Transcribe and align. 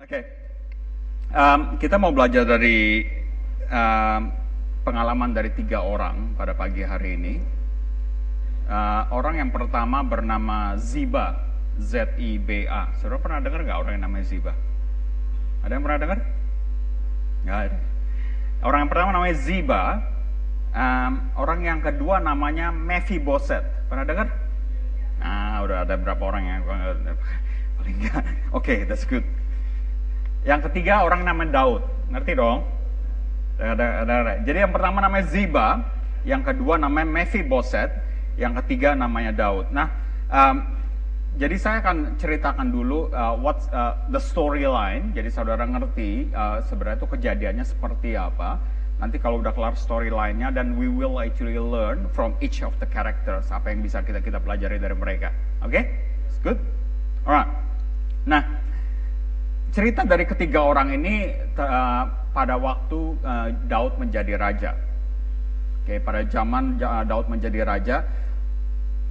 Oke, 0.00 0.24
um, 1.28 1.76
kita 1.76 2.00
mau 2.00 2.08
belajar 2.08 2.48
dari 2.48 3.04
um, 3.68 4.32
pengalaman 4.80 5.36
dari 5.36 5.52
tiga 5.52 5.84
orang 5.84 6.32
pada 6.40 6.56
pagi 6.56 6.80
hari 6.80 7.20
ini. 7.20 7.36
Uh, 8.64 9.04
orang 9.12 9.44
yang 9.44 9.52
pertama 9.52 10.00
bernama 10.00 10.72
Ziba, 10.80 11.36
Z-I-B-A. 11.76 12.96
Saudara 12.96 13.20
pernah 13.20 13.44
dengar 13.44 13.60
nggak 13.60 13.76
orang 13.76 13.92
yang 14.00 14.04
namanya 14.08 14.24
Ziba? 14.24 14.52
Ada 15.68 15.72
yang 15.76 15.84
pernah 15.84 16.00
dengar? 16.00 16.18
Nggak 17.44 17.58
ada. 17.68 17.78
Orang 18.64 18.78
yang 18.80 18.90
pertama 18.96 19.10
namanya 19.20 19.36
Ziba. 19.36 19.82
Um, 20.72 21.12
orang 21.36 21.60
yang 21.60 21.84
kedua 21.84 22.24
namanya 22.24 22.72
Mephiboset. 22.72 23.68
Pernah 23.92 24.08
dengar? 24.08 24.32
Nah, 25.20 25.60
udah 25.60 25.84
ada 25.84 25.92
berapa 26.00 26.22
orang 26.24 26.44
yang 26.48 26.60
paling 27.76 27.96
enggak. 28.00 28.24
Oke, 28.56 28.64
okay, 28.64 28.78
that's 28.88 29.04
good. 29.04 29.28
Yang 30.44 30.70
ketiga 30.70 31.04
orang 31.04 31.24
namanya 31.24 31.62
Daud. 31.62 31.82
Ngerti 32.10 32.32
dong? 32.36 32.64
Jadi 34.46 34.58
yang 34.58 34.72
pertama 34.72 35.04
namanya 35.04 35.26
Ziba, 35.28 35.84
yang 36.24 36.40
kedua 36.40 36.80
namanya 36.80 37.08
Mephiboset, 37.12 37.92
yang 38.40 38.56
ketiga 38.64 38.96
namanya 38.96 39.36
Daud. 39.36 39.68
Nah, 39.68 39.92
um, 40.32 40.64
jadi 41.36 41.56
saya 41.60 41.76
akan 41.84 42.16
ceritakan 42.16 42.72
dulu 42.72 43.12
uh, 43.12 43.36
what's 43.36 43.68
uh, 43.70 44.00
the 44.08 44.18
storyline. 44.18 45.12
Jadi 45.12 45.28
saudara 45.28 45.68
ngerti 45.68 46.32
uh, 46.32 46.64
sebenarnya 46.64 47.04
itu 47.04 47.08
kejadiannya 47.08 47.64
seperti 47.68 48.16
apa. 48.16 48.56
Nanti 49.00 49.16
kalau 49.16 49.40
udah 49.40 49.52
kelar 49.56 49.76
storyline-nya 49.76 50.52
dan 50.52 50.76
we 50.76 50.84
will 50.84 51.20
actually 51.20 51.56
learn 51.56 52.04
from 52.12 52.36
each 52.44 52.60
of 52.60 52.72
the 52.84 52.88
characters 52.88 53.48
apa 53.48 53.72
yang 53.72 53.80
bisa 53.80 54.04
kita 54.04 54.20
kita 54.20 54.40
pelajari 54.40 54.76
dari 54.76 54.96
mereka. 54.96 55.32
Oke? 55.64 55.72
Okay? 55.72 55.84
good. 56.40 56.56
Alright. 57.28 57.48
Nah, 58.24 58.42
cerita 59.70 60.02
dari 60.02 60.26
ketiga 60.26 60.66
orang 60.66 60.94
ini 60.94 61.30
uh, 61.54 62.04
pada 62.34 62.58
waktu 62.58 63.14
uh, 63.22 63.48
Daud 63.70 63.98
menjadi 63.98 64.34
raja. 64.38 64.74
Oke, 65.82 65.96
okay, 65.96 65.98
pada 66.02 66.26
zaman 66.26 66.78
uh, 66.78 67.02
Daud 67.06 67.26
menjadi 67.30 67.66
raja, 67.66 67.96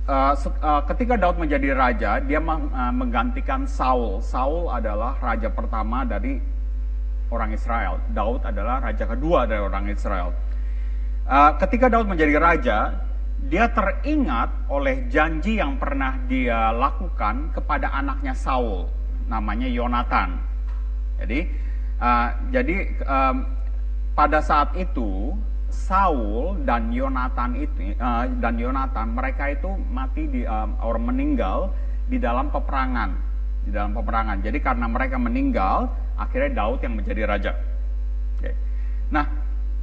uh, 0.08 0.34
uh, 0.36 0.82
ketika 0.90 1.16
Daud 1.16 1.40
menjadi 1.40 1.76
raja, 1.76 2.20
dia 2.24 2.40
uh, 2.40 2.94
menggantikan 2.94 3.64
Saul. 3.64 4.20
Saul 4.20 4.68
adalah 4.68 5.16
raja 5.20 5.48
pertama 5.52 6.04
dari 6.04 6.40
orang 7.30 7.54
Israel. 7.54 8.02
Daud 8.12 8.44
adalah 8.44 8.84
raja 8.84 9.06
kedua 9.06 9.46
dari 9.46 9.62
orang 9.62 9.86
Israel. 9.88 10.34
Uh, 11.30 11.54
ketika 11.62 11.88
Daud 11.88 12.10
menjadi 12.10 12.36
raja, 12.42 12.78
dia 13.48 13.72
teringat 13.72 14.68
oleh 14.68 15.08
janji 15.08 15.62
yang 15.62 15.80
pernah 15.80 16.20
dia 16.28 16.76
lakukan 16.76 17.56
kepada 17.56 17.94
anaknya 17.96 18.36
Saul, 18.36 18.90
namanya 19.32 19.70
Yonatan. 19.70 20.49
Jadi, 21.20 21.40
uh, 22.00 22.30
jadi 22.50 22.76
um, 23.04 23.36
pada 24.16 24.40
saat 24.40 24.76
itu 24.80 25.36
Saul 25.70 26.66
dan 26.66 26.90
Yonatan 26.90 27.62
itu 27.62 27.94
uh, 28.02 28.26
dan 28.42 28.58
Yonatan 28.58 29.14
mereka 29.14 29.54
itu 29.54 29.70
mati 29.90 30.26
di 30.26 30.42
um, 30.44 30.76
orang 30.82 31.14
meninggal 31.14 31.70
di 32.10 32.18
dalam 32.18 32.50
peperangan, 32.50 33.14
di 33.64 33.70
dalam 33.70 33.94
peperangan. 33.94 34.42
Jadi 34.42 34.58
karena 34.60 34.90
mereka 34.90 35.22
meninggal, 35.22 35.94
akhirnya 36.18 36.66
Daud 36.66 36.82
yang 36.82 36.98
menjadi 36.98 37.22
raja. 37.30 37.52
Oke. 38.38 38.52
Nah, 39.14 39.30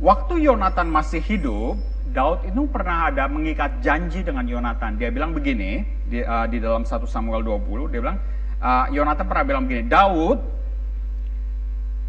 waktu 0.03 0.43
Yonatan 0.43 0.91
masih 0.91 1.23
hidup, 1.23 1.79
Daud 2.11 2.43
itu 2.49 2.67
pernah 2.67 3.13
ada 3.13 3.31
mengikat 3.31 3.79
janji 3.79 4.27
dengan 4.27 4.43
Yonatan. 4.43 4.99
Dia 4.99 5.15
bilang 5.15 5.31
begini 5.31 5.87
di, 6.11 6.19
uh, 6.19 6.51
di 6.51 6.59
dalam 6.59 6.83
1 6.83 7.07
Samuel 7.07 7.47
20, 7.47 7.95
dia 7.95 8.01
bilang 8.03 8.19
uh, 8.59 8.91
Yonatan 8.91 9.25
pernah 9.31 9.45
bilang 9.47 9.63
begini, 9.71 9.87
Daud 9.87 10.56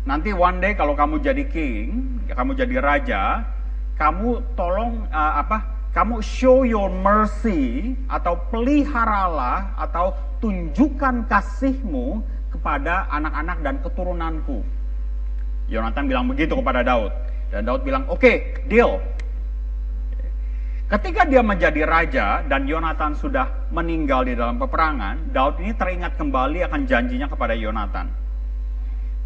nanti 0.08 0.32
one 0.32 0.64
day 0.64 0.72
kalau 0.74 0.96
kamu 0.96 1.20
jadi 1.20 1.44
king, 1.52 2.18
kamu 2.32 2.56
jadi 2.56 2.76
raja, 2.80 3.44
kamu 4.00 4.40
tolong 4.56 5.04
uh, 5.12 5.44
apa? 5.44 5.76
Kamu 5.92 6.24
show 6.24 6.64
your 6.64 6.88
mercy 6.88 7.92
atau 8.08 8.40
peliharalah 8.54 9.76
atau 9.76 10.16
tunjukkan 10.40 11.26
kasihmu 11.28 12.22
kepada 12.54 13.10
anak-anak 13.12 13.58
dan 13.66 13.76
keturunanku. 13.84 14.62
Yonatan 15.68 16.08
bilang 16.08 16.30
begitu 16.32 16.56
kepada 16.56 16.86
Daud. 16.86 17.12
Dan 17.52 17.66
Daud 17.68 17.82
bilang, 17.84 18.06
oke, 18.08 18.22
okay, 18.22 18.36
deal. 18.70 19.02
Ketika 20.88 21.28
dia 21.28 21.44
menjadi 21.44 21.84
raja 21.84 22.26
dan 22.48 22.64
Yonatan 22.64 23.18
sudah 23.18 23.68
meninggal 23.76 24.24
di 24.24 24.38
dalam 24.38 24.56
peperangan, 24.56 25.36
Daud 25.36 25.60
ini 25.60 25.76
teringat 25.76 26.16
kembali 26.16 26.64
akan 26.64 26.82
janjinya 26.88 27.28
kepada 27.28 27.58
Yonatan. 27.58 28.27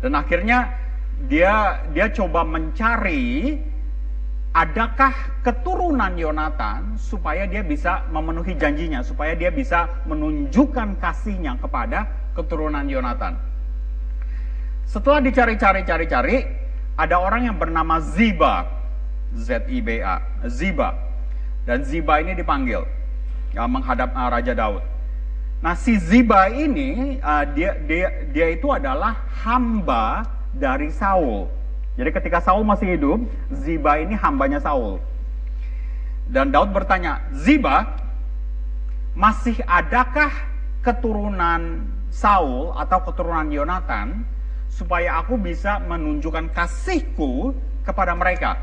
Dan 0.02 0.18
akhirnya 0.18 0.74
dia 1.30 1.86
dia 1.94 2.10
coba 2.10 2.42
mencari 2.42 3.62
adakah 4.52 5.14
keturunan 5.46 6.12
Yonatan 6.18 7.00
supaya 7.00 7.48
dia 7.48 7.64
bisa 7.64 8.04
memenuhi 8.12 8.58
janjinya, 8.60 9.00
supaya 9.06 9.38
dia 9.38 9.54
bisa 9.54 9.88
menunjukkan 10.10 11.00
kasihnya 11.00 11.56
kepada 11.62 12.10
keturunan 12.36 12.84
Yonatan. 12.84 13.40
Setelah 14.92 15.24
dicari-cari-cari-cari, 15.24 16.44
ada 17.00 17.16
orang 17.24 17.48
yang 17.48 17.56
bernama 17.56 18.04
Ziba, 18.04 18.68
Z-I-B-A, 19.32 20.46
Ziba. 20.52 20.92
Dan 21.64 21.88
Ziba 21.88 22.20
ini 22.20 22.36
dipanggil 22.36 22.84
ya, 23.56 23.64
menghadap 23.70 24.12
uh, 24.12 24.28
Raja 24.28 24.52
Daud. 24.52 24.84
Nah, 25.62 25.78
si 25.78 25.94
Ziba 26.02 26.50
ini 26.50 27.22
uh, 27.22 27.46
dia 27.54 27.78
dia 27.86 28.26
dia 28.34 28.48
itu 28.50 28.66
adalah 28.74 29.30
hamba 29.46 30.26
dari 30.58 30.90
Saul. 30.90 31.46
Jadi 31.94 32.10
ketika 32.10 32.42
Saul 32.42 32.66
masih 32.66 32.98
hidup, 32.98 33.22
Ziba 33.54 34.02
ini 34.02 34.18
hambanya 34.18 34.58
Saul. 34.58 34.98
Dan 36.26 36.50
Daud 36.50 36.74
bertanya, 36.74 37.22
Ziba, 37.36 37.94
masih 39.14 39.60
adakah 39.68 40.32
keturunan 40.82 41.86
Saul 42.10 42.74
atau 42.74 43.00
keturunan 43.06 43.52
Yonatan 43.54 44.26
supaya 44.72 45.20
aku 45.22 45.38
bisa 45.38 45.78
menunjukkan 45.84 46.50
kasihku 46.58 47.54
kepada 47.86 48.18
mereka. 48.18 48.58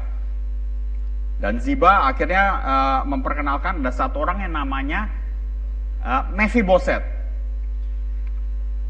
Dan 1.39 1.63
Ziba 1.63 2.11
akhirnya 2.11 2.45
uh, 2.59 3.01
memperkenalkan 3.07 3.87
ada 3.87 3.93
satu 3.95 4.27
orang 4.27 4.43
yang 4.43 4.59
namanya 4.59 5.07
uh, 6.05 6.23
Mephiboset. 6.35 7.03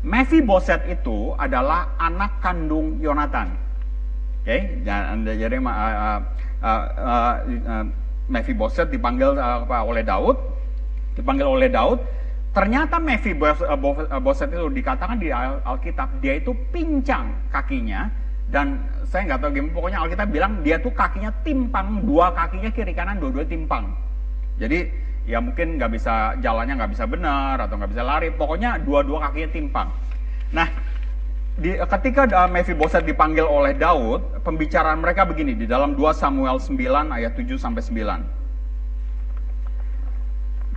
Mephiboset 0.03 0.87
itu 0.87 1.35
adalah 1.37 1.93
anak 1.99 2.39
kandung 2.41 2.97
Yonatan. 3.03 3.51
Oke, 4.47 4.81
okay? 4.85 5.37
jadi 5.37 5.61
uh, 5.61 5.69
uh, 5.69 6.21
uh, 6.63 7.35
uh, 7.45 7.85
Mephiboset 8.31 8.89
dipanggil 8.89 9.37
uh, 9.37 9.65
oleh 9.85 10.01
Daud, 10.07 10.39
dipanggil 11.19 11.45
oleh 11.45 11.69
Daud 11.69 12.01
Ternyata 12.59 12.99
Mephiboset 12.99 14.51
itu 14.51 14.67
dikatakan 14.73 15.21
di 15.21 15.31
Alkitab 15.31 16.19
dia 16.19 16.43
itu 16.43 16.51
pincang 16.75 17.31
kakinya 17.55 18.11
dan 18.51 18.83
saya 19.07 19.31
nggak 19.31 19.41
tahu 19.45 19.51
gimana 19.55 19.75
pokoknya 19.79 19.99
Alkitab 20.03 20.29
bilang 20.33 20.53
dia 20.67 20.81
tuh 20.81 20.91
kakinya 20.91 21.31
timpang 21.47 22.03
dua 22.03 22.33
kakinya 22.35 22.73
kiri 22.75 22.97
kanan 22.97 23.23
dua-dua 23.23 23.45
timpang. 23.45 23.93
Jadi 24.59 24.91
ya 25.29 25.45
mungkin 25.45 25.77
nggak 25.77 25.93
bisa 25.93 26.41
jalannya 26.41 26.81
nggak 26.81 26.97
bisa 26.97 27.05
benar 27.05 27.61
atau 27.61 27.77
nggak 27.77 27.93
bisa 27.93 28.01
lari 28.01 28.33
pokoknya 28.33 28.81
dua-dua 28.81 29.29
kakinya 29.29 29.53
timpang. 29.53 29.93
Nah 30.57 30.73
di, 31.59 31.75
ketika 31.77 32.23
uh, 32.25 32.49
Mephiboset 32.49 33.05
dipanggil 33.05 33.45
oleh 33.45 33.77
Daud, 33.77 34.41
pembicaraan 34.47 35.05
mereka 35.05 35.29
begini 35.29 35.53
di 35.59 35.67
dalam 35.69 35.93
2 35.93 36.01
Samuel 36.17 36.57
9 36.63 37.13
ayat 37.13 37.35
7 37.35 37.59
sampai 37.59 37.83
9. 37.85 38.39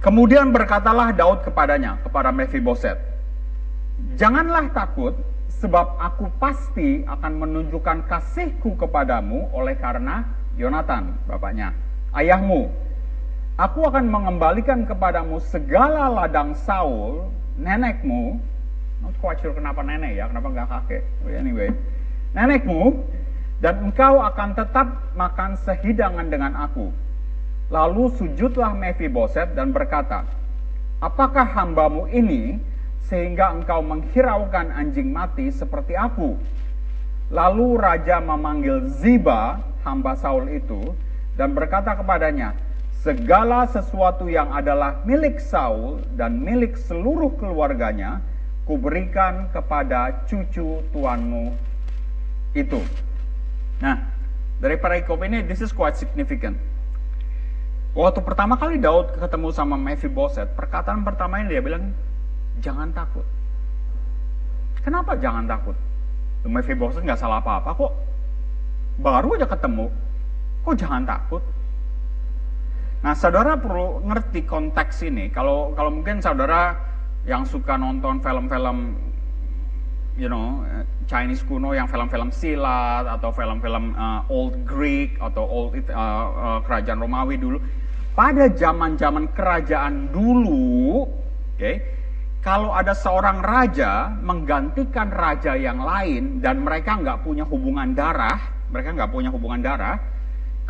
Kemudian 0.02 0.50
berkatalah 0.50 1.14
Daud 1.14 1.46
kepadanya, 1.46 2.02
kepada 2.02 2.34
Mephiboset, 2.34 2.98
Janganlah 4.18 4.74
takut, 4.74 5.14
sebab 5.62 6.02
aku 6.02 6.26
pasti 6.42 7.06
akan 7.06 7.46
menunjukkan 7.46 8.10
kasihku 8.10 8.74
kepadamu 8.82 9.54
oleh 9.54 9.78
karena 9.78 10.26
Yonatan, 10.58 11.14
bapaknya, 11.30 11.78
ayahmu. 12.18 12.74
Aku 13.62 13.86
akan 13.86 14.10
mengembalikan 14.10 14.90
kepadamu 14.90 15.38
segala 15.38 16.10
ladang 16.10 16.58
Saul, 16.66 17.30
nenekmu, 17.62 18.42
not 19.06 19.14
quite 19.22 19.38
sure 19.38 19.54
kenapa 19.54 19.86
nenek 19.86 20.18
ya, 20.18 20.26
kenapa 20.26 20.50
nggak 20.50 20.66
kakek, 20.66 21.06
anyway, 21.30 21.70
nenekmu, 22.34 23.06
dan 23.62 23.78
engkau 23.86 24.18
akan 24.18 24.58
tetap 24.58 25.14
makan 25.14 25.54
sehidangan 25.62 26.26
dengan 26.26 26.58
aku. 26.58 26.90
Lalu 27.70 28.10
sujudlah 28.18 28.74
Mephiboset 28.74 29.54
dan 29.54 29.70
berkata, 29.70 30.26
Apakah 30.98 31.46
hambamu 31.46 32.10
ini 32.10 32.58
sehingga 33.14 33.54
engkau 33.54 33.86
menghiraukan 33.86 34.74
anjing 34.74 35.14
mati 35.14 35.54
seperti 35.54 35.94
aku? 35.94 36.34
Lalu 37.30 37.78
raja 37.78 38.18
memanggil 38.26 38.90
Ziba, 38.90 39.62
hamba 39.86 40.18
Saul 40.18 40.50
itu, 40.50 40.98
dan 41.38 41.54
berkata 41.54 41.94
kepadanya, 41.94 42.58
Segala 43.02 43.66
sesuatu 43.66 44.30
yang 44.30 44.54
adalah 44.54 45.02
milik 45.10 45.42
Saul 45.42 46.06
dan 46.14 46.38
milik 46.38 46.78
seluruh 46.78 47.34
keluarganya, 47.42 48.22
kuberikan 48.70 49.50
kepada 49.50 50.22
cucu 50.30 50.86
tuanmu 50.94 51.50
itu. 52.54 52.78
Nah, 53.82 53.98
dari 54.62 54.78
perikop 54.78 55.18
ini, 55.26 55.42
this 55.42 55.66
is 55.66 55.74
quite 55.74 55.98
significant. 55.98 56.54
Waktu 57.98 58.22
pertama 58.22 58.54
kali 58.54 58.78
Daud 58.78 59.18
ketemu 59.18 59.50
sama 59.50 59.82
Mephiboset, 59.82 60.54
perkataan 60.54 61.02
pertama 61.02 61.42
ini 61.42 61.58
dia 61.58 61.62
bilang, 61.66 61.90
jangan 62.62 62.94
takut. 62.94 63.26
Kenapa 64.86 65.18
jangan 65.18 65.50
takut? 65.50 65.74
Mephiboset 66.46 67.02
nggak 67.02 67.18
salah 67.18 67.42
apa-apa 67.42 67.74
kok. 67.74 67.94
Baru 69.02 69.34
aja 69.34 69.50
ketemu, 69.50 69.90
kok 70.62 70.78
jangan 70.78 71.02
takut? 71.02 71.42
Nah, 73.02 73.18
saudara 73.18 73.58
perlu 73.58 74.06
ngerti 74.06 74.46
konteks 74.46 75.02
ini. 75.06 75.34
Kalau 75.34 75.74
kalau 75.74 75.90
mungkin 75.90 76.22
saudara 76.22 76.78
yang 77.26 77.46
suka 77.46 77.78
nonton 77.78 78.22
film-film 78.22 78.98
you 80.18 80.28
know 80.28 80.66
Chinese 81.08 81.44
kuno 81.46 81.72
yang 81.72 81.88
film-film 81.88 82.34
silat 82.34 83.08
atau 83.08 83.32
film-film 83.32 83.96
uh, 83.96 84.26
old 84.28 84.54
Greek 84.68 85.16
atau 85.22 85.44
old 85.46 85.72
uh, 85.90 85.98
uh, 85.98 86.60
kerajaan 86.66 87.00
Romawi 87.00 87.40
dulu 87.40 87.58
pada 88.18 88.52
zaman-zaman 88.52 89.32
kerajaan 89.32 90.12
dulu 90.12 91.06
oke 91.06 91.58
okay, 91.58 91.80
kalau 92.42 92.74
ada 92.74 92.92
seorang 92.92 93.40
raja 93.40 94.12
menggantikan 94.20 95.14
raja 95.14 95.56
yang 95.56 95.80
lain 95.80 96.42
dan 96.44 96.66
mereka 96.66 96.98
nggak 97.00 97.22
punya 97.24 97.46
hubungan 97.48 97.96
darah 97.96 98.40
mereka 98.74 98.98
nggak 98.98 99.12
punya 99.14 99.30
hubungan 99.32 99.62
darah 99.64 99.96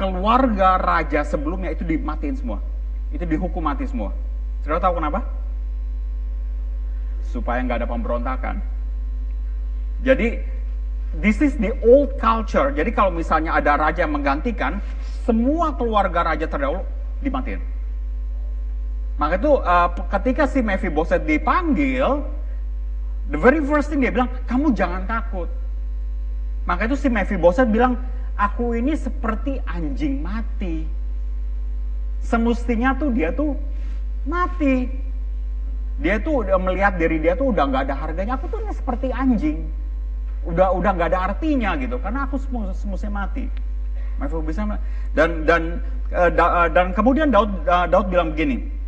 keluarga 0.01 0.81
raja 0.81 1.21
sebelumnya 1.21 1.69
itu 1.69 1.85
dimatiin 1.85 2.33
semua. 2.33 2.57
Itu 3.13 3.21
dihukum 3.29 3.61
mati 3.61 3.85
semua. 3.85 4.09
Saudara 4.65 4.81
tahu 4.81 4.97
kenapa? 4.97 5.21
Supaya 7.29 7.61
nggak 7.61 7.85
ada 7.85 7.87
pemberontakan. 7.87 8.55
Jadi, 10.01 10.41
this 11.21 11.37
is 11.45 11.53
the 11.61 11.77
old 11.85 12.17
culture. 12.17 12.73
Jadi 12.73 12.89
kalau 12.89 13.13
misalnya 13.13 13.53
ada 13.53 13.77
raja 13.77 14.09
yang 14.09 14.17
menggantikan, 14.17 14.81
semua 15.21 15.77
keluarga 15.77 16.33
raja 16.33 16.49
terdahulu 16.49 16.81
dimatiin. 17.21 17.61
Maka 19.21 19.37
itu 19.37 19.53
uh, 19.53 19.89
ketika 20.17 20.49
si 20.49 20.65
Mephiboset 20.65 21.21
dipanggil, 21.29 22.25
the 23.29 23.37
very 23.37 23.61
first 23.61 23.93
thing 23.93 24.01
dia 24.01 24.09
bilang, 24.09 24.33
kamu 24.49 24.73
jangan 24.73 25.05
takut. 25.05 25.45
Maka 26.65 26.89
itu 26.89 26.97
si 26.97 27.05
Mephiboset 27.05 27.69
bilang, 27.69 28.01
aku 28.37 28.77
ini 28.77 28.93
seperti 28.95 29.59
anjing 29.63 30.19
mati. 30.21 30.85
Semestinya 32.21 32.95
tuh 32.95 33.09
dia 33.11 33.33
tuh 33.33 33.57
mati. 34.27 34.87
Dia 36.01 36.17
tuh 36.17 36.45
udah 36.45 36.57
melihat 36.57 36.97
diri 36.97 37.21
dia 37.21 37.37
tuh 37.37 37.53
udah 37.53 37.63
nggak 37.67 37.83
ada 37.89 37.95
harganya. 37.97 38.33
Aku 38.37 38.49
tuh 38.49 38.61
ini 38.63 38.73
seperti 38.73 39.07
anjing. 39.13 39.69
Udah 40.47 40.73
udah 40.73 40.91
nggak 40.97 41.09
ada 41.13 41.19
artinya 41.33 41.77
gitu. 41.77 42.01
Karena 42.01 42.25
aku 42.25 42.41
semestinya 42.73 43.25
mati. 43.25 43.45
dan 45.17 45.49
dan 45.49 45.81
uh, 46.13 46.29
da, 46.29 46.45
uh, 46.65 46.69
dan 46.69 46.93
kemudian 46.93 47.33
Daud 47.33 47.49
uh, 47.65 47.89
Daud 47.89 48.13
bilang 48.13 48.37
begini. 48.37 48.80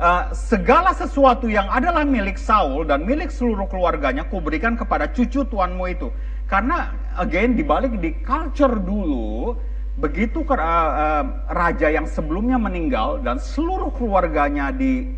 Uh, 0.00 0.32
segala 0.32 0.96
sesuatu 0.96 1.52
yang 1.52 1.68
adalah 1.68 2.02
milik 2.02 2.40
Saul 2.40 2.88
dan 2.88 3.04
milik 3.04 3.28
seluruh 3.28 3.68
keluarganya 3.68 4.24
kuberikan 4.24 4.72
kepada 4.72 5.06
cucu 5.12 5.44
tuanmu 5.44 5.84
itu. 5.92 6.08
Karena 6.48 6.96
again 7.20 7.52
dibalik 7.52 8.00
di 8.00 8.16
culture 8.24 8.80
dulu 8.80 9.52
begitu 10.00 10.40
uh, 10.48 10.56
uh, 10.56 11.24
raja 11.52 11.92
yang 11.92 12.08
sebelumnya 12.08 12.56
meninggal 12.56 13.20
dan 13.20 13.36
seluruh 13.36 13.92
keluarganya 13.92 14.72
di 14.72 15.12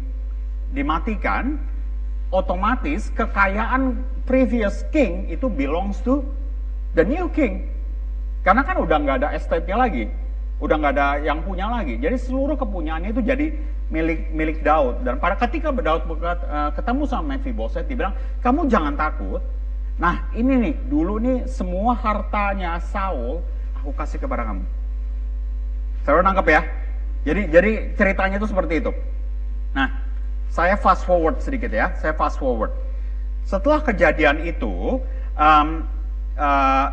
dimatikan, 0.74 1.54
otomatis 2.34 3.14
kekayaan 3.14 3.94
previous 4.26 4.82
king 4.90 5.30
itu 5.30 5.46
belongs 5.46 6.02
to 6.02 6.26
the 6.98 7.06
new 7.06 7.30
king. 7.30 7.70
Karena 8.42 8.66
kan 8.66 8.82
udah 8.82 8.96
nggak 8.98 9.16
ada 9.22 9.28
estate-nya 9.38 9.78
lagi, 9.78 10.10
udah 10.62 10.76
nggak 10.78 10.92
ada 10.94 11.08
yang 11.22 11.42
punya 11.42 11.66
lagi. 11.70 11.98
Jadi 11.98 12.16
seluruh 12.18 12.54
kepunyaannya 12.54 13.10
itu 13.10 13.22
jadi 13.22 13.46
milik 13.90 14.30
milik 14.30 14.58
Daud. 14.62 15.02
Dan 15.02 15.18
pada 15.18 15.34
ketika 15.38 15.74
Daud 15.74 16.06
uh, 16.06 16.70
ketemu 16.74 17.02
sama 17.06 17.36
Mephiboset, 17.36 17.86
dia 17.86 17.96
bilang, 17.98 18.14
kamu 18.40 18.66
jangan 18.70 18.94
takut, 18.94 19.42
Nah 19.94 20.26
ini 20.34 20.58
nih, 20.58 20.74
dulu 20.90 21.22
nih 21.22 21.46
semua 21.46 21.94
hartanya 21.94 22.82
Saul 22.82 23.38
aku 23.78 23.94
kasih 23.94 24.18
kepada 24.18 24.42
kamu. 24.42 24.64
Saya 26.02 26.20
nangkep 26.20 26.46
ya. 26.50 26.62
Jadi 27.24 27.42
jadi 27.48 27.70
ceritanya 27.94 28.36
itu 28.42 28.48
seperti 28.50 28.82
itu. 28.82 28.92
Nah, 29.72 29.88
saya 30.50 30.74
fast 30.76 31.06
forward 31.06 31.38
sedikit 31.40 31.70
ya. 31.70 31.94
Saya 32.02 32.12
fast 32.12 32.42
forward. 32.42 32.74
Setelah 33.46 33.80
kejadian 33.86 34.44
itu, 34.44 34.98
um, 35.38 35.68
uh, 36.36 36.86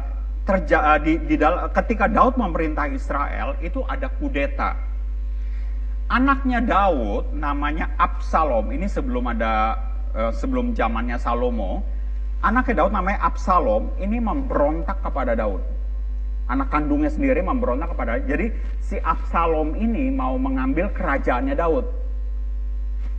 uh, 0.60 1.00
di, 1.00 1.14
di 1.24 1.36
dal 1.40 1.72
ketika 1.72 2.12
Daud 2.12 2.36
memerintah 2.36 2.92
Israel 2.92 3.56
itu 3.64 3.86
ada 3.88 4.12
kudeta. 4.12 4.76
Anaknya 6.12 6.60
Daud 6.60 7.32
namanya 7.32 7.96
Absalom. 7.96 8.74
Ini 8.76 8.90
sebelum 8.92 9.32
ada 9.32 9.80
uh, 10.12 10.32
sebelum 10.36 10.76
zamannya 10.76 11.16
Salomo 11.16 11.84
Anaknya 12.42 12.82
Daud 12.82 12.94
namanya 12.98 13.22
Absalom, 13.22 13.94
ini 14.02 14.18
memberontak 14.18 14.98
kepada 15.06 15.38
Daud. 15.38 15.62
Anak 16.50 16.74
kandungnya 16.74 17.14
sendiri 17.14 17.46
memberontak 17.46 17.94
kepada 17.94 18.18
Jadi 18.18 18.50
si 18.82 18.98
Absalom 18.98 19.78
ini 19.78 20.10
mau 20.10 20.42
mengambil 20.42 20.90
kerajaannya 20.90 21.54
Daud. 21.54 21.86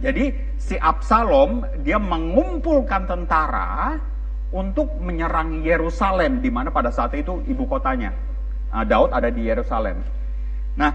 Jadi 0.02 0.34
si 0.58 0.74
Absalom 0.74 1.62
dia 1.86 2.02
mengumpulkan 2.02 3.06
tentara 3.06 3.94
untuk 4.52 4.92
menyerang 5.00 5.64
Yerusalem 5.64 6.44
di 6.44 6.52
mana 6.52 6.68
pada 6.68 6.92
saat 6.92 7.16
itu 7.16 7.40
ibu 7.48 7.64
kotanya. 7.64 8.12
Nah, 8.72 8.84
Daud 8.84 9.12
ada 9.12 9.32
di 9.32 9.48
Yerusalem. 9.48 10.00
Nah, 10.76 10.92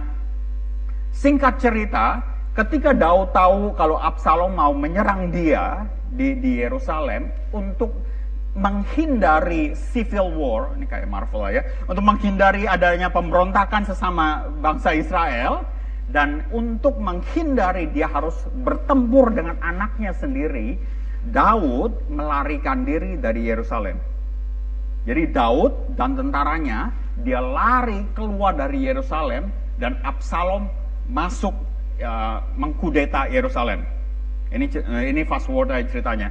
singkat 1.14 1.58
cerita, 1.62 2.22
ketika 2.54 2.94
Daud 2.94 3.34
tahu 3.34 3.74
kalau 3.74 3.98
Absalom 3.98 4.54
mau 4.54 4.74
menyerang 4.74 5.34
dia 5.34 5.86
di 6.10 6.38
di 6.38 6.62
Yerusalem 6.62 7.30
untuk 7.54 7.94
menghindari 8.58 9.78
civil 9.78 10.34
war, 10.34 10.74
ini 10.74 10.90
kayak 10.90 11.06
Marvel 11.06 11.46
ya, 11.54 11.62
untuk 11.86 12.02
menghindari 12.02 12.66
adanya 12.66 13.14
pemberontakan 13.14 13.86
sesama 13.86 14.50
bangsa 14.58 14.98
Israel, 14.98 15.62
dan 16.10 16.42
untuk 16.50 16.98
menghindari 16.98 17.86
dia 17.94 18.10
harus 18.10 18.34
bertempur 18.66 19.30
dengan 19.30 19.62
anaknya 19.62 20.10
sendiri, 20.18 20.82
Daud 21.32 22.08
melarikan 22.12 22.88
diri 22.88 23.20
dari 23.20 23.48
Yerusalem. 23.48 23.98
Jadi 25.08 25.24
Daud 25.32 25.96
dan 25.96 26.20
tentaranya 26.20 26.92
dia 27.24 27.40
lari 27.40 28.04
keluar 28.12 28.54
dari 28.54 28.84
Yerusalem 28.84 29.48
dan 29.80 29.96
Absalom 30.04 30.68
masuk 31.08 31.56
ya, 31.96 32.44
mengkudeta 32.60 33.32
Yerusalem. 33.32 33.88
Ini 34.52 34.68
ini 35.08 35.22
fast 35.24 35.48
forward 35.48 35.72
aja 35.72 35.88
ceritanya. 35.88 36.28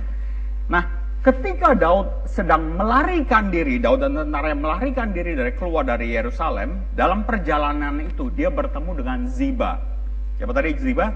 Nah, 0.68 0.84
ketika 1.24 1.72
Daud 1.72 2.28
sedang 2.28 2.76
melarikan 2.76 3.48
diri, 3.48 3.80
Daud 3.80 4.04
dan 4.04 4.16
tentara 4.16 4.52
yang 4.52 4.60
melarikan 4.60 5.08
diri 5.12 5.32
dari 5.36 5.52
keluar 5.56 5.84
dari 5.84 6.12
Yerusalem, 6.12 6.92
dalam 6.92 7.24
perjalanan 7.24 8.00
itu 8.04 8.28
dia 8.32 8.52
bertemu 8.52 8.90
dengan 8.96 9.18
Ziba. 9.28 9.80
Siapa 10.36 10.52
tadi 10.52 10.76
Ziba? 10.76 11.12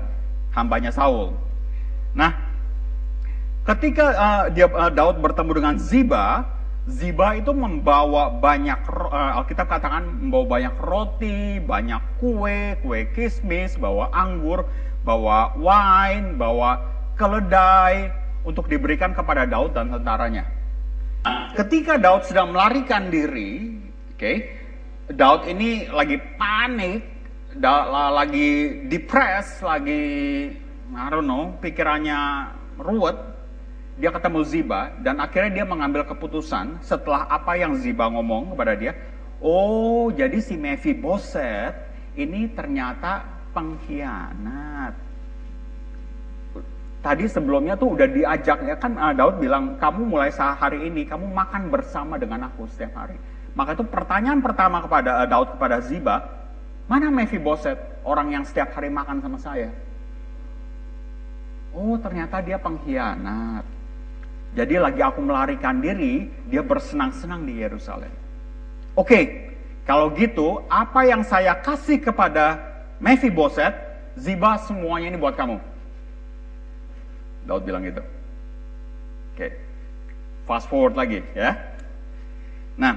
Hambanya 0.56 0.90
Saul. 0.90 1.30
Nah, 2.16 2.49
ketika 3.74 4.06
uh, 4.18 4.44
dia 4.50 4.66
uh, 4.66 4.90
Daud 4.90 5.22
bertemu 5.22 5.52
dengan 5.62 5.74
Ziba, 5.78 6.42
Ziba 6.90 7.38
itu 7.38 7.54
membawa 7.54 8.34
banyak 8.34 8.82
uh, 8.90 9.38
Alkitab 9.38 9.70
katakan 9.70 10.10
membawa 10.10 10.58
banyak 10.58 10.74
roti, 10.82 11.62
banyak 11.62 12.02
kue, 12.18 12.74
kue 12.82 13.00
kismis, 13.14 13.78
bawa 13.78 14.10
anggur, 14.10 14.66
bawa 15.06 15.54
wine, 15.54 16.34
bawa 16.34 16.82
keledai, 17.14 18.10
untuk 18.42 18.66
diberikan 18.66 19.12
kepada 19.12 19.44
Daud 19.44 19.76
dan 19.76 19.92
tentaranya. 19.92 20.48
Ketika 21.52 22.00
Daud 22.00 22.24
sedang 22.24 22.56
melarikan 22.56 23.12
diri, 23.12 23.76
oke, 23.76 24.16
okay, 24.16 24.36
Daud 25.12 25.44
ini 25.44 25.84
lagi 25.92 26.16
panik, 26.40 27.04
da, 27.60 28.08
lagi 28.08 28.88
depres, 28.88 29.60
lagi 29.60 30.02
I 30.90 31.06
don't 31.12 31.28
know, 31.28 31.54
pikirannya 31.60 32.50
ruwet, 32.80 33.29
dia 34.00 34.10
ketemu 34.10 34.40
Ziba 34.48 34.90
dan 35.04 35.20
akhirnya 35.20 35.62
dia 35.62 35.66
mengambil 35.68 36.08
keputusan 36.08 36.80
setelah 36.80 37.28
apa 37.28 37.54
yang 37.60 37.76
Ziba 37.76 38.08
ngomong 38.08 38.56
kepada 38.56 38.72
dia. 38.74 38.96
Oh, 39.40 40.08
jadi 40.08 40.40
si 40.40 40.56
Mephiboset 40.56 41.76
ini 42.16 42.48
ternyata 42.52 43.24
pengkhianat 43.52 45.10
tadi 47.00 47.24
sebelumnya 47.26 47.74
tuh 47.76 47.96
udah 47.96 48.08
diajak 48.08 48.60
ya 48.64 48.76
kan 48.76 48.92
uh, 48.96 49.12
Daud 49.16 49.40
bilang 49.40 49.76
kamu 49.80 50.04
mulai 50.04 50.28
hari 50.32 50.84
ini 50.88 51.08
kamu 51.08 51.32
makan 51.32 51.72
bersama 51.72 52.20
dengan 52.20 52.48
aku 52.48 52.68
setiap 52.68 53.04
hari. 53.04 53.16
Maka 53.56 53.74
itu 53.74 53.84
pertanyaan 53.88 54.40
pertama 54.44 54.84
kepada 54.84 55.24
uh, 55.24 55.26
Daud 55.26 55.58
kepada 55.58 55.80
Ziba, 55.82 56.22
mana 56.86 57.08
Mephiboset 57.08 57.76
orang 58.04 58.30
yang 58.36 58.44
setiap 58.44 58.76
hari 58.76 58.92
makan 58.92 59.18
sama 59.24 59.40
saya? 59.40 59.72
Oh 61.72 61.96
ternyata 61.98 62.44
dia 62.44 62.60
pengkhianat. 62.60 63.79
Jadi 64.50 64.74
lagi 64.82 64.98
aku 64.98 65.22
melarikan 65.22 65.78
diri, 65.78 66.26
dia 66.50 66.62
bersenang-senang 66.64 67.46
di 67.46 67.62
Yerusalem. 67.62 68.10
Oke, 68.98 69.50
kalau 69.86 70.10
gitu, 70.14 70.66
apa 70.66 71.06
yang 71.06 71.22
saya 71.22 71.54
kasih 71.62 72.02
kepada 72.02 72.58
Mephiboset, 72.98 73.72
Ziba 74.18 74.58
semuanya 74.58 75.14
ini 75.14 75.18
buat 75.18 75.38
kamu. 75.38 75.56
Daud 77.46 77.62
bilang 77.64 77.86
gitu. 77.86 78.02
Oke, 79.32 79.54
fast 80.44 80.66
forward 80.68 80.98
lagi 80.98 81.24
ya. 81.32 81.56
Nah, 82.76 82.94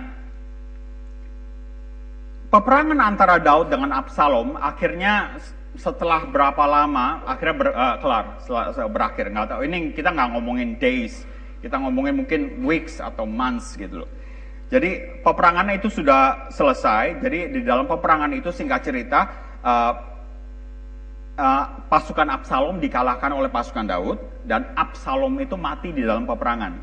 peperangan 2.51 2.99
antara 2.99 3.39
Daud 3.39 3.71
dengan 3.71 3.95
Absalom 3.95 4.59
akhirnya 4.59 5.39
setelah 5.73 6.29
berapa 6.29 6.63
lama 6.69 7.25
akhirnya 7.25 7.55
ber, 7.57 7.69
uh, 7.73 7.95
kelar, 7.97 8.25
setelah, 8.43 8.89
berakhir. 8.91 9.25
Nggak 9.31 9.47
tahu. 9.55 9.61
Ini 9.65 9.77
kita 9.95 10.13
nggak 10.13 10.29
ngomongin 10.37 10.77
days, 10.77 11.25
kita 11.63 11.79
ngomongin 11.79 12.19
mungkin 12.19 12.41
weeks 12.67 12.99
atau 12.99 13.23
months 13.23 13.79
gitu 13.79 14.03
loh. 14.03 14.11
Jadi 14.67 15.23
peperangannya 15.23 15.79
itu 15.79 15.87
sudah 15.87 16.51
selesai. 16.51 17.23
Jadi 17.23 17.55
di 17.55 17.61
dalam 17.63 17.87
peperangan 17.87 18.35
itu 18.35 18.51
singkat 18.51 18.83
cerita 18.83 19.31
uh, 19.63 19.93
uh, 21.39 21.65
pasukan 21.87 22.27
Absalom 22.27 22.83
dikalahkan 22.83 23.31
oleh 23.31 23.47
pasukan 23.47 23.87
Daud 23.87 24.19
dan 24.43 24.75
Absalom 24.75 25.39
itu 25.39 25.55
mati 25.55 25.95
di 25.95 26.03
dalam 26.03 26.27
peperangan. 26.27 26.73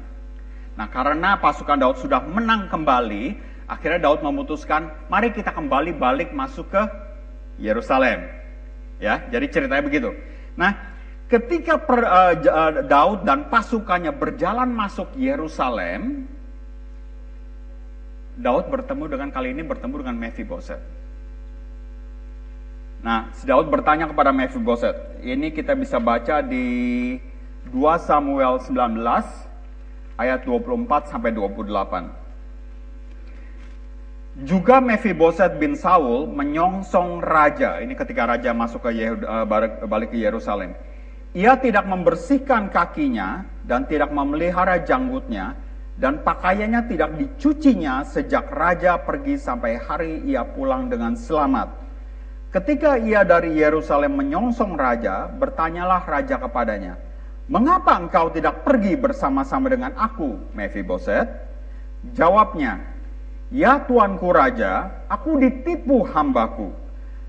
Nah 0.80 0.87
karena 0.88 1.37
pasukan 1.37 1.76
Daud 1.76 2.00
sudah 2.00 2.25
menang 2.25 2.72
kembali, 2.72 3.37
akhirnya 3.68 4.08
Daud 4.08 4.25
memutuskan, 4.25 4.88
mari 5.12 5.28
kita 5.34 5.52
kembali 5.52 5.92
balik 6.00 6.32
masuk 6.32 6.72
ke 6.72 6.82
Yerusalem. 7.60 8.25
Ya, 9.00 9.25
jadi 9.32 9.49
ceritanya 9.49 9.84
begitu. 9.84 10.12
Nah, 10.60 10.76
ketika 11.30 11.78
per, 11.78 12.02
uh, 12.02 12.34
Daud 12.82 13.22
dan 13.22 13.46
pasukannya 13.46 14.10
berjalan 14.10 14.66
masuk 14.75 15.14
Yerusalem, 15.14 16.26
Daud 18.34 18.66
bertemu 18.66 19.04
dengan 19.06 19.30
kali 19.30 19.54
ini 19.54 19.62
bertemu 19.62 19.94
dengan 20.02 20.16
Mephiboset. 20.18 20.82
Nah, 23.00 23.32
si 23.32 23.46
Daud 23.49 23.70
bertanya 23.70 24.10
kepada 24.10 24.34
Mephiboset. 24.34 25.22
Ini 25.22 25.54
kita 25.54 25.72
bisa 25.78 25.96
baca 26.02 26.42
di 26.44 27.16
2 27.70 27.96
Samuel 28.02 28.60
19 28.60 29.00
ayat 30.20 30.44
24 30.44 31.08
sampai 31.08 31.30
28. 31.32 32.10
Juga 34.44 34.80
Mephiboset 34.82 35.56
bin 35.56 35.76
Saul 35.78 36.28
menyongsong 36.28 37.22
raja. 37.25 37.80
Ini 37.80 37.92
ketika 37.96 38.37
raja 38.37 38.50
masuk 38.52 38.84
ke 38.88 38.90
Yehud, 38.99 39.25
uh, 39.25 39.44
balik 39.88 40.12
ke 40.12 40.18
Yerusalem. 40.20 40.76
Ia 41.30 41.54
tidak 41.62 41.87
membersihkan 41.87 42.75
kakinya 42.75 43.46
dan 43.62 43.87
tidak 43.87 44.10
memelihara 44.10 44.82
janggutnya, 44.82 45.54
dan 45.94 46.26
pakaiannya 46.26 46.90
tidak 46.90 47.10
dicucinya 47.14 48.02
sejak 48.02 48.50
raja 48.50 48.99
pergi 48.99 49.38
sampai 49.38 49.78
hari 49.78 50.26
ia 50.26 50.42
pulang 50.42 50.90
dengan 50.90 51.14
selamat. 51.14 51.70
Ketika 52.50 52.99
ia 52.99 53.22
dari 53.22 53.54
Yerusalem 53.54 54.18
menyongsong 54.18 54.75
raja, 54.75 55.30
bertanyalah 55.30 56.02
raja 56.02 56.34
kepadanya, 56.40 56.99
Mengapa 57.50 57.99
engkau 57.99 58.30
tidak 58.30 58.62
pergi 58.62 58.94
bersama-sama 58.94 59.66
dengan 59.66 59.90
aku, 59.99 60.38
Mephiboset? 60.54 61.26
Jawabnya, 62.14 62.78
Ya 63.50 63.82
tuanku 63.82 64.30
raja, 64.30 65.02
aku 65.10 65.42
ditipu 65.42 66.06
hambaku. 66.06 66.70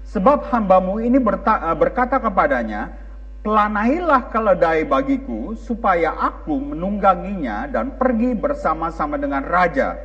Sebab 0.05 0.45
hambamu 0.53 1.01
ini 1.01 1.17
berkata 1.17 2.21
kepadanya, 2.21 3.00
Pelanailah 3.41 4.29
keledai 4.29 4.85
bagiku 4.85 5.57
supaya 5.57 6.13
aku 6.13 6.61
menungganginya 6.61 7.65
dan 7.65 7.97
pergi 7.97 8.37
bersama-sama 8.37 9.17
dengan 9.17 9.41
raja. 9.41 9.97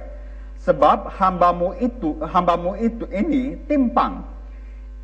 Sebab 0.64 1.12
hambamu 1.20 1.76
itu, 1.76 2.16
hambamu 2.24 2.80
itu 2.80 3.04
ini 3.12 3.60
timpang. 3.68 4.24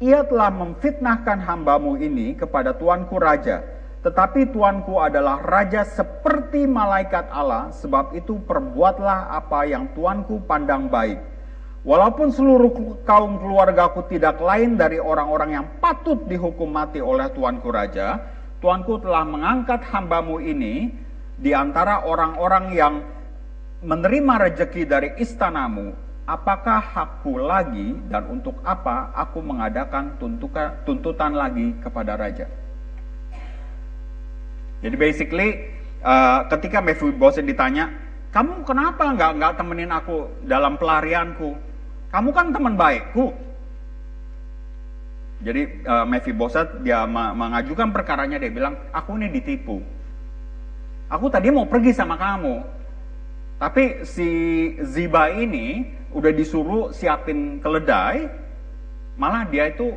Ia 0.00 0.24
telah 0.24 0.48
memfitnahkan 0.48 1.44
hambamu 1.44 2.00
ini 2.00 2.32
kepada 2.32 2.72
tuanku 2.72 3.20
raja. 3.20 3.60
Tetapi 4.00 4.48
tuanku 4.48 4.96
adalah 4.96 5.44
raja 5.44 5.84
seperti 5.84 6.64
malaikat 6.64 7.28
Allah, 7.28 7.68
sebab 7.68 8.16
itu 8.16 8.40
perbuatlah 8.48 9.28
apa 9.28 9.68
yang 9.68 9.92
tuanku 9.92 10.40
pandang 10.48 10.88
baik. 10.88 11.31
Walaupun 11.82 12.30
seluruh 12.30 12.70
kaum 13.02 13.42
keluargaku 13.42 14.06
tidak 14.06 14.38
lain 14.38 14.78
dari 14.78 15.02
orang-orang 15.02 15.50
yang 15.58 15.66
patut 15.82 16.14
dihukum 16.30 16.70
mati 16.70 17.02
oleh 17.02 17.26
tuanku 17.34 17.74
raja, 17.74 18.22
tuanku 18.62 19.02
telah 19.02 19.26
mengangkat 19.26 19.82
hambamu 19.90 20.38
ini 20.38 20.94
di 21.34 21.50
antara 21.50 22.06
orang-orang 22.06 22.70
yang 22.70 22.94
menerima 23.82 24.34
rejeki 24.46 24.86
dari 24.86 25.10
istanamu. 25.18 25.90
Apakah 26.22 26.78
hakku 26.78 27.34
lagi 27.42 27.98
dan 28.06 28.30
untuk 28.30 28.62
apa 28.62 29.10
aku 29.18 29.42
mengadakan 29.42 30.14
tuntukan, 30.22 30.86
tuntutan 30.86 31.34
lagi 31.34 31.74
kepada 31.82 32.14
raja? 32.14 32.46
Jadi 34.86 34.94
basically 34.94 35.66
uh, 36.06 36.46
ketika 36.46 36.78
Mephibosheth 36.78 37.42
ditanya, 37.42 37.90
kamu 38.30 38.62
kenapa 38.62 39.02
nggak 39.18 39.30
nggak 39.34 39.52
temenin 39.58 39.90
aku 39.90 40.30
dalam 40.46 40.78
pelarianku? 40.78 41.71
Kamu 42.12 42.28
kan 42.36 42.52
teman 42.52 42.76
baikku. 42.76 43.32
Jadi 45.42 45.82
uh, 45.88 46.06
Mephibosheth 46.06 46.84
dia 46.86 47.02
mengajukan 47.08 47.90
perkaranya 47.90 48.38
dia 48.38 48.52
bilang, 48.52 48.78
aku 48.94 49.18
ini 49.18 49.32
ditipu. 49.32 49.82
Aku 51.10 51.26
tadi 51.32 51.50
mau 51.50 51.66
pergi 51.66 51.90
sama 51.90 52.14
kamu. 52.14 52.62
Tapi 53.58 54.06
si 54.06 54.28
Ziba 54.86 55.32
ini 55.32 55.82
udah 56.12 56.30
disuruh 56.30 56.92
siapin 56.94 57.58
keledai, 57.58 58.28
malah 59.16 59.48
dia 59.48 59.72
itu 59.72 59.90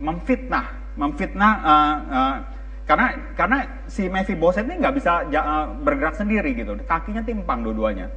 memfitnah, 0.00 0.96
memfitnah 0.98 1.52
uh, 1.62 1.96
uh, 2.08 2.36
karena 2.82 3.06
karena 3.38 3.58
si 3.86 4.08
Mephibosheth 4.10 4.66
ini 4.66 4.82
nggak 4.82 4.94
bisa 4.94 5.26
uh, 5.26 5.66
bergerak 5.86 6.18
sendiri 6.18 6.54
gitu, 6.54 6.74
kakinya 6.88 7.22
timpang 7.22 7.62
dua-duanya. 7.62 8.10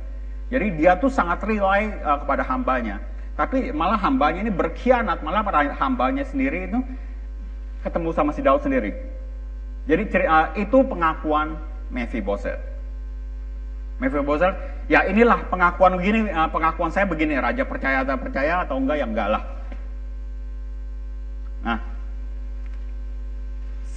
Jadi 0.53 0.77
dia 0.77 0.93
tuh 0.97 1.09
sangat 1.09 1.41
rely 1.41 1.89
uh, 2.05 2.21
kepada 2.21 2.45
hambanya. 2.45 3.01
Tapi 3.35 3.73
malah 3.75 3.99
hambanya 3.99 4.45
ini 4.45 4.53
berkhianat, 4.53 5.19
malah 5.19 5.43
hambanya 5.75 6.23
sendiri 6.23 6.71
itu 6.71 6.79
ketemu 7.83 8.09
sama 8.15 8.31
si 8.31 8.41
Daud 8.45 8.63
sendiri. 8.63 8.95
Jadi 9.85 10.09
uh, 10.25 10.53
itu 10.57 10.77
pengakuan 10.85 11.57
Mephibosheth. 11.89 12.61
Mephibosheth, 13.99 14.55
ya 14.87 15.03
inilah 15.07 15.45
pengakuan 15.51 15.97
begini, 15.97 16.29
uh, 16.31 16.49
pengakuan 16.49 16.89
saya 16.93 17.05
begini, 17.09 17.37
raja 17.37 17.63
percaya 17.65 18.01
atau 18.01 18.17
percaya 18.17 18.53
atau 18.63 18.75
enggak 18.79 18.97
ya 19.01 19.05
enggak 19.05 19.27
lah. 19.35 19.43
Nah, 21.65 21.79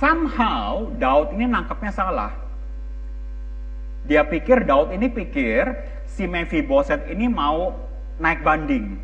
somehow 0.00 0.88
Daud 0.97 1.37
ini 1.37 1.45
nangkepnya 1.45 1.93
salah. 1.93 2.48
Dia 4.09 4.25
pikir 4.25 4.65
Daud 4.65 4.91
ini 4.97 5.12
pikir 5.12 5.69
si 6.09 6.25
Mephiboset 6.25 7.12
ini 7.12 7.29
mau 7.29 7.77
naik 8.17 8.41
banding, 8.41 8.97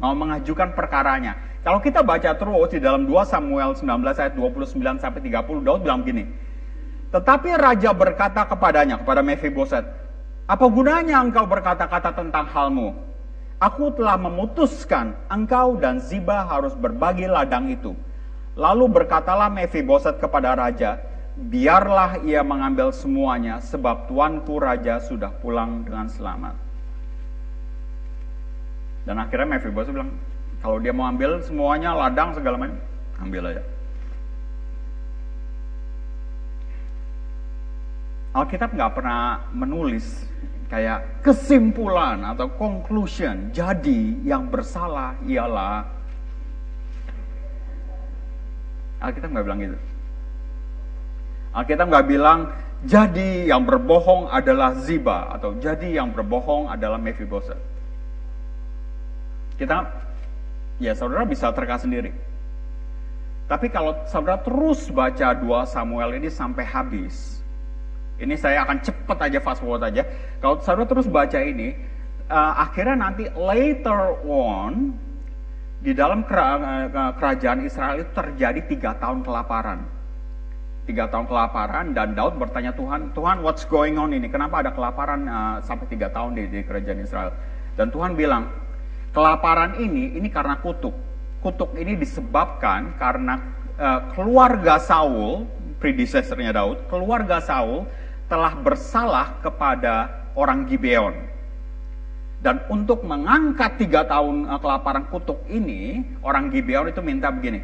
mau 0.00 0.16
mengajukan 0.16 0.72
perkaranya. 0.72 1.36
Kalau 1.62 1.78
kita 1.78 2.00
baca 2.02 2.34
terus 2.34 2.72
di 2.72 2.80
dalam 2.80 3.06
2 3.06 3.12
Samuel 3.28 3.76
19 3.76 3.86
ayat 4.18 4.34
29 4.34 4.98
sampai 4.98 5.20
30, 5.20 5.62
Daud 5.62 5.84
bilang 5.84 6.02
gini, 6.02 6.26
tetapi 7.12 7.52
raja 7.60 7.92
berkata 7.92 8.48
kepadanya, 8.48 8.96
kepada 8.96 9.20
Mephiboset, 9.20 9.84
apa 10.48 10.66
gunanya 10.72 11.20
engkau 11.20 11.44
berkata-kata 11.44 12.16
tentang 12.16 12.48
halmu? 12.48 12.96
Aku 13.60 13.92
telah 13.94 14.16
memutuskan 14.16 15.14
engkau 15.28 15.76
dan 15.76 16.00
Ziba 16.00 16.48
harus 16.48 16.72
berbagi 16.74 17.28
ladang 17.28 17.68
itu. 17.68 17.92
Lalu 18.56 18.90
berkatalah 18.90 19.52
Mephiboset 19.52 20.18
kepada 20.18 20.56
raja, 20.56 20.98
biarlah 21.36 22.20
ia 22.28 22.44
mengambil 22.44 22.92
semuanya 22.92 23.56
sebab 23.64 24.04
tuanku 24.08 24.60
raja 24.60 25.00
sudah 25.00 25.32
pulang 25.40 25.84
dengan 25.84 26.08
selamat. 26.08 26.54
Dan 29.02 29.18
akhirnya 29.18 29.58
Mephibosheth 29.58 29.94
bilang, 29.96 30.12
kalau 30.62 30.78
dia 30.78 30.94
mau 30.94 31.10
ambil 31.10 31.42
semuanya, 31.42 31.90
ladang 31.96 32.36
segala 32.38 32.54
macam, 32.54 32.78
ambil 33.18 33.50
aja. 33.50 33.62
Alkitab 38.32 38.72
nggak 38.72 38.92
pernah 38.96 39.44
menulis 39.52 40.24
kayak 40.72 41.20
kesimpulan 41.20 42.24
atau 42.24 42.48
conclusion. 42.56 43.52
Jadi 43.52 44.24
yang 44.24 44.48
bersalah 44.48 45.12
ialah 45.28 45.84
Alkitab 49.04 49.36
nggak 49.36 49.44
bilang 49.44 49.60
gitu. 49.60 49.78
Alkitab 51.52 51.86
nggak 51.88 52.06
bilang 52.08 52.48
jadi 52.82 53.46
yang 53.46 53.62
berbohong 53.62 54.32
adalah 54.32 54.74
Ziba 54.82 55.30
atau 55.30 55.54
jadi 55.60 56.02
yang 56.02 56.10
berbohong 56.10 56.66
adalah 56.66 56.98
Mephibosheth. 56.98 57.60
Kita, 59.54 59.86
ya 60.82 60.90
saudara 60.96 61.22
bisa 61.22 61.54
terka 61.54 61.78
sendiri. 61.78 62.10
Tapi 63.46 63.70
kalau 63.70 63.94
saudara 64.08 64.40
terus 64.42 64.90
baca 64.90 65.36
2 65.36 65.46
Samuel 65.68 66.18
ini 66.18 66.32
sampai 66.32 66.64
habis, 66.66 67.38
Ini 68.22 68.38
saya 68.38 68.62
akan 68.62 68.78
cepet 68.86 69.18
aja 69.18 69.38
fast 69.42 69.58
forward 69.58 69.82
aja. 69.82 70.06
Kalau 70.38 70.62
saudara 70.62 70.86
terus 70.86 71.10
baca 71.10 71.42
ini, 71.42 71.74
uh, 72.30 72.54
akhirnya 72.54 73.10
nanti 73.10 73.26
later 73.34 74.14
on 74.22 74.94
di 75.82 75.90
dalam 75.90 76.22
kerajaan 77.18 77.66
Israel 77.66 77.98
itu 77.98 78.10
terjadi 78.14 78.60
tiga 78.70 78.94
tahun 79.02 79.26
kelaparan. 79.26 79.82
Tiga 80.82 81.06
tahun 81.06 81.30
kelaparan 81.30 81.94
dan 81.94 82.18
Daud 82.18 82.42
bertanya 82.42 82.74
Tuhan, 82.74 83.14
Tuhan 83.14 83.46
what's 83.46 83.62
going 83.62 83.94
on 83.94 84.10
ini? 84.10 84.26
Kenapa 84.26 84.66
ada 84.66 84.74
kelaparan 84.74 85.30
uh, 85.30 85.56
sampai 85.62 85.86
tiga 85.86 86.10
tahun 86.10 86.34
di, 86.34 86.50
di 86.50 86.60
kerajaan 86.66 86.98
Israel? 86.98 87.30
Dan 87.78 87.94
Tuhan 87.94 88.18
bilang, 88.18 88.50
kelaparan 89.14 89.78
ini 89.78 90.18
ini 90.18 90.26
karena 90.26 90.58
kutuk. 90.58 90.94
Kutuk 91.38 91.78
ini 91.78 91.94
disebabkan 91.94 92.98
karena 92.98 93.38
uh, 93.78 94.10
keluarga 94.10 94.82
Saul, 94.82 95.46
predecessornya 95.78 96.50
Daud, 96.50 96.90
keluarga 96.90 97.38
Saul 97.38 97.86
telah 98.26 98.54
bersalah 98.58 99.38
kepada 99.38 100.26
orang 100.34 100.66
Gibeon 100.66 101.14
dan 102.42 102.58
untuk 102.66 103.06
mengangkat 103.06 103.78
tiga 103.78 104.02
tahun 104.02 104.50
uh, 104.50 104.58
kelaparan 104.58 105.06
kutuk 105.14 105.46
ini, 105.46 106.02
orang 106.26 106.50
Gibeon 106.50 106.90
itu 106.90 106.98
minta 106.98 107.30
begini, 107.30 107.62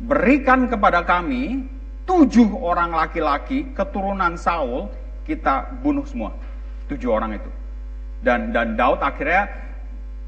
berikan 0.00 0.64
kepada 0.64 1.04
kami 1.04 1.68
tujuh 2.04 2.48
orang 2.60 2.92
laki-laki 2.92 3.72
keturunan 3.72 4.36
Saul, 4.36 4.88
kita 5.24 5.72
bunuh 5.80 6.04
semua. 6.04 6.32
Tujuh 6.88 7.10
orang 7.10 7.36
itu. 7.40 7.50
Dan 8.24 8.52
dan 8.52 8.76
Daud 8.76 9.00
akhirnya 9.00 9.48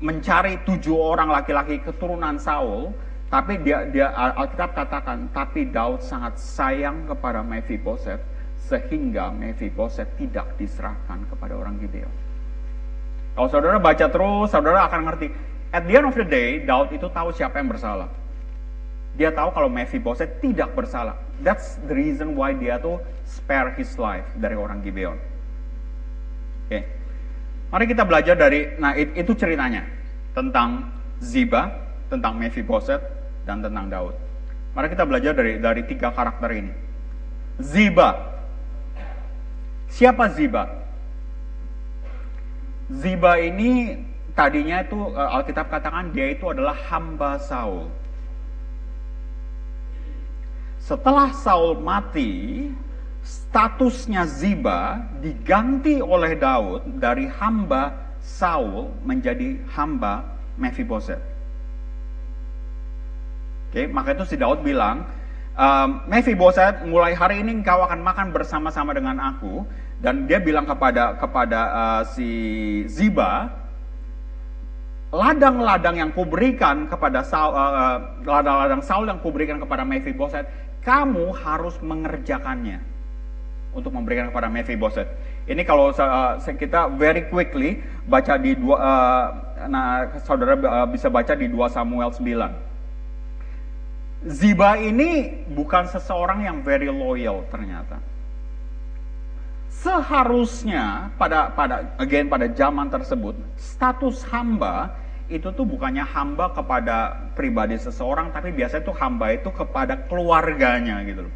mencari 0.00 0.60
tujuh 0.68 0.96
orang 0.96 1.32
laki-laki 1.32 1.80
keturunan 1.80 2.36
Saul, 2.36 2.92
tapi 3.32 3.60
dia 3.64 3.88
dia 3.88 4.12
Alkitab 4.12 4.76
katakan, 4.76 5.28
tapi 5.32 5.68
Daud 5.68 6.04
sangat 6.04 6.36
sayang 6.36 7.08
kepada 7.08 7.40
Mephiboset 7.40 8.20
sehingga 8.66 9.30
Mephiboset 9.32 10.08
tidak 10.16 10.56
diserahkan 10.60 11.24
kepada 11.28 11.54
orang 11.56 11.76
Gibeon. 11.80 12.12
Kalau 13.36 13.48
saudara 13.52 13.76
baca 13.76 14.06
terus, 14.08 14.48
saudara 14.48 14.88
akan 14.88 15.12
ngerti. 15.12 15.28
At 15.76 15.84
the 15.84 15.92
end 15.92 16.08
of 16.08 16.16
the 16.16 16.24
day, 16.24 16.64
Daud 16.64 16.88
itu 16.88 17.04
tahu 17.12 17.36
siapa 17.36 17.60
yang 17.60 17.68
bersalah. 17.68 18.08
Dia 19.16 19.28
tahu 19.28 19.52
kalau 19.52 19.68
Mephibosheth 19.68 20.40
tidak 20.40 20.72
bersalah. 20.72 21.25
That's 21.44 21.76
the 21.84 21.92
reason 21.92 22.32
why 22.32 22.56
dia 22.56 22.80
tuh 22.80 23.00
spare 23.28 23.74
his 23.76 23.92
life 24.00 24.26
dari 24.40 24.56
orang 24.56 24.80
Gibeon. 24.80 25.16
Oke. 25.16 26.70
Okay. 26.70 26.82
Mari 27.66 27.84
kita 27.90 28.06
belajar 28.06 28.38
dari, 28.38 28.78
nah 28.78 28.94
itu 28.96 29.34
ceritanya. 29.36 29.84
Tentang 30.32 30.86
Ziba, 31.18 31.72
tentang 32.12 32.36
Mephibosheth, 32.36 33.02
dan 33.44 33.62
tentang 33.62 33.88
Daud. 33.88 34.14
Mari 34.76 34.92
kita 34.92 35.08
belajar 35.08 35.32
dari 35.32 35.56
dari 35.56 35.82
tiga 35.88 36.12
karakter 36.12 36.50
ini. 36.52 36.72
Ziba. 37.62 38.36
Siapa 39.88 40.28
Ziba? 40.36 40.68
Ziba 42.92 43.40
ini 43.40 43.96
tadinya 44.36 44.84
itu 44.84 44.94
uh, 45.16 45.36
Alkitab 45.40 45.72
katakan 45.72 46.12
dia 46.12 46.30
itu 46.30 46.44
adalah 46.52 46.76
hamba 46.92 47.40
Saul. 47.40 47.88
Setelah 50.86 51.34
Saul 51.34 51.82
mati, 51.82 52.70
statusnya 53.26 54.22
Ziba 54.30 55.02
diganti 55.18 55.98
oleh 55.98 56.38
Daud 56.38 57.02
dari 57.02 57.26
hamba 57.26 57.90
Saul 58.22 58.94
menjadi 59.02 59.58
hamba 59.74 60.22
Mephibosheth. 60.54 61.18
Oke, 63.66 63.90
maka 63.90 64.14
itu 64.14 64.30
si 64.30 64.38
Daud 64.38 64.62
bilang, 64.62 65.02
um, 65.58 66.06
Mephibosheth, 66.06 66.86
mulai 66.86 67.18
hari 67.18 67.42
ini 67.42 67.66
engkau 67.66 67.82
akan 67.82 68.06
makan 68.06 68.30
bersama-sama 68.30 68.94
dengan 68.94 69.18
aku 69.18 69.66
dan 69.98 70.30
dia 70.30 70.38
bilang 70.38 70.70
kepada 70.70 71.18
kepada 71.18 71.60
uh, 71.74 72.02
si 72.14 72.30
Ziba, 72.86 73.50
ladang-ladang 75.10 75.98
yang 75.98 76.10
kuberikan 76.14 76.86
kepada 76.86 77.26
Saul, 77.26 77.58
uh, 77.58 77.98
ladang-ladang 78.22 78.82
Saul 78.86 79.10
yang 79.10 79.18
kuberikan 79.18 79.58
kepada 79.58 79.82
Mephibosheth, 79.82 80.46
kamu 80.86 81.34
harus 81.34 81.74
mengerjakannya 81.82 82.78
untuk 83.74 83.90
memberikan 83.90 84.30
kepada 84.30 84.46
Mephibosheth. 84.46 85.10
Ini 85.50 85.66
kalau 85.66 85.90
uh, 85.90 86.38
kita 86.38 86.94
very 86.94 87.26
quickly 87.26 87.82
baca 88.06 88.38
di 88.38 88.54
dua, 88.54 88.78
uh, 88.78 89.26
nah 89.66 90.06
saudara 90.22 90.54
uh, 90.56 90.86
bisa 90.86 91.10
baca 91.10 91.34
di 91.34 91.50
2 91.50 91.58
Samuel 91.74 92.14
9. 92.14 94.30
Ziba 94.30 94.78
ini 94.80 95.42
bukan 95.50 95.90
seseorang 95.90 96.46
yang 96.46 96.62
very 96.64 96.88
loyal 96.88 97.44
ternyata 97.52 98.00
seharusnya 99.86 101.12
pada 101.20 101.52
pada 101.52 101.84
again 102.00 102.26
pada 102.26 102.48
zaman 102.50 102.88
tersebut 102.88 103.36
status 103.54 104.24
hamba 104.26 104.90
itu 105.26 105.50
tuh 105.50 105.66
bukannya 105.66 106.06
hamba 106.06 106.54
kepada 106.54 107.30
pribadi 107.34 107.74
seseorang 107.74 108.30
tapi 108.30 108.54
biasanya 108.54 108.86
tuh 108.86 108.94
hamba 108.94 109.34
itu 109.34 109.50
kepada 109.50 110.06
keluarganya 110.06 111.02
gitu 111.02 111.26
loh. 111.26 111.34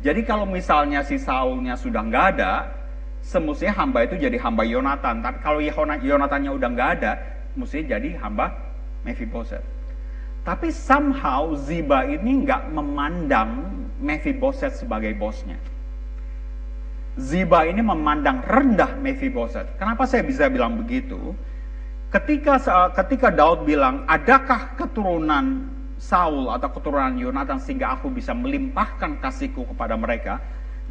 Jadi 0.00 0.24
kalau 0.24 0.48
misalnya 0.48 1.04
si 1.04 1.20
Saulnya 1.20 1.76
sudah 1.76 2.04
nggak 2.04 2.26
ada, 2.36 2.72
semestinya 3.24 3.74
hamba 3.76 4.06
itu 4.06 4.16
jadi 4.16 4.36
hamba 4.40 4.62
Yonatan. 4.62 5.24
Tapi 5.24 5.38
kalau 5.42 5.58
Yonatannya 5.98 6.52
udah 6.52 6.68
nggak 6.72 6.90
ada, 7.00 7.12
mestinya 7.58 7.96
jadi 7.96 8.20
hamba 8.22 8.54
Mephibosheth. 9.02 9.64
Tapi 10.46 10.70
somehow 10.70 11.58
Ziba 11.58 12.06
ini 12.06 12.46
nggak 12.46 12.70
memandang 12.70 13.66
Mephibosheth 13.98 14.78
sebagai 14.78 15.16
bosnya. 15.18 15.58
Ziba 17.16 17.64
ini 17.66 17.80
memandang 17.80 18.44
rendah 18.44 18.94
Mephibosheth. 19.00 19.74
Kenapa 19.80 20.06
saya 20.06 20.22
bisa 20.22 20.46
bilang 20.52 20.78
begitu? 20.78 21.34
Ketika 22.06 22.62
ketika 22.94 23.28
Daud 23.34 23.66
bilang, 23.66 24.06
"Adakah 24.06 24.78
keturunan 24.78 25.66
Saul 25.98 26.46
atau 26.54 26.70
keturunan 26.70 27.18
Yonatan 27.18 27.58
sehingga 27.58 27.98
aku 27.98 28.14
bisa 28.14 28.30
melimpahkan 28.30 29.18
kasihku 29.18 29.66
kepada 29.74 29.98
mereka?" 29.98 30.38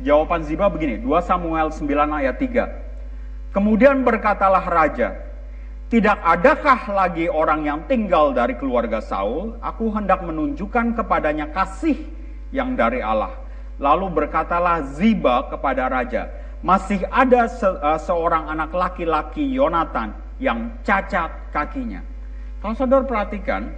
Jawaban 0.04 0.43
Ziba 0.43 0.67
begini, 0.67 0.99
2 0.99 1.23
Samuel 1.23 1.71
9 1.71 2.12
ayat 2.19 2.36
3. 2.36 2.67
Kemudian 3.56 4.04
berkatalah 4.04 4.67
raja, 4.67 5.15
tidak 5.88 6.19
adakah 6.19 6.91
lagi 6.91 7.32
orang 7.32 7.63
yang 7.63 7.80
tinggal 7.88 8.36
dari 8.36 8.60
keluarga 8.60 8.99
Saul? 8.99 9.56
Aku 9.63 9.95
hendak 9.95 10.19
menunjukkan 10.19 10.99
kepadanya 10.99 11.47
kasih 11.56 11.95
yang 12.51 12.75
dari 12.75 12.99
Allah. 12.99 13.32
Lalu 13.80 14.12
berkatalah 14.12 14.84
Ziba 14.99 15.47
kepada 15.47 15.88
raja, 15.88 16.28
masih 16.60 17.08
ada 17.08 17.47
se 17.47 17.63
uh, 17.63 17.95
seorang 17.95 18.51
anak 18.51 18.75
laki-laki 18.75 19.47
Yonatan 19.56 20.24
yang 20.41 20.71
cacat 20.84 21.32
kakinya. 21.56 22.04
Kalau 22.60 22.76
saudara 22.76 23.04
perhatikan, 23.06 23.71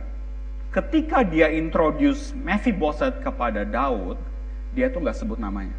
ketika 0.74 1.22
dia 1.22 1.52
introduce 1.52 2.34
Mephibosheth 2.34 3.22
kepada 3.22 3.67
Daud, 3.67 4.17
dia 4.74 4.89
tuh 4.89 5.04
nggak 5.04 5.17
sebut 5.17 5.38
namanya. 5.38 5.76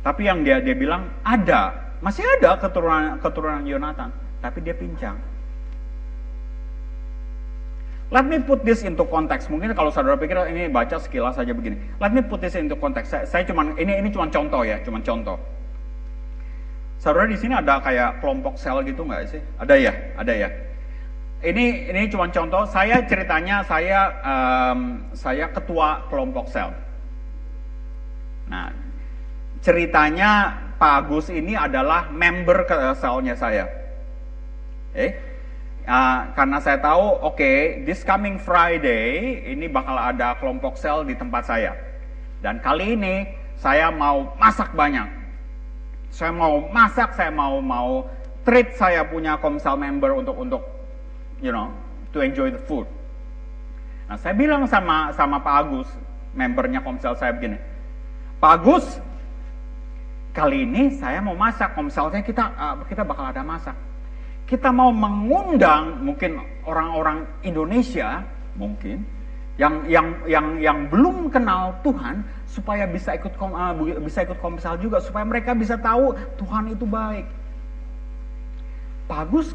Tapi 0.00 0.24
yang 0.24 0.40
dia 0.40 0.60
dia 0.64 0.72
bilang 0.72 1.12
ada, 1.20 1.76
masih 2.00 2.24
ada 2.40 2.56
keturunan 2.56 3.20
keturunan 3.20 3.64
Yonatan, 3.68 4.08
tapi 4.40 4.64
dia 4.64 4.72
pincang. 4.72 5.20
Let 8.10 8.26
me 8.26 8.42
put 8.42 8.66
this 8.66 8.82
into 8.82 9.06
context. 9.06 9.46
Mungkin 9.54 9.70
kalau 9.70 9.94
saudara 9.94 10.18
pikir 10.18 10.34
ini 10.50 10.66
baca 10.66 10.98
sekilas 10.98 11.38
saja 11.38 11.54
begini. 11.54 11.78
Let 12.02 12.10
me 12.10 12.26
put 12.26 12.42
this 12.42 12.58
into 12.58 12.74
context. 12.74 13.14
Saya, 13.14 13.22
saya 13.22 13.46
cuman 13.46 13.78
ini 13.78 14.02
ini 14.02 14.10
cuma 14.10 14.26
contoh 14.26 14.66
ya, 14.66 14.82
cuma 14.82 14.98
contoh. 14.98 15.38
Saudara 17.00 17.24
di 17.24 17.40
sini 17.40 17.56
ada 17.56 17.80
kayak 17.80 18.20
kelompok 18.20 18.60
sel 18.60 18.84
gitu 18.84 19.08
nggak 19.08 19.32
sih? 19.32 19.40
Ada 19.56 19.74
ya, 19.80 19.92
ada 20.20 20.32
ya. 20.36 20.48
Ini 21.40 21.88
ini 21.88 22.12
cuma 22.12 22.28
contoh. 22.28 22.68
Saya 22.68 23.00
ceritanya 23.08 23.64
saya 23.64 24.12
um, 24.20 25.08
saya 25.16 25.48
ketua 25.48 26.04
kelompok 26.12 26.52
sel. 26.52 26.68
Nah, 28.52 28.68
ceritanya 29.64 30.60
Pak 30.76 31.08
Agus 31.08 31.32
ini 31.32 31.56
adalah 31.56 32.12
member 32.12 32.68
ke 32.68 32.76
selnya 33.00 33.32
saya. 33.32 33.64
Eh, 34.92 35.32
Uh, 35.90 36.28
karena 36.36 36.60
saya 36.60 36.76
tahu, 36.78 37.18
oke, 37.24 37.40
okay, 37.40 37.82
this 37.88 38.04
coming 38.04 38.36
Friday 38.36 39.40
ini 39.48 39.64
bakal 39.64 39.96
ada 39.96 40.36
kelompok 40.36 40.76
sel 40.76 41.02
di 41.08 41.16
tempat 41.16 41.48
saya. 41.48 41.72
Dan 42.44 42.60
kali 42.60 42.94
ini 42.94 43.24
saya 43.56 43.88
mau 43.88 44.36
masak 44.36 44.70
banyak. 44.76 45.19
Saya 46.10 46.34
mau 46.34 46.66
masak, 46.70 47.14
saya 47.14 47.30
mau 47.30 47.62
mau 47.62 48.06
treat 48.42 48.74
saya 48.74 49.06
punya 49.06 49.38
komsel 49.38 49.78
member 49.78 50.14
untuk 50.14 50.36
untuk 50.36 50.62
you 51.38 51.54
know 51.54 51.70
to 52.10 52.20
enjoy 52.20 52.50
the 52.50 52.60
food. 52.66 52.86
Nah, 54.10 54.18
saya 54.18 54.34
bilang 54.34 54.66
sama 54.66 55.14
sama 55.14 55.38
Pak 55.38 55.54
Agus, 55.66 55.88
membernya 56.34 56.82
komsel 56.82 57.14
saya 57.14 57.30
begini, 57.30 57.56
Pak 58.42 58.52
Agus, 58.58 58.98
kali 60.30 60.66
ini 60.66 60.94
saya 60.98 61.18
mau 61.18 61.34
masak 61.34 61.74
komselnya 61.74 62.22
kita 62.22 62.44
uh, 62.54 62.74
kita 62.86 63.02
bakal 63.02 63.30
ada 63.30 63.42
masak 63.42 63.74
kita 64.46 64.70
mau 64.70 64.90
mengundang 64.90 66.02
mungkin 66.02 66.42
orang-orang 66.66 67.26
Indonesia 67.46 68.22
mungkin 68.58 69.06
Yang 69.60 69.74
yang 69.92 70.06
yang 70.24 70.46
yang 70.56 70.78
belum 70.88 71.28
kenal 71.28 71.76
Tuhan 71.84 72.24
supaya 72.48 72.88
bisa 72.88 73.12
ikut 73.12 73.36
kom, 73.36 73.52
uh, 73.52 73.76
bisa 74.00 74.24
ikut 74.24 74.40
komsel 74.40 74.80
juga 74.80 75.04
supaya 75.04 75.28
mereka 75.28 75.52
bisa 75.52 75.76
tahu 75.76 76.16
Tuhan 76.40 76.72
itu 76.72 76.88
baik. 76.88 77.28
Pak 79.04 79.28
Agus 79.28 79.52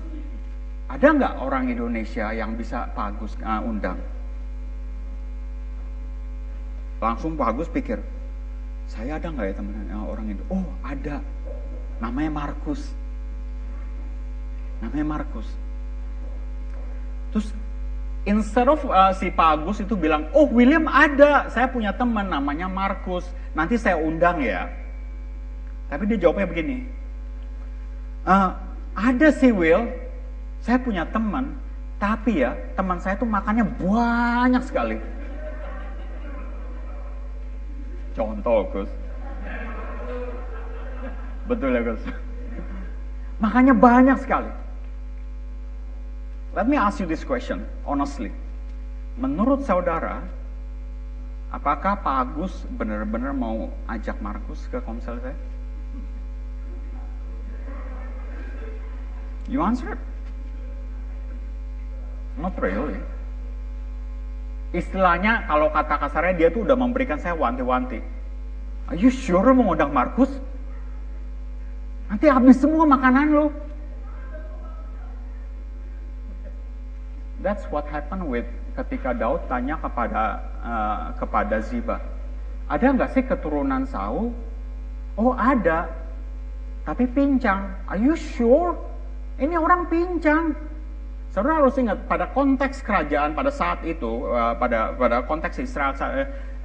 ada 0.85 1.07
nggak 1.09 1.33
orang 1.41 1.73
Indonesia 1.73 2.29
yang 2.29 2.53
bisa 2.53 2.85
Pak 2.93 3.17
Agus 3.17 3.33
uh, 3.41 3.65
undang? 3.65 3.97
Langsung 7.01 7.33
Pak 7.33 7.57
Agus 7.57 7.67
pikir, 7.73 7.97
saya 8.85 9.17
ada 9.17 9.33
nggak 9.33 9.45
ya 9.49 9.53
teman 9.57 9.89
uh, 9.89 10.05
orang 10.05 10.37
itu? 10.37 10.43
Oh 10.53 10.69
ada, 10.85 11.17
namanya 11.97 12.45
Markus. 12.45 12.93
Namanya 14.85 15.17
Markus. 15.17 15.49
Terus 17.33 17.49
instead 18.25 18.67
of 18.67 18.81
uh, 18.89 19.13
si 19.13 19.29
Pak 19.29 19.61
Agus 19.61 19.79
itu 19.81 19.93
bilang, 19.93 20.27
oh 20.33 20.49
William 20.49 20.89
ada, 20.89 21.47
saya 21.53 21.69
punya 21.69 21.93
teman 21.93 22.27
namanya 22.27 22.65
Markus, 22.65 23.25
nanti 23.53 23.77
saya 23.77 23.95
undang 23.97 24.41
ya. 24.41 24.67
Tapi 25.85 26.09
dia 26.09 26.17
jawabnya 26.17 26.49
begini, 26.49 26.81
uh, 28.25 28.57
ada 28.97 29.29
sih 29.29 29.53
Will, 29.53 29.85
saya 30.65 30.81
punya 30.81 31.05
teman, 31.05 31.53
tapi 32.01 32.41
ya 32.41 32.57
teman 32.73 32.97
saya 32.97 33.13
tuh 33.15 33.29
makannya 33.29 33.63
banyak 33.77 34.63
sekali. 34.65 34.97
Contoh 38.17 38.65
Gus. 38.73 38.91
Betul 41.45 41.77
ya 41.77 41.81
Gus. 41.85 42.01
Makanya 43.43 43.75
banyak 43.75 44.17
sekali. 44.23 44.49
Let 46.55 46.71
me 46.71 46.79
ask 46.79 47.03
you 47.03 47.07
this 47.07 47.27
question, 47.27 47.67
honestly. 47.83 48.31
Menurut 49.19 49.67
saudara, 49.67 50.23
apakah 51.51 51.99
Pak 51.99 52.15
Agus 52.31 52.63
benar-benar 52.79 53.35
mau 53.35 53.67
ajak 53.91 54.15
Markus 54.23 54.63
ke 54.71 54.79
komsel 54.79 55.19
saya? 55.19 55.35
You 59.51 59.59
answer? 59.67 59.99
Not 62.39 62.55
really. 62.55 63.03
Istilahnya 64.71 65.43
kalau 65.51 65.75
kata 65.75 66.07
kasarnya 66.07 66.33
dia 66.39 66.47
tuh 66.55 66.63
udah 66.63 66.79
memberikan 66.79 67.19
saya 67.19 67.35
wanti-wanti. 67.35 67.99
Are 68.87 68.95
you 68.95 69.11
sure 69.11 69.51
mau 69.51 69.75
ngundang 69.75 69.91
Markus? 69.91 70.31
Nanti 72.07 72.31
habis 72.31 72.63
semua 72.63 72.87
makanan 72.87 73.35
lo. 73.35 73.64
That's 77.45 77.69
what 77.69 77.86
happened 77.93 78.25
with 78.25 78.49
ketika 78.73 79.13
Daud 79.13 79.45
tanya 79.45 79.77
kepada 79.77 80.41
uh, 80.65 81.13
kepada 81.13 81.62
Ziba. 81.62 82.01
Ada 82.65 82.97
nggak 82.97 83.13
sih 83.13 83.21
keturunan 83.21 83.86
Saul? 83.86 84.34
Oh 85.13 85.38
ada, 85.38 85.86
tapi 86.89 87.05
pincang. 87.05 87.86
Are 87.86 88.01
you 88.01 88.17
sure? 88.17 88.73
Ini 89.38 89.62
orang 89.62 89.86
pincang. 89.86 90.58
Saudara 91.29 91.62
harus 91.62 91.77
ingat 91.77 92.10
pada 92.10 92.34
konteks 92.34 92.81
kerajaan 92.81 93.38
pada 93.38 93.53
saat 93.53 93.86
itu, 93.86 94.25
uh, 94.25 94.58
pada 94.58 94.97
pada 94.97 95.21
konteks 95.29 95.62
Israel 95.62 95.93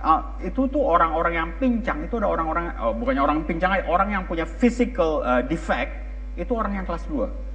uh, 0.01 0.21
itu 0.41 0.65
tuh 0.73 0.81
orang-orang 0.81 1.35
yang 1.37 1.51
pincang 1.61 2.09
itu 2.09 2.17
ada 2.17 2.33
orang-orang 2.33 2.73
oh, 2.81 2.97
bukannya 2.97 3.21
orang 3.21 3.39
pincang, 3.45 3.85
orang 3.85 4.09
yang 4.17 4.25
punya 4.25 4.49
physical 4.49 5.21
uh, 5.29 5.45
defect 5.45 5.93
itu 6.41 6.57
orang 6.57 6.81
yang 6.81 6.89
kelas 6.89 7.05
2. 7.05 7.50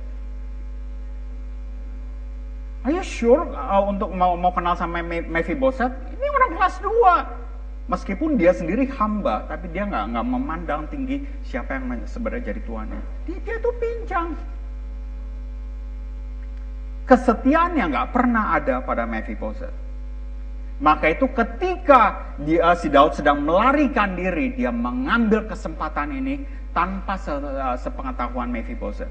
Are 2.85 2.93
you 2.93 3.01
sure 3.01 3.41
uh, 3.49 3.81
untuk 3.89 4.13
mau, 4.13 4.37
mau 4.37 4.53
kenal 4.53 4.77
sama 4.77 5.01
Mephiboset? 5.01 5.89
Ini 5.89 6.25
orang 6.29 6.51
kelas 6.53 6.77
2. 6.85 7.89
Meskipun 7.89 8.37
dia 8.37 8.53
sendiri 8.53 8.85
hamba, 8.93 9.41
tapi 9.49 9.73
dia 9.73 9.89
nggak 9.89 10.13
nggak 10.13 10.25
memandang 10.25 10.85
tinggi 10.93 11.25
siapa 11.41 11.81
yang 11.81 12.05
sebenarnya 12.05 12.53
jadi 12.53 12.61
tuannya. 12.61 13.01
Dia, 13.25 13.37
dia 13.41 13.57
tuh 13.57 13.73
pincang. 13.81 14.37
Kesetiaannya 17.09 17.85
nggak 17.89 18.09
pernah 18.13 18.53
ada 18.53 18.85
pada 18.85 19.09
Mephiboset. 19.09 19.73
Maka 20.77 21.09
itu 21.09 21.25
ketika 21.33 22.37
dia, 22.37 22.69
si 22.77 22.93
Daud 22.93 23.17
sedang 23.17 23.41
melarikan 23.41 24.13
diri, 24.13 24.53
dia 24.53 24.69
mengambil 24.69 25.49
kesempatan 25.49 26.13
ini 26.21 26.45
tanpa 26.69 27.17
se, 27.17 27.33
uh, 27.33 27.73
sepengetahuan 27.81 28.53
Mephiboset. 28.53 29.09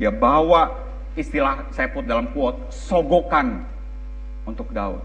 Dia 0.00 0.08
bawa 0.08 0.87
istilah 1.18 1.66
saya 1.74 1.90
put 1.90 2.06
dalam 2.06 2.30
quote, 2.30 2.70
sogokan 2.70 3.66
untuk 4.46 4.70
Daud. 4.70 5.02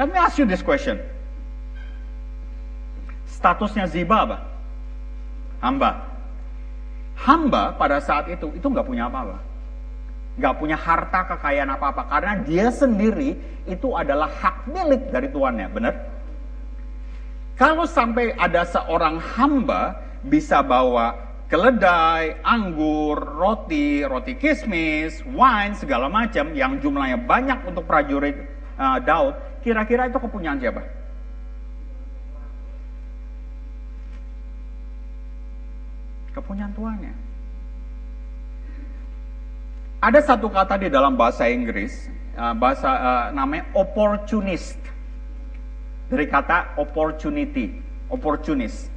Let 0.00 0.08
me 0.08 0.16
ask 0.16 0.40
you 0.40 0.48
this 0.48 0.64
question. 0.64 0.96
Statusnya 3.28 3.84
Ziba 3.86 4.24
apa? 4.24 4.38
Hamba. 5.60 5.90
Hamba 7.14 7.76
pada 7.76 8.00
saat 8.00 8.26
itu, 8.32 8.50
itu 8.56 8.66
nggak 8.66 8.88
punya 8.88 9.06
apa-apa. 9.06 9.38
Nggak 10.40 10.54
punya 10.56 10.76
harta 10.80 11.20
kekayaan 11.36 11.70
apa-apa. 11.76 12.08
Karena 12.08 12.40
dia 12.40 12.72
sendiri 12.72 13.36
itu 13.68 13.94
adalah 13.94 14.32
hak 14.32 14.66
milik 14.66 15.12
dari 15.12 15.28
tuannya, 15.28 15.68
benar? 15.70 15.94
Kalau 17.54 17.86
sampai 17.86 18.34
ada 18.34 18.64
seorang 18.66 19.22
hamba 19.22 20.02
bisa 20.24 20.64
bawa 20.64 21.14
keledai, 21.52 22.40
anggur, 22.40 23.20
roti, 23.20 24.00
roti 24.00 24.40
kismis, 24.40 25.20
wine, 25.28 25.76
segala 25.76 26.08
macam 26.08 26.56
yang 26.56 26.80
jumlahnya 26.80 27.20
banyak 27.28 27.68
untuk 27.68 27.84
prajurit 27.84 28.48
uh, 28.80 28.96
Daud, 29.04 29.36
kira-kira 29.60 30.08
itu 30.08 30.16
kepunyaan 30.16 30.56
siapa? 30.56 30.80
Kepunyaan 36.32 36.72
tuannya. 36.72 37.12
Ada 40.00 40.32
satu 40.32 40.48
kata 40.48 40.80
di 40.80 40.88
dalam 40.88 41.20
bahasa 41.20 41.52
Inggris, 41.52 42.08
uh, 42.32 42.56
bahasa 42.56 42.88
uh, 42.88 43.24
namanya 43.36 43.68
opportunist. 43.76 44.80
Dari 46.08 46.24
kata 46.32 46.80
opportunity, 46.80 47.76
opportunist. 48.08 48.88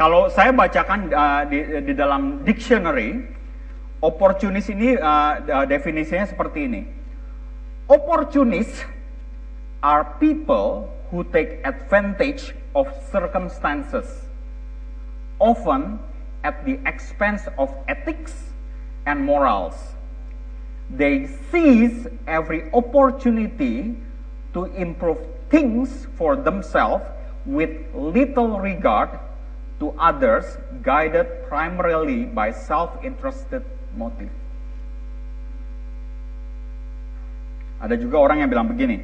Kalau 0.00 0.32
saya 0.32 0.48
bacakan 0.48 1.12
uh, 1.12 1.44
di, 1.44 1.60
di 1.60 1.92
dalam 1.92 2.40
dictionary, 2.40 3.20
opportunist 4.00 4.72
ini 4.72 4.96
uh, 4.96 5.68
definisinya 5.68 6.24
seperti 6.24 6.64
ini. 6.64 6.88
Opportunists 7.84 8.80
are 9.84 10.16
people 10.16 10.88
who 11.12 11.20
take 11.28 11.60
advantage 11.68 12.56
of 12.72 12.88
circumstances, 13.12 14.08
often 15.36 16.00
at 16.48 16.64
the 16.64 16.80
expense 16.88 17.44
of 17.60 17.68
ethics 17.84 18.32
and 19.04 19.20
morals. 19.20 19.76
They 20.88 21.28
seize 21.52 22.08
every 22.24 22.72
opportunity 22.72 24.00
to 24.56 24.64
improve 24.80 25.20
things 25.52 26.08
for 26.16 26.40
themselves 26.40 27.04
with 27.44 27.68
little 27.92 28.64
regard 28.64 29.28
to 29.80 29.96
others 29.96 30.44
guided 30.84 31.26
primarily 31.48 32.28
by 32.28 32.52
self-interested 32.52 33.64
motive. 33.96 34.30
Ada 37.80 37.96
juga 37.96 38.16
orang 38.20 38.44
yang 38.44 38.52
bilang 38.52 38.68
begini, 38.68 39.00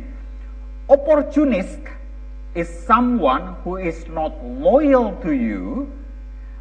opportunist 0.85 1.81
is 2.53 2.69
someone 2.69 3.57
who 3.65 3.81
is 3.81 4.05
not 4.13 4.37
loyal 4.45 5.17
to 5.25 5.33
you, 5.33 5.89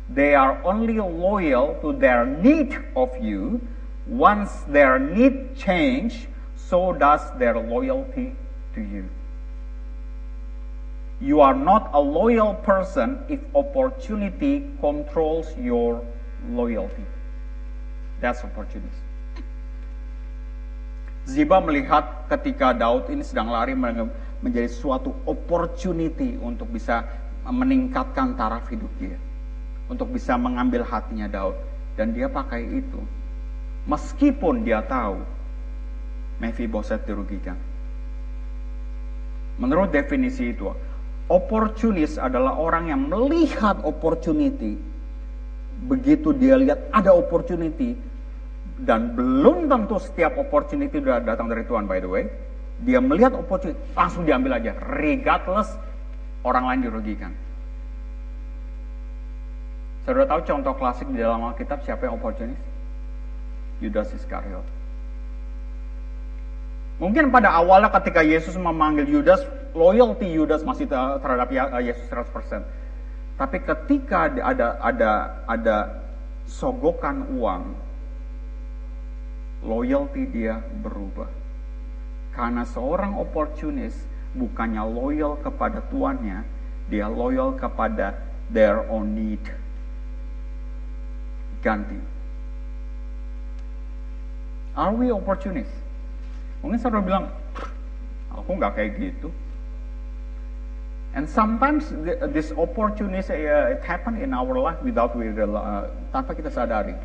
they 0.07 0.31
are 0.31 0.63
only 0.63 0.95
loyal 0.95 1.75
to 1.83 1.91
their 1.91 2.23
need 2.23 2.71
of 2.95 3.11
you. 3.19 3.59
Once 4.05 4.61
their 4.69 5.01
need 5.01 5.57
change, 5.57 6.29
so 6.55 6.93
does 6.93 7.25
their 7.41 7.57
loyalty 7.57 8.37
to 8.77 8.81
you. 8.85 9.09
You 11.23 11.39
are 11.39 11.55
not 11.55 11.95
a 11.95 12.01
loyal 12.01 12.59
person 12.67 13.23
if 13.31 13.39
opportunity 13.55 14.67
controls 14.83 15.47
your 15.55 16.03
loyalty. 16.51 17.07
That's 18.19 18.43
opportunity. 18.43 18.99
Ziba 21.25 21.57
melihat 21.63 22.29
ketika 22.29 22.75
Daud 22.75 23.09
ini 23.09 23.25
sedang 23.25 23.49
lari 23.49 23.73
menjadi 24.43 24.69
suatu 24.69 25.15
opportunity 25.25 26.37
untuk 26.37 26.69
bisa 26.69 27.07
meningkatkan 27.47 28.35
taraf 28.37 28.67
hidup 28.69 28.91
dia. 28.99 29.17
Untuk 29.87 30.11
bisa 30.11 30.35
mengambil 30.35 30.83
hatinya 30.85 31.31
Daud. 31.31 31.55
Dan 31.95 32.11
dia 32.11 32.27
pakai 32.27 32.61
itu. 32.83 32.99
Meskipun 33.87 34.67
dia 34.67 34.83
tahu 34.83 35.23
Mephiboset 36.35 37.07
dirugikan. 37.07 37.55
Menurut 39.55 39.87
definisi 39.95 40.51
itu, 40.51 40.67
Opportunis 41.25 42.21
adalah 42.21 42.53
orang 42.61 42.93
yang 42.93 43.01
melihat 43.09 43.81
opportunity. 43.81 44.77
Begitu 45.89 46.31
dia 46.37 46.53
lihat 46.55 46.85
ada 46.93 47.11
opportunity, 47.17 47.97
dan 48.79 49.17
belum 49.17 49.65
tentu 49.71 49.97
setiap 49.97 50.37
opportunity 50.37 51.01
sudah 51.01 51.23
datang 51.23 51.49
dari 51.49 51.65
Tuhan 51.65 51.89
by 51.89 51.99
the 52.03 52.09
way. 52.09 52.29
Dia 52.85 52.99
melihat 52.99 53.33
opportunity, 53.33 53.79
langsung 53.97 54.27
diambil 54.27 54.59
aja. 54.59 54.77
Regardless 55.01 55.73
orang 56.45 56.69
lain 56.69 56.79
dirugikan. 56.85 57.31
Saudara 60.05 60.29
tahu 60.29 60.41
contoh 60.45 60.73
klasik 60.77 61.09
di 61.09 61.17
dalam 61.17 61.41
Alkitab 61.41 61.81
siapa 61.81 62.05
yang 62.05 62.21
opportunis? 62.21 62.59
Yudas 63.81 64.13
Iskariot. 64.13 64.61
Mungkin 66.95 67.27
pada 67.27 67.51
awalnya 67.51 67.91
ketika 67.91 68.23
Yesus 68.23 68.55
memanggil 68.55 69.03
Yudas, 69.03 69.43
loyalty 69.75 70.31
Yudas 70.31 70.63
masih 70.63 70.87
terhadap 70.87 71.51
ya, 71.51 71.67
eh, 71.75 71.91
Yesus 71.91 72.07
100%. 72.07 72.63
Tapi 73.35 73.59
ketika 73.67 74.31
ada 74.31 74.79
ada 74.79 75.09
ada 75.43 75.77
sogokan 76.47 77.27
uang, 77.35 77.75
loyalty 79.67 80.23
dia 80.23 80.63
berubah. 80.79 81.27
Karena 82.31 82.63
seorang 82.63 83.19
opportunis 83.19 83.95
bukannya 84.31 84.83
loyal 84.87 85.35
kepada 85.43 85.83
tuannya, 85.91 86.47
dia 86.87 87.11
loyal 87.11 87.59
kepada 87.59 88.15
their 88.47 88.87
own 88.87 89.11
need. 89.11 89.43
Ganti. 91.59 91.99
Are 94.75 94.95
we 94.95 95.11
opportunists? 95.11 95.84
Mungkin 96.65 96.81
saudara 96.81 97.05
bilang, 97.05 97.25
aku 98.33 98.57
nggak 98.57 98.73
kayak 98.73 98.91
gitu. 98.97 99.29
And 101.13 101.29
sometimes 101.29 101.93
this 102.33 102.49
opportunity 102.57 103.21
uh, 103.21 103.77
it 103.77 103.85
happen 103.85 104.17
in 104.17 104.33
our 104.33 104.57
life 104.57 104.81
without 104.81 105.13
we 105.13 105.29
uh, 105.29 105.85
tanpa 106.09 106.33
kita 106.33 106.49
sadari. 106.49 106.97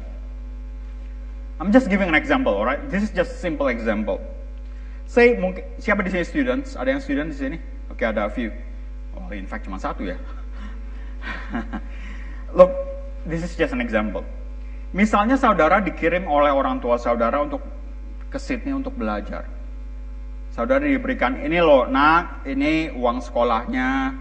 I'm 1.61 1.69
just 1.69 1.93
giving 1.93 2.09
an 2.09 2.17
example, 2.17 2.57
alright? 2.57 2.81
This 2.89 3.05
is 3.05 3.13
just 3.13 3.45
simple 3.45 3.69
example. 3.69 4.17
Say 5.05 5.37
mungkin 5.37 5.63
siapa 5.77 6.01
di 6.01 6.09
sini 6.09 6.25
students? 6.25 6.73
Ada 6.73 6.97
yang 6.97 7.03
student 7.05 7.29
di 7.29 7.37
sini? 7.37 7.57
Oke, 7.93 8.01
okay, 8.01 8.07
ada 8.09 8.27
a 8.27 8.33
few. 8.33 8.49
Oh, 9.13 9.29
in 9.29 9.45
fact 9.45 9.69
cuma 9.69 9.77
satu 9.77 10.09
ya. 10.09 10.17
Look, 12.59 12.73
this 13.29 13.45
is 13.45 13.53
just 13.55 13.77
an 13.77 13.85
example. 13.85 14.25
Misalnya 14.91 15.39
saudara 15.39 15.85
dikirim 15.85 16.27
oleh 16.27 16.51
orang 16.51 16.83
tua 16.83 16.99
saudara 16.99 17.39
untuk 17.45 17.63
ke 18.31 18.39
Sydney 18.39 18.73
untuk 18.73 18.95
belajar. 18.95 19.45
Saudara 20.55 20.83
diberikan 20.83 21.39
ini 21.43 21.59
loh 21.59 21.87
nak 21.91 22.47
ini 22.47 22.91
uang 22.95 23.23
sekolahnya 23.23 24.15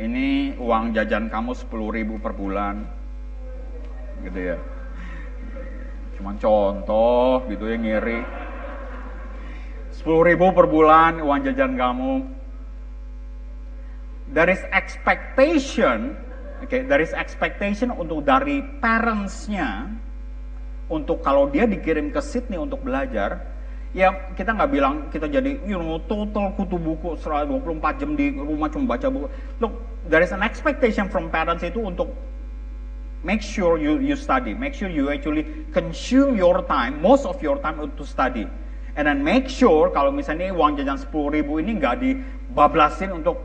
ini 0.00 0.56
uang 0.56 0.96
jajan 0.96 1.28
kamu 1.28 1.52
10 1.52 1.96
ribu 1.96 2.14
per 2.20 2.32
bulan. 2.32 2.84
Gitu 4.24 4.40
ya. 4.52 4.56
Cuman 6.16 6.36
contoh 6.36 7.44
gitu 7.48 7.64
ya 7.68 7.76
ngiri. 7.76 8.20
10 9.92 10.28
ribu 10.28 10.52
per 10.56 10.64
bulan 10.68 11.20
uang 11.20 11.40
jajan 11.44 11.76
kamu. 11.76 12.12
There 14.32 14.48
is 14.48 14.62
expectation 14.72 16.16
okay, 16.64 16.84
there 16.84 17.00
is 17.00 17.12
expectation 17.16 17.92
untuk 17.92 18.24
dari 18.24 18.62
parentsnya 18.80 19.88
untuk 20.90 21.22
kalau 21.22 21.46
dia 21.46 21.64
dikirim 21.70 22.10
ke 22.10 22.18
Sydney 22.18 22.58
untuk 22.58 22.82
belajar 22.82 23.46
ya 23.90 24.30
kita 24.38 24.54
nggak 24.54 24.70
bilang 24.70 24.94
kita 25.10 25.26
jadi 25.26 25.58
you 25.66 25.78
know 25.78 25.98
total 26.06 26.54
kutu 26.54 26.78
buku 26.78 27.18
24 27.18 27.98
jam 27.98 28.14
di 28.14 28.34
rumah 28.34 28.70
cuma 28.70 28.94
baca 28.94 29.06
buku. 29.10 29.26
Look, 29.58 29.72
there 30.06 30.22
is 30.22 30.30
an 30.30 30.42
expectation 30.46 31.10
from 31.10 31.30
parents 31.30 31.66
itu 31.66 31.82
untuk 31.82 32.10
make 33.26 33.42
sure 33.42 33.78
you 33.78 33.98
you 33.98 34.14
study, 34.14 34.54
make 34.54 34.74
sure 34.74 34.90
you 34.90 35.10
actually 35.10 35.46
consume 35.74 36.38
your 36.38 36.62
time, 36.70 37.02
most 37.02 37.26
of 37.26 37.38
your 37.42 37.58
time 37.58 37.82
to 37.82 38.04
study. 38.06 38.46
And 38.94 39.06
then 39.06 39.22
make 39.22 39.46
sure 39.46 39.90
kalau 39.94 40.10
misalnya 40.10 40.50
uang 40.50 40.78
jajan 40.78 40.98
10 40.98 41.10
ribu 41.38 41.62
ini 41.62 41.78
nggak 41.78 42.02
dibablasin 42.02 43.14
untuk 43.14 43.38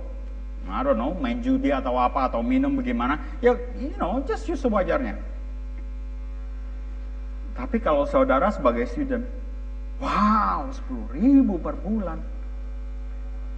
I 0.66 0.82
don't 0.82 0.98
know, 0.98 1.14
main 1.14 1.46
judi 1.46 1.70
atau 1.70 1.94
apa 1.94 2.26
atau 2.26 2.42
minum 2.42 2.74
bagaimana, 2.74 3.22
ya 3.38 3.54
you 3.78 3.94
know, 4.02 4.18
just 4.26 4.50
use 4.50 4.66
sewajarnya. 4.66 5.35
Tapi 7.56 7.80
kalau 7.80 8.04
saudara 8.04 8.52
sebagai 8.52 8.84
student, 8.86 9.24
Wow, 10.04 10.76
10 10.76 11.16
ribu 11.16 11.56
per 11.56 11.80
bulan. 11.80 12.20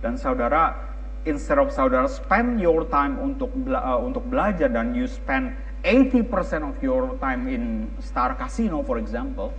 Dan 0.05 0.21
saudara, 0.21 0.77
instead 1.25 1.57
of 1.57 1.73
saudara 1.73 2.05
spend 2.05 2.61
your 2.61 2.85
time 2.93 3.17
untuk 3.17 3.49
bela 3.65 3.81
uh, 3.81 3.97
untuk 3.97 4.21
belajar 4.29 4.69
dan 4.69 4.93
you 4.93 5.09
spend 5.09 5.57
80% 5.81 6.29
of 6.61 6.77
your 6.85 7.17
time 7.17 7.49
in 7.49 7.89
Star 7.97 8.37
Casino 8.37 8.85
for 8.85 9.01
example, 9.01 9.49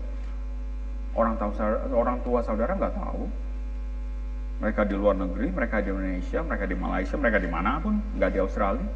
orang 1.19 1.35
tahu 1.35 1.51
orang 1.91 2.23
tua 2.23 2.47
saudara 2.47 2.79
nggak 2.79 2.95
tahu. 2.95 3.27
Mereka 4.59 4.91
di 4.91 4.95
luar 4.99 5.15
negeri, 5.15 5.55
mereka 5.55 5.79
di 5.79 5.91
Indonesia, 5.91 6.43
mereka 6.43 6.67
di 6.67 6.75
Malaysia, 6.75 7.15
mereka 7.15 7.39
di 7.39 7.47
mana 7.47 7.79
pun, 7.79 8.03
nggak 8.19 8.31
di 8.35 8.39
Australia. 8.43 8.87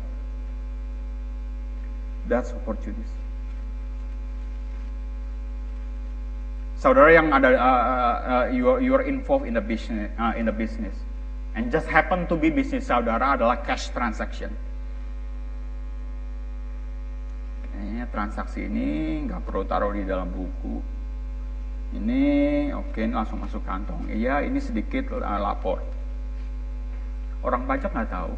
That's 2.27 2.55
opportunity. 2.55 3.22
Saudara 6.83 7.15
yang 7.15 7.31
ada 7.31 7.55
uh, 7.55 7.63
uh, 7.63 8.17
uh, 8.27 8.47
you 8.51 8.91
are, 8.91 9.07
involved 9.07 9.47
in 9.47 9.55
the 9.55 9.63
business 9.63 10.11
uh, 10.19 10.35
in 10.35 10.51
the 10.51 10.55
business. 10.55 10.99
And 11.55 11.71
just 11.71 11.87
happen 11.87 12.27
to 12.27 12.35
be 12.35 12.51
bisnis 12.51 12.91
saudara 12.91 13.39
adalah 13.39 13.63
cash 13.63 13.95
transaction. 13.95 14.51
Kayaknya 17.71 18.05
transaksi 18.11 18.67
ini 18.67 19.23
nggak 19.31 19.47
perlu 19.47 19.63
taruh 19.63 19.95
di 19.95 20.03
dalam 20.03 20.27
buku. 20.35 20.83
Ini 21.93 22.23
oke 22.75 22.99
okay, 22.99 23.07
langsung 23.07 23.39
masuk 23.39 23.63
kantong. 23.63 24.11
Iya 24.11 24.43
ini 24.43 24.59
sedikit 24.59 25.15
uh, 25.15 25.39
lapor. 25.39 25.79
Orang 27.47 27.63
pajak 27.71 27.95
nggak 27.95 28.11
tahu. 28.11 28.35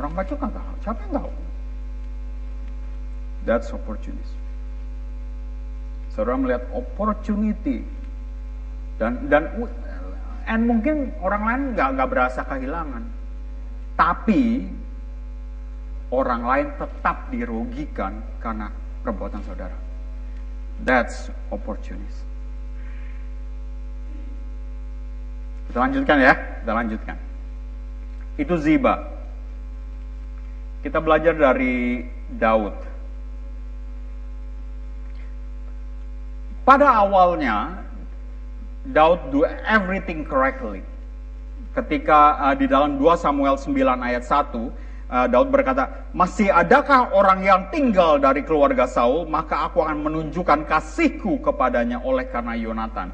Orang 0.00 0.12
pajak 0.16 0.36
nggak 0.40 0.56
tahu. 0.56 0.72
Siapa 0.80 1.00
yang 1.04 1.14
tahu? 1.20 1.30
That's 3.44 3.68
opportunity 3.76 4.39
Saudara 6.20 6.36
melihat 6.36 6.68
opportunity 6.76 7.80
dan 9.00 9.32
dan 9.32 9.48
and 10.44 10.68
mungkin 10.68 11.16
orang 11.24 11.42
lain 11.48 11.62
nggak 11.72 11.88
nggak 11.96 12.08
berasa 12.12 12.44
kehilangan, 12.44 13.08
tapi 13.96 14.68
orang 16.12 16.44
lain 16.44 16.68
tetap 16.76 17.32
dirugikan 17.32 18.20
karena 18.36 18.68
perbuatan 19.00 19.40
saudara. 19.48 19.72
That's 20.84 21.32
opportunity. 21.48 22.12
Kita 25.72 25.80
lanjutkan 25.80 26.16
ya, 26.20 26.36
kita 26.36 26.72
lanjutkan. 26.76 27.16
Itu 28.36 28.60
Ziba. 28.60 29.08
Kita 30.84 31.00
belajar 31.00 31.32
dari 31.32 32.04
Daud. 32.28 32.89
Pada 36.64 36.92
awalnya, 36.92 37.80
Daud 38.92 39.32
do 39.32 39.44
everything 39.64 40.24
correctly. 40.24 40.84
Ketika 41.76 42.36
uh, 42.40 42.54
di 42.56 42.66
dalam 42.66 42.98
2 42.98 43.04
Samuel 43.16 43.56
9 43.56 43.76
ayat 44.00 44.24
1, 44.26 44.56
uh, 45.10 45.26
Daud 45.30 45.48
berkata, 45.48 46.10
Masih 46.10 46.50
adakah 46.50 47.14
orang 47.14 47.40
yang 47.46 47.60
tinggal 47.70 48.18
dari 48.18 48.42
keluarga 48.42 48.84
Saul, 48.90 49.24
maka 49.30 49.70
aku 49.70 49.84
akan 49.84 50.04
menunjukkan 50.04 50.66
kasihku 50.66 51.38
kepadanya 51.40 52.02
oleh 52.02 52.26
karena 52.28 52.58
Yonatan. 52.58 53.08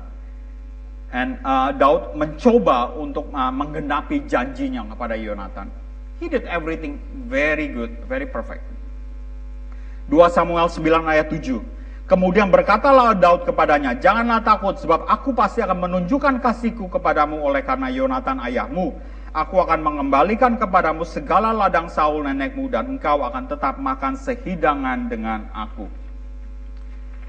And 1.14 1.38
uh, 1.46 1.70
Daud 1.70 2.18
mencoba 2.18 2.90
untuk 2.98 3.30
uh, 3.30 3.52
menggenapi 3.54 4.26
janjinya 4.26 4.82
kepada 4.90 5.14
Yonatan. 5.14 5.70
He 6.18 6.26
did 6.32 6.48
everything 6.48 6.98
very 7.28 7.68
good, 7.68 7.92
very 8.08 8.26
perfect. 8.26 8.64
2 10.08 10.16
Samuel 10.32 10.66
9 10.70 10.82
ayat 11.04 11.28
7. 11.28 11.75
Kemudian 12.06 12.54
berkatalah 12.54 13.18
Daud 13.18 13.50
kepadanya, 13.50 13.98
janganlah 13.98 14.38
takut 14.38 14.78
sebab 14.78 15.10
aku 15.10 15.34
pasti 15.34 15.58
akan 15.58 15.90
menunjukkan 15.90 16.38
kasihku 16.38 16.86
kepadamu 16.86 17.42
oleh 17.42 17.66
karena 17.66 17.90
Yonatan 17.90 18.38
ayahmu. 18.46 18.94
Aku 19.34 19.58
akan 19.58 19.82
mengembalikan 19.82 20.54
kepadamu 20.54 21.02
segala 21.02 21.50
ladang 21.50 21.90
Saul 21.90 22.24
nenekmu 22.24 22.70
dan 22.70 22.94
engkau 22.94 23.26
akan 23.26 23.50
tetap 23.50 23.82
makan 23.82 24.14
sehidangan 24.14 25.10
dengan 25.10 25.50
aku. 25.50 25.90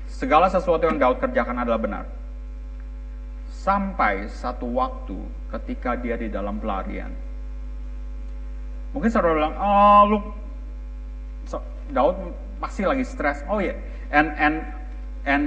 Segala 0.07 0.45
sesuatu 0.47 0.85
yang 0.85 1.01
Daud 1.01 1.19
kerjakan 1.25 1.57
adalah 1.57 1.81
benar. 1.81 2.05
Sampai 3.49 4.29
satu 4.29 4.77
waktu 4.77 5.17
ketika 5.57 5.97
dia 5.97 6.21
di 6.21 6.29
dalam 6.29 6.61
pelarian. 6.61 7.11
Mungkin 8.93 9.09
saudara 9.09 9.35
bilang, 9.35 9.55
oh 9.57 10.01
lu, 10.05 10.17
Daud 11.91 12.15
pasti 12.61 12.87
lagi 12.87 13.03
stres. 13.03 13.41
Oh 13.49 13.57
iya, 13.57 13.73
yeah 13.73 13.96
and 14.11 14.31
and 14.37 14.55
and 15.27 15.43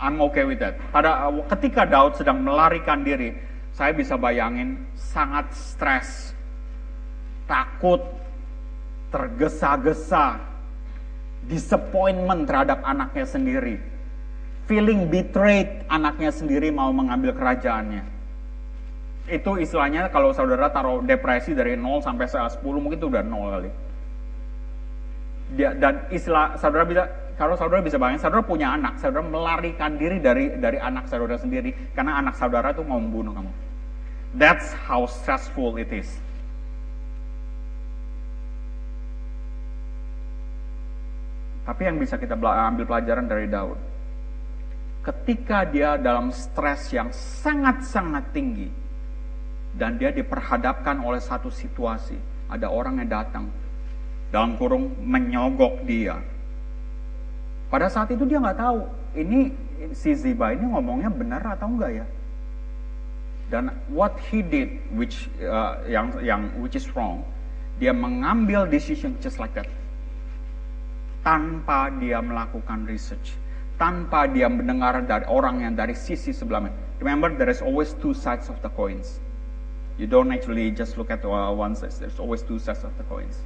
I'm 0.00 0.16
okay 0.32 0.48
with 0.48 0.64
that. 0.64 0.80
Pada 0.88 1.28
ketika 1.52 1.84
Daud 1.84 2.16
sedang 2.16 2.40
melarikan 2.40 3.04
diri, 3.04 3.36
saya 3.76 3.92
bisa 3.92 4.16
bayangin 4.16 4.80
sangat 4.96 5.52
stres, 5.52 6.32
takut, 7.44 8.00
tergesa-gesa, 9.12 10.40
disappointment 11.44 12.48
terhadap 12.48 12.80
anaknya 12.80 13.26
sendiri, 13.28 13.76
feeling 14.64 15.04
betrayed 15.12 15.84
anaknya 15.92 16.32
sendiri 16.32 16.72
mau 16.72 16.88
mengambil 16.94 17.36
kerajaannya. 17.36 18.06
Itu 19.28 19.60
istilahnya 19.60 20.08
kalau 20.08 20.32
saudara 20.32 20.72
taruh 20.72 21.04
depresi 21.04 21.52
dari 21.52 21.76
0 21.76 22.00
sampai 22.00 22.24
10 22.24 22.64
mungkin 22.64 22.98
itu 22.98 23.08
udah 23.12 23.22
0 23.22 23.54
kali. 23.54 23.70
Dan 25.76 26.08
istilah 26.14 26.56
saudara 26.56 26.86
bisa 26.86 27.04
kalau 27.40 27.56
saudara 27.56 27.80
bisa 27.80 27.96
bayangin, 27.96 28.20
saudara 28.20 28.44
punya 28.44 28.76
anak, 28.76 29.00
saudara 29.00 29.24
melarikan 29.24 29.96
diri 29.96 30.20
dari 30.20 30.52
dari 30.60 30.76
anak 30.76 31.08
saudara 31.08 31.40
sendiri 31.40 31.72
karena 31.96 32.20
anak 32.20 32.36
saudara 32.36 32.76
itu 32.76 32.84
mau 32.84 33.00
membunuh 33.00 33.32
kamu. 33.32 33.48
That's 34.36 34.76
how 34.84 35.08
stressful 35.08 35.80
it 35.80 35.88
is. 35.88 36.20
Tapi 41.64 41.80
yang 41.88 41.96
bisa 41.96 42.20
kita 42.20 42.36
ambil 42.36 42.84
pelajaran 42.84 43.24
dari 43.24 43.48
Daud, 43.48 43.80
ketika 45.00 45.64
dia 45.64 45.96
dalam 45.96 46.28
stres 46.36 46.92
yang 46.92 47.08
sangat-sangat 47.08 48.36
tinggi, 48.36 48.68
dan 49.80 49.96
dia 49.96 50.12
diperhadapkan 50.12 51.00
oleh 51.00 51.24
satu 51.24 51.48
situasi, 51.48 52.20
ada 52.52 52.68
orang 52.68 53.00
yang 53.00 53.08
datang, 53.08 53.48
dalam 54.28 54.60
kurung 54.60 54.92
menyogok 55.00 55.88
dia. 55.88 56.20
Pada 57.70 57.86
saat 57.86 58.10
itu 58.10 58.26
dia 58.26 58.42
nggak 58.42 58.58
tahu, 58.58 58.82
ini 59.14 59.54
si 59.94 60.10
Ziba 60.18 60.50
ini 60.50 60.66
ngomongnya 60.66 61.08
benar 61.08 61.42
atau 61.54 61.70
enggak 61.70 62.02
ya. 62.02 62.06
Dan 63.50 63.70
what 63.90 64.14
he 64.30 64.42
did, 64.42 64.78
which 64.94 65.30
uh, 65.42 65.78
yang 65.86 66.14
yang 66.22 66.50
which 66.58 66.74
is 66.74 66.86
wrong, 66.94 67.22
dia 67.78 67.94
mengambil 67.94 68.66
decision 68.66 69.14
just 69.22 69.38
like 69.38 69.54
that 69.54 69.66
tanpa 71.20 71.92
dia 72.00 72.20
melakukan 72.20 72.88
research, 72.88 73.36
tanpa 73.76 74.24
dia 74.28 74.48
mendengar 74.48 75.04
dari 75.04 75.24
orang 75.28 75.60
yang 75.64 75.74
dari 75.76 75.92
sisi 75.92 76.32
sebelahnya. 76.32 76.72
Remember, 77.00 77.32
there 77.32 77.48
is 77.48 77.60
always 77.64 77.96
two 78.00 78.12
sides 78.12 78.48
of 78.48 78.56
the 78.64 78.72
coins. 78.72 79.20
You 80.00 80.08
don't 80.08 80.32
actually 80.32 80.72
just 80.72 80.96
look 80.96 81.12
at 81.12 81.20
one 81.24 81.76
side. 81.76 81.92
There's 81.92 82.16
always 82.16 82.40
two 82.40 82.56
sides 82.56 82.84
of 82.84 82.92
the 82.96 83.04
coins. 83.04 83.36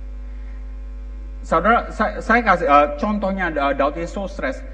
Saudara, 1.44 1.92
saya, 1.92 2.24
saya 2.24 2.40
kasih 2.40 2.64
uh, 2.64 2.86
contohnya 2.96 3.52
uh, 3.52 3.76
Daud 3.76 4.00
itu 4.00 4.08
so 4.08 4.24
stress. 4.24 4.64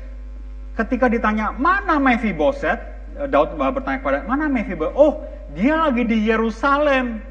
Ketika 0.79 1.11
ditanya 1.11 1.51
mana 1.51 1.99
Mephiboset, 1.99 2.79
uh, 3.19 3.27
Daud 3.27 3.59
bertanya 3.59 3.99
kepada 3.99 4.23
mana 4.23 4.47
Mephiboset? 4.47 4.95
Oh, 4.95 5.27
dia 5.51 5.75
lagi 5.75 6.07
di 6.07 6.31
Yerusalem. 6.31 7.27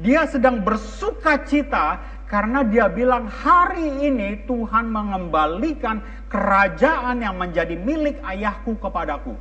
Dia 0.00 0.24
sedang 0.24 0.64
bersuka 0.64 1.36
cita 1.44 2.00
karena 2.32 2.64
dia 2.64 2.88
bilang 2.88 3.28
hari 3.28 4.08
ini 4.08 4.40
Tuhan 4.48 4.88
mengembalikan 4.88 6.00
kerajaan 6.32 7.20
yang 7.20 7.36
menjadi 7.36 7.76
milik 7.76 8.16
ayahku 8.24 8.72
kepadaku. 8.80 9.36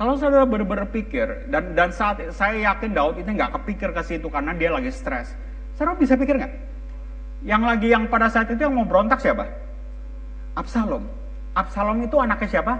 Kalau 0.00 0.16
saudara 0.16 0.48
berpikir 0.48 1.44
dan 1.52 1.76
dan 1.76 1.92
saat 1.92 2.24
saya 2.32 2.72
yakin 2.72 2.96
Daud 2.96 3.20
ini 3.20 3.36
nggak 3.36 3.60
kepikir 3.60 3.92
ke 3.92 4.00
situ 4.00 4.32
karena 4.32 4.56
dia 4.56 4.72
lagi 4.72 4.88
stres. 4.88 5.36
Saudara 5.76 5.92
bisa 6.00 6.16
pikir 6.16 6.40
nggak? 6.40 6.71
Yang 7.42 7.62
lagi 7.66 7.88
yang 7.90 8.06
pada 8.06 8.30
saat 8.30 8.46
itu 8.50 8.62
yang 8.62 8.74
mau 8.74 8.86
berontak 8.86 9.18
siapa? 9.18 9.50
Absalom. 10.54 11.02
Absalom 11.58 12.06
itu 12.06 12.16
anaknya 12.22 12.48
siapa? 12.48 12.74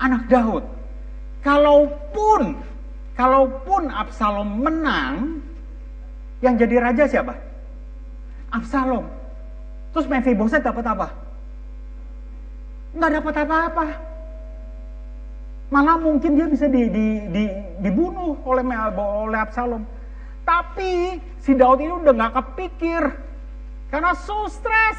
Anak 0.00 0.26
Daud. 0.32 0.64
Kalaupun 1.44 2.56
kalaupun 3.14 3.92
Absalom 3.92 4.48
menang, 4.64 5.44
yang 6.40 6.56
jadi 6.56 6.80
raja 6.80 7.04
siapa? 7.04 7.36
Absalom. 8.50 9.04
Terus 9.94 10.08
Mephiboset 10.10 10.64
dapat 10.64 10.84
apa? 10.88 11.08
Nggak 12.96 13.12
dapat 13.20 13.34
apa-apa. 13.46 13.86
Malah 15.72 15.98
mungkin 15.98 16.38
dia 16.38 16.46
bisa 16.46 16.70
di, 16.70 16.86
di, 16.86 17.06
di, 17.30 17.44
dibunuh 17.82 18.38
oleh 18.46 18.62
oleh 18.96 19.40
Absalom. 19.40 19.82
Tapi 20.44 21.18
si 21.40 21.56
Daud 21.56 21.80
ini 21.80 21.92
udah 21.94 22.12
nggak 22.12 22.34
kepikir 22.36 23.02
karena 23.94 24.10
so 24.18 24.50
stress. 24.50 24.98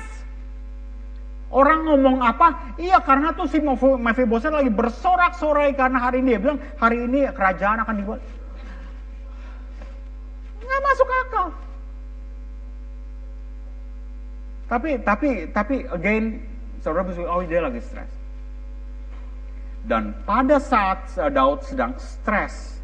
Orang 1.51 1.83
ngomong 1.83 2.23
apa? 2.23 2.79
Iya 2.79 3.03
karena 3.03 3.35
tuh 3.35 3.43
si 3.51 3.59
Mephiboset 3.59 4.55
lagi 4.55 4.71
bersorak-sorai 4.71 5.75
karena 5.75 5.99
hari 5.99 6.23
ini 6.23 6.31
dia 6.31 6.39
bilang 6.39 6.59
hari 6.79 7.03
ini 7.03 7.27
kerajaan 7.35 7.83
akan 7.83 7.95
dibuat. 7.99 8.23
Nggak 10.63 10.81
masuk 10.87 11.09
akal. 11.11 11.47
Tapi 14.71 14.89
tapi 15.03 15.29
tapi 15.51 15.75
again 15.91 16.39
saudara 16.79 17.03
bisa 17.03 17.27
oh 17.27 17.43
dia 17.43 17.67
lagi 17.67 17.83
stres. 17.83 18.09
Dan 19.85 20.15
pada 20.23 20.57
saat 20.57 21.13
Daud 21.35 21.61
sedang 21.67 21.93
stres, 21.99 22.79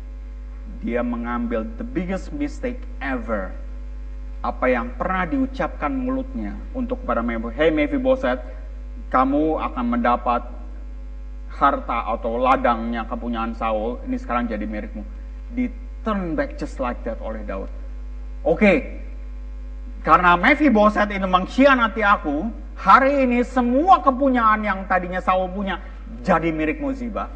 dia 0.84 1.02
mengambil 1.02 1.66
the 1.80 1.88
biggest 1.88 2.30
mistake 2.36 2.84
ever. 3.00 3.56
Apa 4.42 4.66
yang 4.74 4.98
pernah 4.98 5.30
diucapkan 5.30 5.94
mulutnya 5.94 6.58
untuk 6.74 7.06
kepada 7.06 7.22
Mephiboset, 7.22 7.58
hey 7.62 7.70
Mephiboset, 7.70 8.40
kamu 9.14 9.62
akan 9.62 9.86
mendapat 9.86 10.42
harta 11.52 12.10
atau 12.10 12.42
ladangnya 12.42 13.06
kepunyaan 13.06 13.54
Saul, 13.54 14.02
ini 14.10 14.18
sekarang 14.18 14.50
jadi 14.50 14.66
milikmu. 14.66 15.06
Di 15.54 15.70
turn 16.02 16.34
back 16.34 16.58
just 16.58 16.82
like 16.82 16.98
that 17.06 17.22
oleh 17.22 17.46
Daud. 17.46 17.70
Oke, 18.42 18.58
okay, 18.58 18.78
karena 20.02 20.34
Mephiboset 20.34 21.14
ini 21.14 21.30
mengkhianati 21.30 22.02
aku, 22.02 22.50
hari 22.74 23.22
ini 23.22 23.46
semua 23.46 24.02
kepunyaan 24.02 24.66
yang 24.66 24.90
tadinya 24.90 25.22
Saul 25.22 25.54
punya 25.54 25.78
jadi 26.26 26.50
milik 26.50 26.82
Ziba. 26.98 27.30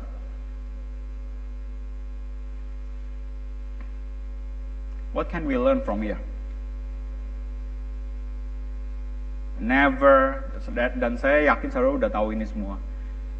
What 5.13 5.30
can 5.30 5.46
we 5.46 5.56
learn 5.56 5.86
from 5.86 6.02
here? 6.02 6.20
Never, 9.56 10.44
dan 11.00 11.15
saya 11.15 11.48
yakin 11.48 11.70
saudara 11.72 11.96
udah 11.96 12.12
tahu 12.12 12.36
ini 12.36 12.44
semua. 12.44 12.76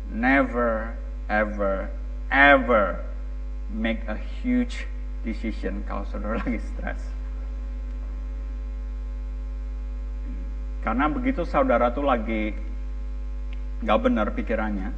Never, 0.08 0.96
ever, 1.28 1.92
ever 2.32 3.04
make 3.68 4.06
a 4.08 4.16
huge 4.16 4.88
decision 5.28 5.84
kalau 5.84 6.08
saudara 6.08 6.40
lagi 6.46 6.62
stres. 6.62 7.02
Karena 10.86 11.10
begitu 11.10 11.42
saudara 11.50 11.90
tuh 11.90 12.06
lagi 12.06 12.54
nggak 13.82 14.00
benar 14.06 14.30
pikirannya, 14.32 14.94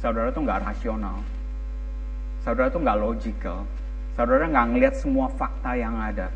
saudara 0.00 0.32
tuh 0.32 0.42
nggak 0.42 0.64
rasional, 0.64 1.20
saudara 2.40 2.72
tuh 2.72 2.80
nggak 2.80 2.98
logical, 2.98 3.68
saudara 4.16 4.48
nggak 4.48 4.66
ngelihat 4.72 4.94
semua 4.96 5.28
fakta 5.36 5.76
yang 5.76 6.00
ada. 6.00 6.32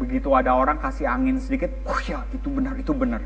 Begitu 0.00 0.32
ada 0.32 0.56
orang 0.56 0.80
kasih 0.80 1.04
angin 1.04 1.36
sedikit, 1.36 1.68
oh 1.84 2.00
ya 2.04 2.24
itu 2.32 2.48
benar, 2.48 2.74
itu 2.80 2.92
benar. 2.96 3.20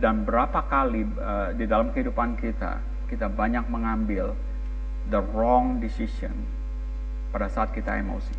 Dan 0.00 0.24
berapa 0.24 0.66
kali 0.66 1.04
uh, 1.20 1.52
di 1.52 1.68
dalam 1.68 1.92
kehidupan 1.92 2.40
kita, 2.40 2.80
kita 3.12 3.28
banyak 3.28 3.68
mengambil 3.68 4.32
the 5.12 5.20
wrong 5.36 5.78
decision 5.78 6.32
pada 7.30 7.46
saat 7.52 7.70
kita 7.76 8.00
emosi. 8.00 8.34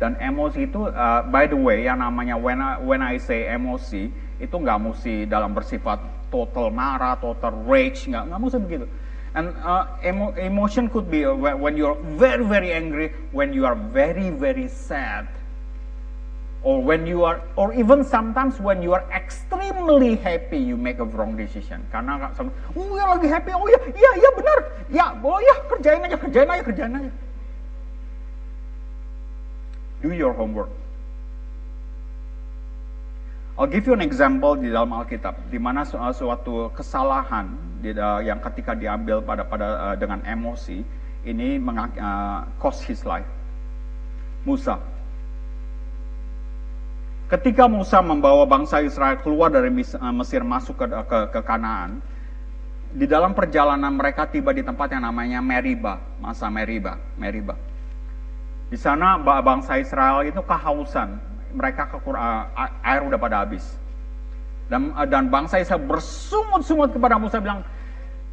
Dan 0.00 0.16
emosi 0.16 0.66
itu, 0.66 0.88
uh, 0.88 1.22
by 1.28 1.44
the 1.46 1.56
way, 1.56 1.84
yang 1.84 2.00
namanya 2.00 2.34
when 2.34 2.58
I, 2.58 2.80
when 2.80 3.00
I 3.04 3.20
say 3.20 3.46
emosi, 3.52 4.08
itu 4.40 4.54
nggak 4.56 4.78
mesti 4.80 5.28
dalam 5.28 5.52
bersifat 5.52 6.00
total 6.32 6.72
marah, 6.72 7.20
total 7.20 7.52
rage, 7.68 8.08
nggak 8.08 8.32
nggak 8.32 8.40
mesti 8.40 8.58
begitu. 8.58 8.86
And 9.34 9.54
uh, 9.62 9.86
emo, 10.04 10.34
emotion 10.34 10.90
could 10.90 11.10
be 11.10 11.24
uh, 11.24 11.34
when 11.34 11.76
you 11.76 11.86
are 11.86 11.98
very 12.18 12.44
very 12.44 12.72
angry, 12.72 13.12
when 13.30 13.52
you 13.52 13.64
are 13.64 13.76
very 13.76 14.30
very 14.30 14.66
sad, 14.66 15.28
or 16.62 16.82
when 16.82 17.06
you 17.06 17.22
are, 17.22 17.40
or 17.54 17.72
even 17.72 18.02
sometimes 18.02 18.58
when 18.58 18.82
you 18.82 18.92
are 18.92 19.06
extremely 19.14 20.16
happy, 20.16 20.58
you 20.58 20.76
make 20.76 20.98
a 20.98 21.06
wrong 21.06 21.36
decision. 21.36 21.86
Karena 21.94 22.18
oh 22.74 22.96
ya 22.98 23.06
lagi 23.14 23.30
happy, 23.30 23.54
oh 23.54 23.70
ya, 23.70 23.78
iya 23.94 24.10
iya 24.18 24.30
benar, 24.34 24.58
ya, 24.90 25.06
oh 25.22 25.38
ya 25.38 25.54
kerjain 25.70 26.02
aja, 26.02 26.18
kerjain 26.18 26.50
aja, 26.50 26.62
kerjain 26.66 26.94
aja 26.98 27.12
do 30.02 30.12
your 30.12 30.32
homework. 30.32 30.68
I'll 33.58 33.66
give 33.66 33.86
you 33.86 33.92
an 33.92 34.00
example 34.00 34.56
di 34.56 34.72
dalam 34.72 34.88
Alkitab, 34.96 35.52
di 35.52 35.60
mana 35.60 35.84
suatu 35.84 36.72
kesalahan 36.72 37.52
yang 38.24 38.38
ketika 38.44 38.76
diambil 38.76 39.24
pada 39.24 39.42
pada 39.48 39.66
uh, 39.92 39.96
dengan 39.96 40.20
emosi 40.28 40.84
ini 41.24 41.60
uh, 41.60 42.44
cost 42.60 42.84
his 42.84 43.04
life. 43.04 43.26
Musa. 44.44 44.80
Ketika 47.30 47.70
Musa 47.70 48.02
membawa 48.02 48.42
bangsa 48.42 48.82
Israel 48.82 49.22
keluar 49.22 49.54
dari 49.54 49.70
Mesir 49.70 50.42
masuk 50.42 50.82
ke, 50.82 50.86
ke, 50.90 51.18
ke 51.30 51.40
Kanaan, 51.46 52.02
di 52.90 53.06
dalam 53.06 53.38
perjalanan 53.38 53.94
mereka 53.94 54.26
tiba 54.26 54.50
di 54.50 54.66
tempat 54.66 54.90
yang 54.90 55.06
namanya 55.06 55.38
Meriba, 55.38 56.02
masa 56.18 56.50
Meriba, 56.50 56.98
Meriba. 57.14 57.54
Di 58.66 58.74
sana 58.74 59.14
bangsa 59.22 59.78
Israel 59.78 60.26
itu 60.26 60.42
kehausan, 60.42 61.22
mereka 61.54 61.86
kekur, 61.86 62.18
air 62.82 63.02
udah 63.06 63.18
pada 63.18 63.46
habis. 63.46 63.62
Dan, 64.70 64.94
dan 65.10 65.26
bangsa 65.26 65.58
Israel 65.58 65.82
bersungut-sungut 65.82 66.94
kepada 66.94 67.18
Musa 67.18 67.42
bilang, 67.42 67.66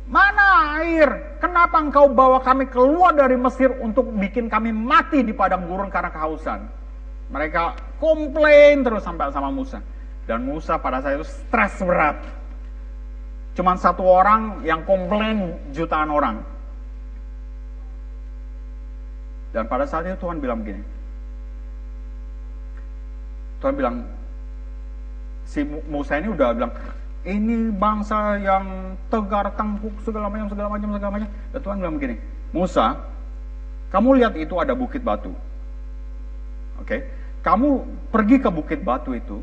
Mana 0.08 0.80
air? 0.80 1.36
Kenapa 1.44 1.84
engkau 1.84 2.08
bawa 2.08 2.40
kami 2.40 2.70
keluar 2.72 3.12
dari 3.12 3.36
Mesir 3.36 3.74
untuk 3.84 4.08
bikin 4.16 4.48
kami 4.48 4.72
mati 4.72 5.20
di 5.20 5.36
padang 5.36 5.68
gurun 5.68 5.92
karena 5.92 6.08
kehausan? 6.14 6.64
Mereka 7.28 7.76
komplain 8.00 8.88
terus 8.88 9.04
sampai 9.04 9.34
sama 9.36 9.52
Musa. 9.52 9.84
Dan 10.24 10.48
Musa 10.48 10.80
pada 10.80 11.04
saat 11.04 11.20
itu 11.20 11.28
stres 11.28 11.76
berat. 11.84 12.16
Cuman 13.60 13.76
satu 13.76 14.06
orang 14.06 14.64
yang 14.64 14.86
komplain 14.88 15.60
jutaan 15.76 16.08
orang. 16.08 16.40
Dan 19.52 19.68
pada 19.68 19.84
saat 19.84 20.08
itu 20.08 20.16
Tuhan 20.24 20.40
bilang 20.40 20.64
begini. 20.64 20.84
Tuhan 23.60 23.74
bilang, 23.74 24.06
si 25.48 25.64
Musa 25.64 26.20
ini 26.20 26.28
udah 26.36 26.52
bilang, 26.52 26.74
ini 27.24 27.72
bangsa 27.72 28.36
yang 28.38 28.96
tegar 29.08 29.56
tangkuk 29.56 29.96
segala 30.04 30.28
macam 30.28 30.52
segala 30.52 30.68
macam 30.76 30.90
segala 30.96 31.12
macam. 31.16 31.30
Dan 31.56 31.60
Tuhan 31.64 31.78
bilang 31.80 31.96
begini, 31.96 32.16
Musa, 32.52 33.00
kamu 33.90 34.20
lihat 34.20 34.34
itu 34.36 34.56
ada 34.60 34.76
bukit 34.76 35.00
batu. 35.02 35.32
Oke, 36.78 36.86
okay? 36.86 37.00
kamu 37.42 37.88
pergi 38.12 38.38
ke 38.44 38.50
bukit 38.52 38.84
batu 38.84 39.16
itu, 39.16 39.40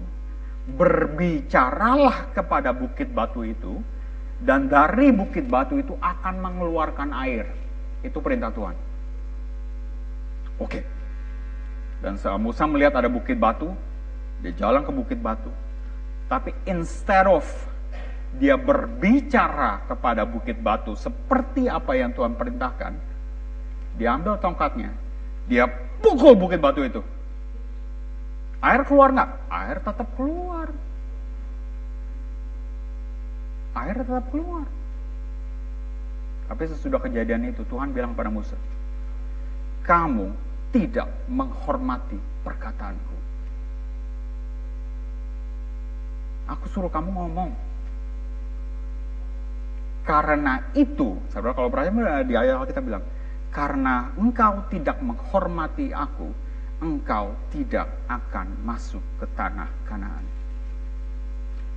berbicaralah 0.76 2.30
kepada 2.36 2.70
bukit 2.70 3.11
batu 3.11 3.42
itu, 3.42 3.80
dan 4.44 4.68
dari 4.68 5.11
bukit 5.11 5.48
batu 5.48 5.80
itu 5.80 5.96
akan 5.98 6.34
mengeluarkan 6.38 7.11
air. 7.26 7.48
Itu 8.05 8.20
perintah 8.20 8.52
Tuhan. 8.52 8.76
Oke. 10.61 10.78
Okay. 10.78 10.82
Dan 12.05 12.20
Musa 12.36 12.68
melihat 12.68 13.00
ada 13.00 13.09
bukit 13.09 13.40
batu, 13.40 13.72
dia 14.44 14.52
jalan 14.52 14.84
ke 14.84 14.92
bukit 14.92 15.18
batu. 15.24 15.48
Tapi 16.28 16.50
instead 16.64 17.28
of 17.28 17.44
dia 18.34 18.58
berbicara 18.58 19.86
kepada 19.86 20.26
bukit 20.26 20.58
batu 20.58 20.98
seperti 20.98 21.70
apa 21.70 21.94
yang 21.94 22.10
Tuhan 22.10 22.34
perintahkan, 22.34 22.92
dia 23.94 24.16
ambil 24.16 24.40
tongkatnya, 24.42 24.90
dia 25.46 25.70
pukul 26.02 26.34
bukit 26.34 26.58
batu 26.58 26.82
itu. 26.82 27.02
Air 28.64 28.82
keluar 28.88 29.12
nggak? 29.12 29.30
Air 29.52 29.76
tetap 29.84 30.08
keluar. 30.16 30.68
Air 33.76 33.96
tetap 34.02 34.24
keluar. 34.32 34.66
Tapi 36.44 36.62
sesudah 36.68 37.00
kejadian 37.00 37.52
itu 37.52 37.64
Tuhan 37.68 37.92
bilang 37.92 38.12
pada 38.12 38.28
Musa, 38.28 38.56
kamu 39.84 40.32
tidak 40.72 41.08
menghormati 41.28 42.18
perkataanku. 42.44 43.16
Aku 46.45 46.68
suruh 46.68 46.92
kamu 46.92 47.09
ngomong, 47.09 47.51
karena 50.05 50.61
itu, 50.76 51.16
saudara 51.32 51.57
kalau 51.57 51.72
perhatian 51.72 52.28
di 52.28 52.36
ayat 52.36 52.68
kita 52.68 52.84
bilang, 52.84 53.01
karena 53.49 54.12
engkau 54.20 54.68
tidak 54.68 55.01
menghormati 55.01 55.97
aku, 55.97 56.28
engkau 56.84 57.32
tidak 57.49 57.88
akan 58.12 58.53
masuk 58.68 59.01
ke 59.16 59.24
tanah 59.32 59.72
Kanaan. 59.88 60.24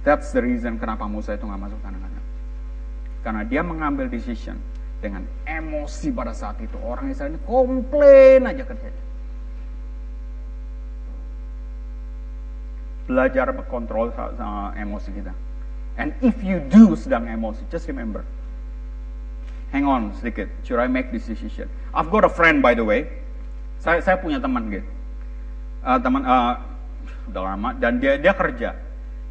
That's 0.04 0.36
the 0.36 0.44
reason 0.44 0.76
kenapa 0.76 1.08
Musa 1.08 1.40
itu 1.40 1.48
nggak 1.48 1.72
masuk 1.72 1.80
tanah 1.80 2.00
Kanaan. 2.04 2.26
Karena 3.24 3.42
dia 3.48 3.64
mengambil 3.64 4.12
decision 4.12 4.60
dengan 5.00 5.24
emosi 5.48 6.12
pada 6.12 6.36
saat 6.36 6.60
itu. 6.60 6.76
Orang 6.84 7.08
Israel 7.08 7.32
ini 7.32 7.40
komplain 7.48 8.44
aja 8.44 8.68
kerjanya. 8.68 9.04
Belajar 13.08 13.50
kontrol 13.72 14.12
emosi 14.76 15.10
kita. 15.16 15.34
And 15.98 16.14
if 16.22 16.38
you 16.46 16.62
do 16.62 16.94
sedang 16.94 17.26
emosi, 17.26 17.66
just 17.74 17.90
remember. 17.90 18.22
Hang 19.74 19.84
on 19.84 20.16
sedikit, 20.16 20.48
should 20.64 20.80
I 20.80 20.88
make 20.88 21.12
this 21.12 21.28
decision? 21.28 21.68
I've 21.92 22.08
got 22.08 22.24
a 22.24 22.32
friend 22.32 22.64
by 22.64 22.78
the 22.78 22.86
way. 22.86 23.10
Saya, 23.84 24.00
saya 24.00 24.16
punya 24.16 24.40
teman 24.40 24.72
gitu. 24.72 24.88
Uh, 25.84 26.00
teman 26.00 26.24
uh, 26.24 26.56
udah 27.32 27.44
lama 27.44 27.70
dan 27.76 28.00
dia 28.00 28.16
dia 28.16 28.32
kerja. 28.32 28.78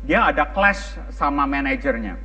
Dia 0.04 0.28
ada 0.28 0.44
clash 0.52 0.98
sama 1.14 1.48
manajernya. 1.48 2.20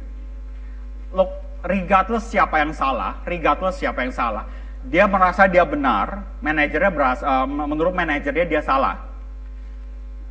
Look, 1.16 1.32
regardless 1.64 2.28
siapa 2.28 2.60
yang 2.60 2.76
salah, 2.76 3.22
regardless 3.24 3.80
siapa 3.80 4.04
yang 4.04 4.14
salah, 4.14 4.44
dia 4.86 5.08
merasa 5.08 5.48
dia 5.48 5.64
benar, 5.64 6.26
manajernya 6.44 6.92
berasa, 6.92 7.24
uh, 7.24 7.48
menurut 7.48 7.96
manajernya 7.96 8.46
dia 8.50 8.62
salah. 8.62 9.00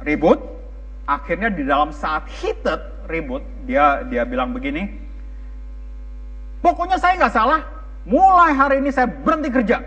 Ribut, 0.05 0.39
akhirnya 1.11 1.51
di 1.51 1.67
dalam 1.67 1.91
saat 1.91 2.31
heated 2.31 2.79
ribut, 3.11 3.43
dia 3.67 4.07
dia 4.07 4.23
bilang 4.23 4.55
begini, 4.55 4.87
pokoknya 6.63 7.03
saya 7.03 7.19
nggak 7.19 7.35
salah, 7.35 7.67
mulai 8.07 8.55
hari 8.55 8.79
ini 8.79 8.95
saya 8.95 9.11
berhenti 9.11 9.51
kerja. 9.51 9.83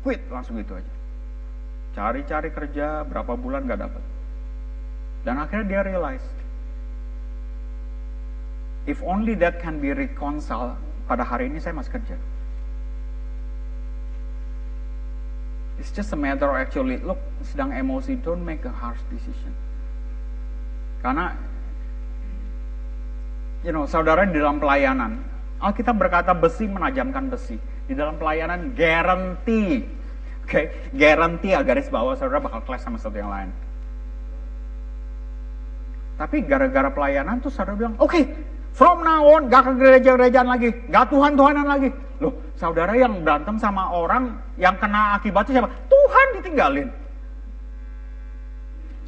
Quit, 0.00 0.24
langsung 0.32 0.56
itu 0.56 0.72
aja. 0.72 0.94
Cari-cari 1.92 2.48
kerja, 2.48 3.04
berapa 3.04 3.36
bulan 3.36 3.68
nggak 3.68 3.80
dapat. 3.84 4.04
Dan 5.28 5.36
akhirnya 5.36 5.66
dia 5.68 5.80
realize, 5.84 6.24
if 8.88 9.04
only 9.04 9.36
that 9.36 9.60
can 9.60 9.76
be 9.76 9.92
reconciled, 9.92 10.80
pada 11.04 11.20
hari 11.20 11.52
ini 11.52 11.60
saya 11.60 11.76
masih 11.76 12.00
kerja. 12.00 12.16
It's 15.80 15.88
just 15.96 16.12
a 16.12 16.18
matter 16.20 16.44
of 16.44 16.60
actually, 16.60 17.00
look, 17.00 17.16
sedang 17.40 17.72
emosi, 17.72 18.20
don't 18.20 18.44
make 18.44 18.68
a 18.68 18.72
harsh 18.72 19.00
decision. 19.08 19.56
Karena 21.00 21.32
you 23.64 23.72
know, 23.72 23.88
saudara 23.88 24.28
di 24.28 24.36
dalam 24.36 24.60
pelayanan, 24.60 25.20
Alkitab 25.60 25.96
berkata 25.96 26.36
besi 26.36 26.68
menajamkan 26.68 27.32
besi. 27.32 27.56
Di 27.88 27.96
dalam 27.96 28.20
pelayanan 28.20 28.76
guarantee. 28.76 29.84
Oke, 30.44 30.48
okay? 30.48 30.64
guarantee 30.92 31.56
ya 31.56 31.64
garis 31.64 31.88
bawah 31.88 32.16
saudara 32.16 32.44
bakal 32.44 32.60
kelas 32.64 32.84
sama 32.84 33.00
satu 33.00 33.16
yang 33.16 33.32
lain. 33.32 33.50
Tapi 36.20 36.44
gara-gara 36.44 36.92
pelayanan 36.92 37.40
tuh 37.40 37.48
saudara 37.48 37.76
bilang, 37.76 37.96
oke, 37.96 38.12
okay, 38.12 38.28
from 38.76 39.00
now 39.00 39.24
on 39.24 39.48
gak 39.48 39.64
ke 39.64 39.72
gereja-gerejaan 39.80 40.48
lagi, 40.48 40.68
gak 40.92 41.08
Tuhan-Tuhanan 41.08 41.64
lagi. 41.64 41.90
Loh, 42.20 42.36
saudara 42.60 42.92
yang 42.92 43.24
berantem 43.24 43.56
sama 43.56 43.88
orang 43.88 44.36
yang 44.60 44.76
kena 44.76 45.16
akibatnya 45.16 45.64
siapa? 45.64 45.70
Tuhan 45.88 46.26
ditinggalin. 46.40 46.88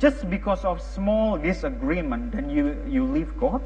Just 0.00 0.26
because 0.26 0.66
of 0.66 0.82
small 0.82 1.38
disagreement 1.38 2.34
then 2.34 2.50
you 2.50 2.74
you 2.90 3.06
leave 3.06 3.30
God? 3.38 3.62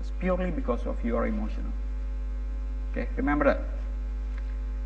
It's 0.00 0.14
purely 0.16 0.48
because 0.54 0.86
of 0.88 0.96
your 1.04 1.28
emotional 1.28 1.74
okay 2.94 3.10
remember 3.18 3.50
that. 3.50 3.60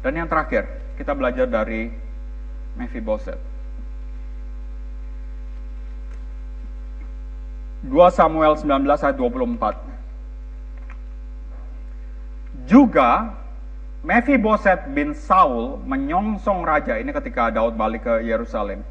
Dan 0.00 0.24
yang 0.24 0.28
terakhir 0.32 0.64
kita 0.96 1.12
belajar 1.12 1.44
dari 1.44 1.92
Mephibosheth. 2.80 3.36
2 7.84 7.94
Samuel 8.10 8.56
19 8.58 8.88
ayat 8.88 9.14
24 9.14 9.97
juga 12.68 13.32
Mephibosheth 14.04 14.92
bin 14.92 15.16
Saul 15.16 15.80
menyongsong 15.88 16.62
raja 16.62 17.00
ini 17.00 17.10
ketika 17.10 17.48
Daud 17.48 17.74
balik 17.74 18.04
ke 18.04 18.22
Yerusalem 18.22 18.84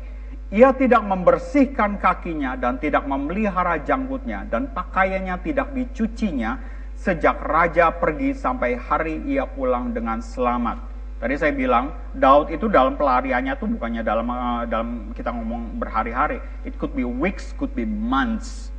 ia 0.49 0.71
tidak 0.71 1.03
membersihkan 1.03 1.99
kakinya 1.99 2.55
dan 2.55 2.79
tidak 2.79 3.03
memelihara 3.03 3.83
janggutnya 3.83 4.47
dan 4.47 4.71
pakaiannya 4.71 5.35
tidak 5.43 5.75
dicucinya 5.75 6.55
sejak 6.97 7.37
raja 7.45 7.93
pergi 7.93 8.33
sampai 8.33 8.79
hari 8.79 9.21
ia 9.29 9.45
pulang 9.45 9.93
dengan 9.93 10.23
selamat. 10.23 10.81
Tadi 11.17 11.33
saya 11.35 11.53
bilang 11.53 11.93
Daud 12.13 12.53
itu 12.53 12.69
dalam 12.69 12.95
pelariannya 12.95 13.57
tuh 13.57 13.69
bukannya 13.69 14.05
dalam 14.05 14.27
uh, 14.29 14.63
dalam 14.69 15.11
kita 15.13 15.33
ngomong 15.33 15.81
berhari-hari. 15.81 16.39
It 16.63 16.77
could 16.77 16.93
be 16.93 17.03
weeks, 17.03 17.51
could 17.57 17.73
be 17.73 17.83
months. 17.85 18.69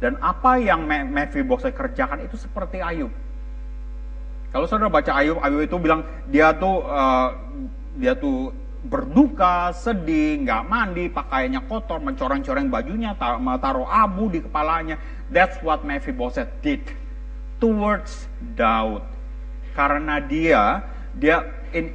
Dan 0.00 0.16
apa 0.24 0.56
yang 0.56 0.88
Mephibosheth 0.88 1.76
kerjakan 1.76 2.24
itu 2.24 2.36
seperti 2.40 2.80
Ayub. 2.80 3.12
Kalau 4.50 4.66
saudara 4.66 4.90
baca 4.90 5.12
Ayub, 5.14 5.38
Ayub 5.38 5.62
itu 5.62 5.76
bilang 5.78 6.02
dia 6.26 6.50
tuh 6.54 6.82
uh, 6.82 7.30
dia 7.94 8.18
tuh 8.18 8.50
berduka, 8.80 9.70
sedih, 9.76 10.40
nggak 10.40 10.62
mandi, 10.64 11.04
pakaiannya 11.12 11.60
kotor, 11.68 12.00
mencoreng-coreng 12.00 12.72
bajunya, 12.72 13.12
taruh 13.60 13.84
abu 13.84 14.32
di 14.32 14.40
kepalanya. 14.40 14.96
That's 15.28 15.60
what 15.60 15.84
Mephibosheth 15.84 16.48
did 16.64 16.80
towards 17.60 18.26
Daud. 18.56 19.04
Karena 19.76 20.18
dia, 20.24 20.80
dia 21.12 21.44
in, 21.76 21.92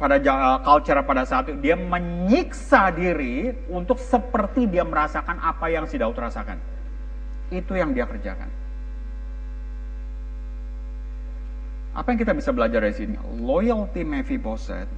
pada 0.00 0.18
culture 0.64 0.98
pada 1.04 1.22
saat 1.28 1.52
itu 1.52 1.60
dia 1.60 1.76
menyiksa 1.78 2.90
diri 2.90 3.54
untuk 3.70 4.00
seperti 4.00 4.66
dia 4.66 4.82
merasakan 4.82 5.38
apa 5.38 5.70
yang 5.70 5.84
si 5.86 6.00
Daud 6.00 6.16
rasakan. 6.16 6.56
Itu 7.52 7.76
yang 7.76 7.92
dia 7.92 8.08
kerjakan. 8.08 8.61
Apa 11.92 12.12
yang 12.12 12.18
kita 12.20 12.32
bisa 12.32 12.50
belajar 12.52 12.80
dari 12.80 12.96
sini? 12.96 13.14
Loyalty 13.40 14.00
Mephibosheth 14.00 14.88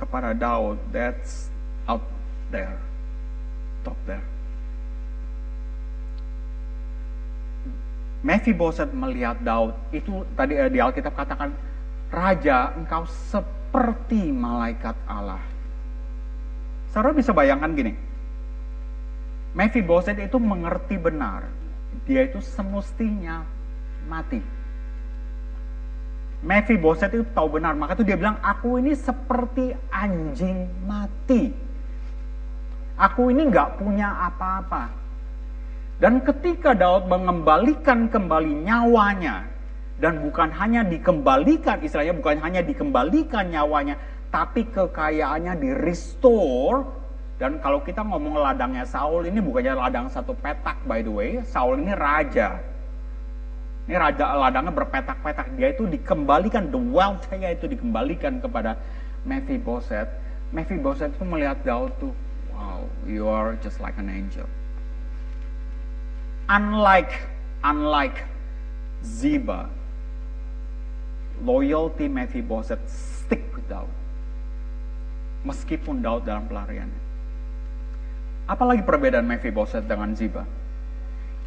kepada 0.00 0.32
Daud 0.32 0.80
that's 0.92 1.52
out 1.84 2.04
there 2.48 2.88
Stop 3.88 3.96
there. 4.04 4.20
Mephiboset 8.20 8.92
melihat 8.92 9.40
Daud, 9.40 9.72
itu 9.94 10.28
tadi 10.36 10.60
di 10.68 10.76
Alkitab 10.76 11.16
katakan, 11.16 11.56
Raja, 12.12 12.76
engkau 12.76 13.08
seperti 13.08 14.28
malaikat 14.28 14.92
Allah. 15.08 15.40
Saudara 16.92 17.16
bisa 17.16 17.32
bayangkan 17.32 17.72
gini, 17.72 17.96
Mephiboset 19.56 20.20
itu 20.20 20.36
mengerti 20.36 21.00
benar, 21.00 21.48
dia 22.04 22.28
itu 22.28 22.44
semestinya 22.44 23.46
mati. 24.04 24.44
Mephiboset 26.38 27.10
itu 27.10 27.26
tahu 27.34 27.58
benar, 27.58 27.74
maka 27.74 27.98
itu 27.98 28.06
dia 28.06 28.14
bilang, 28.14 28.38
aku 28.38 28.78
ini 28.78 28.94
seperti 28.94 29.74
anjing 29.90 30.70
mati. 30.86 31.50
Aku 32.94 33.30
ini 33.34 33.50
nggak 33.50 33.82
punya 33.82 34.30
apa-apa. 34.30 34.90
Dan 35.98 36.22
ketika 36.22 36.78
Daud 36.78 37.10
mengembalikan 37.10 38.06
kembali 38.06 38.54
nyawanya, 38.62 39.50
dan 39.98 40.22
bukan 40.22 40.54
hanya 40.54 40.86
dikembalikan, 40.86 41.82
istilahnya 41.82 42.14
bukan 42.14 42.38
hanya 42.38 42.62
dikembalikan 42.62 43.50
nyawanya, 43.50 43.98
tapi 44.30 44.62
kekayaannya 44.70 45.58
di 45.58 45.70
restore. 45.74 46.86
Dan 47.38 47.58
kalau 47.58 47.82
kita 47.82 48.02
ngomong 48.02 48.38
ladangnya 48.38 48.86
Saul 48.86 49.26
ini 49.26 49.38
bukannya 49.42 49.74
ladang 49.74 50.06
satu 50.10 50.34
petak 50.38 50.78
by 50.86 51.02
the 51.02 51.10
way, 51.10 51.30
Saul 51.42 51.82
ini 51.82 51.94
raja. 51.94 52.62
Ini 53.88 53.96
raja 53.96 54.36
ladangnya 54.36 54.76
berpetak-petak, 54.76 55.56
dia 55.56 55.72
itu 55.72 55.88
dikembalikan, 55.88 56.68
the 56.68 56.76
wealth-nya 56.76 57.56
itu 57.56 57.64
dikembalikan 57.72 58.36
kepada 58.44 58.76
Mephiboset. 59.24 60.12
Mephiboset 60.52 61.16
itu 61.16 61.24
melihat 61.24 61.56
Daud 61.64 61.96
tuh, 61.96 62.12
wow, 62.52 62.84
you 63.08 63.24
are 63.24 63.56
just 63.64 63.80
like 63.80 63.96
an 63.96 64.12
angel 64.12 64.44
unlike 66.48 67.12
unlike 67.62 68.24
Ziba, 69.04 69.70
loyalty 71.44 72.08
Mephiboset 72.10 72.82
stick 72.88 73.46
with 73.54 73.68
Daud. 73.70 73.92
Meskipun 75.46 76.02
Daud 76.02 76.26
dalam 76.26 76.50
pelariannya. 76.50 77.06
Apalagi 78.50 78.82
perbedaan 78.82 79.28
Mephiboset 79.28 79.86
dengan 79.86 80.16
Ziba? 80.18 80.42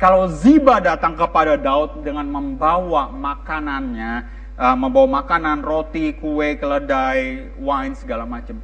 Kalau 0.02 0.26
Ziba 0.34 0.82
datang 0.82 1.14
kepada 1.14 1.54
Daud 1.62 2.02
dengan 2.02 2.26
membawa 2.26 3.14
makanannya, 3.14 4.26
uh, 4.58 4.74
membawa 4.74 5.22
makanan, 5.22 5.62
roti, 5.62 6.18
kue, 6.18 6.58
keledai, 6.58 7.54
wine, 7.62 7.93
segala 7.93 8.26
macam. 8.26 8.58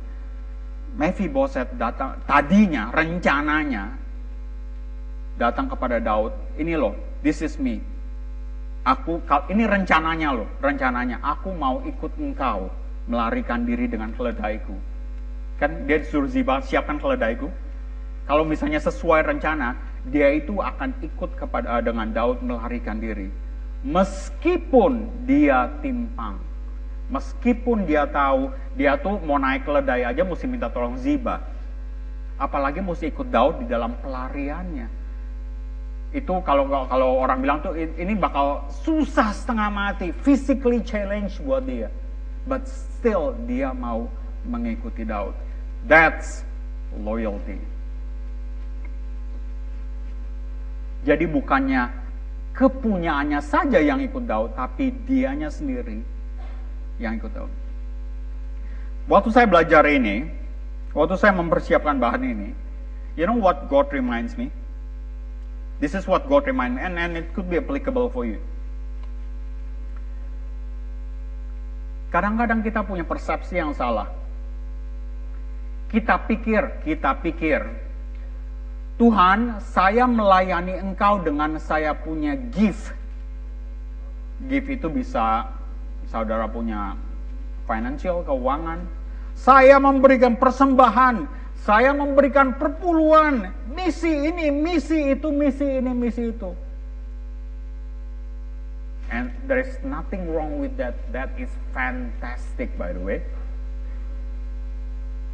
Mephiboset 0.98 1.78
datang, 1.78 2.18
tadinya, 2.26 2.90
rencananya, 2.90 3.94
datang 5.38 5.70
kepada 5.70 6.02
Daud, 6.02 6.34
ini 6.58 6.74
loh, 6.74 6.98
this 7.22 7.46
is 7.46 7.62
me. 7.62 7.86
Aku, 8.82 9.22
ini 9.54 9.70
rencananya 9.70 10.34
loh, 10.34 10.50
rencananya. 10.58 11.22
Aku 11.22 11.54
mau 11.54 11.86
ikut 11.86 12.18
engkau 12.18 12.66
melarikan 13.06 13.62
diri 13.62 13.86
dengan 13.86 14.10
keledaiku. 14.18 14.74
Kan 15.62 15.86
dia 15.86 16.02
disuruh 16.02 16.34
Ziba, 16.34 16.66
siapkan 16.66 16.98
keledaiku. 16.98 17.46
Kalau 18.26 18.42
misalnya 18.42 18.82
sesuai 18.82 19.22
rencana, 19.22 19.78
dia 20.12 20.34
itu 20.36 20.60
akan 20.60 20.96
ikut 21.04 21.36
kepada 21.36 21.80
dengan 21.84 22.10
Daud 22.12 22.44
melarikan 22.44 23.00
diri. 23.00 23.30
Meskipun 23.86 25.26
dia 25.28 25.72
timpang. 25.80 26.40
Meskipun 27.08 27.88
dia 27.88 28.04
tahu, 28.04 28.52
dia 28.76 29.00
tuh 29.00 29.16
mau 29.24 29.40
naik 29.40 29.64
keledai 29.64 30.04
aja 30.04 30.28
mesti 30.28 30.44
minta 30.44 30.68
tolong 30.68 31.00
Ziba. 31.00 31.40
Apalagi 32.36 32.84
mesti 32.84 33.08
ikut 33.08 33.32
Daud 33.32 33.64
di 33.64 33.66
dalam 33.72 33.96
pelariannya 34.04 34.98
itu 36.16 36.34
kalau 36.48 36.64
kalau 36.88 37.20
orang 37.20 37.44
bilang 37.44 37.60
tuh 37.60 37.76
ini 37.76 38.16
bakal 38.16 38.64
susah 38.72 39.36
setengah 39.36 39.68
mati, 39.68 40.16
physically 40.24 40.80
challenge 40.80 41.36
buat 41.44 41.68
dia. 41.68 41.92
But 42.48 42.64
still 42.64 43.36
dia 43.44 43.76
mau 43.76 44.08
mengikuti 44.48 45.04
Daud. 45.04 45.36
That's 45.84 46.48
loyalty. 46.96 47.60
Jadi 51.08 51.24
bukannya 51.24 51.88
kepunyaannya 52.52 53.40
saja 53.40 53.80
yang 53.80 54.04
ikut 54.04 54.28
Daud, 54.28 54.60
tapi 54.60 54.92
dianya 55.08 55.48
sendiri 55.48 56.04
yang 57.00 57.16
ikut 57.16 57.32
Daud. 57.32 57.54
Waktu 59.08 59.30
saya 59.32 59.48
belajar 59.48 59.88
ini, 59.88 60.28
waktu 60.92 61.16
saya 61.16 61.32
mempersiapkan 61.32 61.96
bahan 61.96 62.28
ini, 62.28 62.50
you 63.16 63.24
know 63.24 63.40
what 63.40 63.72
God 63.72 63.88
reminds 63.96 64.36
me? 64.36 64.52
This 65.80 65.96
is 65.96 66.04
what 66.04 66.28
God 66.28 66.44
remind 66.44 66.76
me, 66.76 66.84
and, 66.84 67.00
and 67.00 67.16
it 67.16 67.32
could 67.32 67.48
be 67.48 67.56
applicable 67.56 68.12
for 68.12 68.28
you. 68.28 68.44
Kadang-kadang 72.12 72.60
kita 72.68 72.84
punya 72.84 73.08
persepsi 73.08 73.64
yang 73.64 73.72
salah. 73.72 74.12
Kita 75.88 76.20
pikir, 76.28 76.84
kita 76.84 77.16
pikir, 77.24 77.87
Tuhan, 78.98 79.62
saya 79.62 80.10
melayani 80.10 80.74
Engkau 80.82 81.22
dengan 81.22 81.62
saya 81.62 81.94
punya 81.94 82.34
gift. 82.50 82.98
Gift 84.50 84.74
itu 84.74 84.90
bisa 84.90 85.54
saudara 86.10 86.50
punya 86.50 86.98
financial, 87.70 88.26
keuangan. 88.26 88.82
Saya 89.38 89.78
memberikan 89.78 90.34
persembahan, 90.34 91.30
saya 91.62 91.94
memberikan 91.94 92.58
perpuluhan, 92.58 93.54
misi 93.70 94.10
ini, 94.10 94.50
misi 94.50 95.14
itu, 95.14 95.30
misi 95.30 95.78
ini, 95.78 95.92
misi 95.94 96.34
itu. 96.34 96.58
And 99.14 99.30
there 99.46 99.62
is 99.62 99.78
nothing 99.86 100.26
wrong 100.34 100.58
with 100.58 100.74
that. 100.82 100.98
That 101.14 101.32
is 101.38 101.54
fantastic, 101.72 102.74
by 102.82 102.98
the 102.98 103.00
way. 103.00 103.22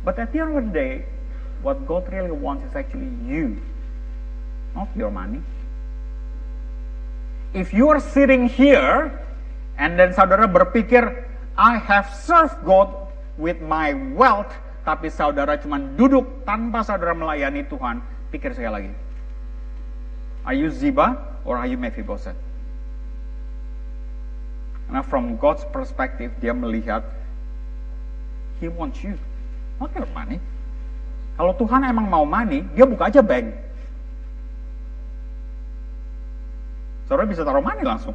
But 0.03 0.19
at 0.19 0.35
the 0.35 0.43
end 0.43 0.59
of 0.59 0.67
the 0.67 0.75
day, 0.75 0.93
what 1.63 1.87
God 1.87 2.05
really 2.11 2.35
wants 2.35 2.67
is 2.67 2.75
actually 2.75 3.09
you, 3.25 3.57
not 4.75 4.91
your 4.93 5.09
money. 5.09 5.41
If 7.55 7.73
you 7.73 7.89
are 7.89 8.03
sitting 8.03 8.51
here, 8.51 9.15
and 9.79 9.97
then 9.97 10.13
saudara 10.13 10.45
berpikir, 10.51 11.23
I 11.55 11.79
have 11.79 12.11
served 12.11 12.61
God 12.67 12.91
with 13.39 13.63
my 13.63 13.95
wealth, 14.13 14.51
tapi 14.83 15.07
saudara 15.07 15.55
cuma 15.57 15.79
duduk 15.79 16.43
tanpa 16.43 16.83
saudara 16.83 17.15
melayani 17.15 17.63
Tuhan, 17.65 18.03
pikir 18.29 18.51
saya 18.53 18.69
lagi. 18.69 18.91
Are 20.43 20.57
you 20.57 20.67
Ziba 20.67 21.15
or 21.47 21.55
are 21.55 21.69
you 21.69 21.79
Mephibosheth? 21.79 22.35
Karena 24.89 25.01
from 25.07 25.39
God's 25.39 25.63
perspective, 25.71 26.35
dia 26.43 26.51
melihat, 26.51 27.07
He 28.59 28.67
wants 28.67 28.99
you, 29.01 29.15
not 29.79 29.89
your 29.95 30.09
money. 30.11 30.43
Kalau 31.33 31.53
Tuhan 31.57 31.81
emang 31.85 32.05
mau 32.05 32.23
money, 32.23 32.61
dia 32.77 32.85
buka 32.85 33.09
aja 33.09 33.25
bank. 33.25 33.49
Saudara 37.09 37.25
bisa 37.25 37.41
taruh 37.41 37.61
money 37.61 37.81
langsung. 37.81 38.13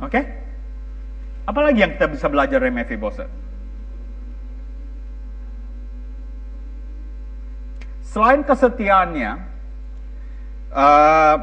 Oke? 0.00 0.08
Okay? 0.08 0.24
Apalagi 1.44 1.84
yang 1.84 1.92
kita 1.94 2.08
bisa 2.08 2.26
belajar 2.32 2.62
dari 2.62 2.72
Mephibosheth? 2.72 3.30
Selain 8.12 8.44
kesetiaannya, 8.44 9.40
uh, 10.72 11.36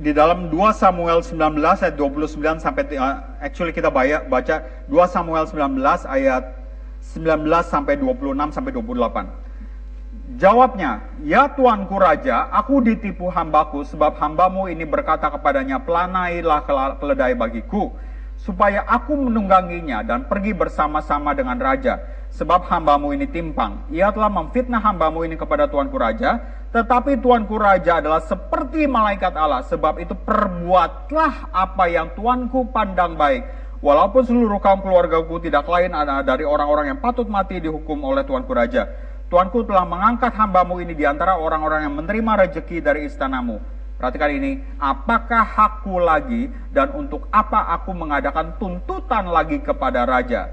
di 0.00 0.10
dalam 0.10 0.50
2 0.50 0.74
Samuel 0.74 1.22
19 1.22 1.62
ayat 1.62 1.94
29 1.94 2.58
sampai 2.58 2.82
uh, 2.98 3.22
actually 3.38 3.70
kita 3.70 3.92
baca 3.92 4.56
2 4.90 4.90
Samuel 5.06 5.46
19 5.46 5.78
ayat 6.08 6.63
19 7.12 7.44
sampai 7.68 8.00
26 8.00 8.54
sampai 8.56 8.72
28. 8.72 10.40
Jawabnya, 10.40 11.04
ya 11.20 11.52
tuanku 11.52 12.00
raja, 12.00 12.48
aku 12.48 12.80
ditipu 12.80 13.28
hambaku 13.28 13.84
sebab 13.84 14.16
hambamu 14.16 14.72
ini 14.72 14.88
berkata 14.88 15.28
kepadanya, 15.28 15.84
pelanailah 15.84 16.64
keledai 16.96 17.36
bagiku, 17.36 17.92
supaya 18.40 18.82
aku 18.88 19.14
menungganginya 19.14 20.00
dan 20.00 20.24
pergi 20.24 20.56
bersama-sama 20.56 21.36
dengan 21.36 21.60
raja 21.60 22.00
sebab 22.34 22.66
hambamu 22.66 23.14
ini 23.14 23.30
timpang. 23.30 23.86
Ia 23.94 24.10
telah 24.10 24.26
memfitnah 24.26 24.82
hambamu 24.82 25.22
ini 25.22 25.38
kepada 25.38 25.70
tuanku 25.70 25.94
raja, 25.94 26.42
tetapi 26.74 27.22
tuanku 27.22 27.54
raja 27.54 28.02
adalah 28.02 28.18
seperti 28.26 28.90
malaikat 28.90 29.38
Allah, 29.38 29.62
sebab 29.62 30.02
itu 30.02 30.18
perbuatlah 30.18 31.54
apa 31.54 31.84
yang 31.86 32.10
tuanku 32.18 32.74
pandang 32.74 33.14
baik. 33.14 33.63
Walaupun 33.84 34.24
seluruh 34.24 34.64
kaum 34.64 34.80
keluargaku 34.80 35.44
tidak 35.44 35.68
lain 35.68 35.92
adalah 35.92 36.24
dari 36.24 36.40
orang-orang 36.40 36.96
yang 36.96 37.00
patut 37.04 37.28
mati 37.28 37.60
dihukum 37.60 38.00
oleh 38.00 38.24
tuanku 38.24 38.56
raja. 38.56 38.88
Tuanku 39.28 39.60
telah 39.68 39.84
mengangkat 39.84 40.32
hambamu 40.32 40.80
ini 40.80 40.96
di 40.96 41.04
antara 41.04 41.36
orang-orang 41.36 41.84
yang 41.84 41.92
menerima 42.00 42.48
rejeki 42.48 42.80
dari 42.80 43.04
istanamu. 43.04 43.60
Perhatikan 44.00 44.32
ini, 44.32 44.56
apakah 44.80 45.44
hakku 45.44 46.00
lagi 46.00 46.48
dan 46.72 46.96
untuk 46.96 47.28
apa 47.28 47.76
aku 47.76 47.92
mengadakan 47.92 48.56
tuntutan 48.56 49.28
lagi 49.28 49.60
kepada 49.60 50.08
raja? 50.08 50.48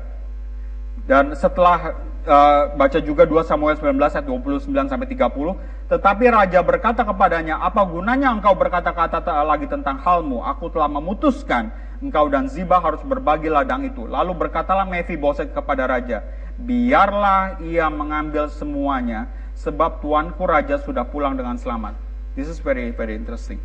Dan 1.07 1.31
setelah 1.31 1.95
uh, 2.27 2.75
baca 2.75 2.99
juga 2.99 3.23
2 3.23 3.47
Samuel 3.47 3.79
19 3.79 3.95
ayat 4.11 4.27
29 4.27 4.91
sampai 4.91 5.07
30. 5.07 5.87
Tetapi 5.87 6.25
raja 6.27 6.59
berkata 6.59 7.07
kepadanya, 7.07 7.63
"Apa 7.63 7.87
gunanya 7.87 8.35
engkau 8.35 8.59
berkata-kata 8.59 9.23
lagi 9.47 9.71
tentang 9.71 10.03
halmu? 10.03 10.43
Aku 10.43 10.67
telah 10.67 10.91
memutuskan 10.91 11.71
engkau 12.01 12.27
dan 12.27 12.49
Ziba 12.49 12.81
harus 12.81 12.99
berbagi 13.05 13.47
ladang 13.47 13.85
itu." 13.85 14.09
Lalu 14.09 14.33
berkatalah 14.35 14.83
Mephiboset 14.89 15.53
kepada 15.53 15.85
raja, 15.87 16.25
"Biarlah 16.57 17.61
ia 17.61 17.87
mengambil 17.87 18.49
semuanya, 18.49 19.29
sebab 19.55 20.01
tuanku 20.01 20.43
raja 20.43 20.81
sudah 20.81 21.05
pulang 21.05 21.37
dengan 21.37 21.55
selamat." 21.55 21.95
This 22.33 22.49
is 22.49 22.59
very 22.59 22.89
very 22.91 23.13
interesting. 23.13 23.61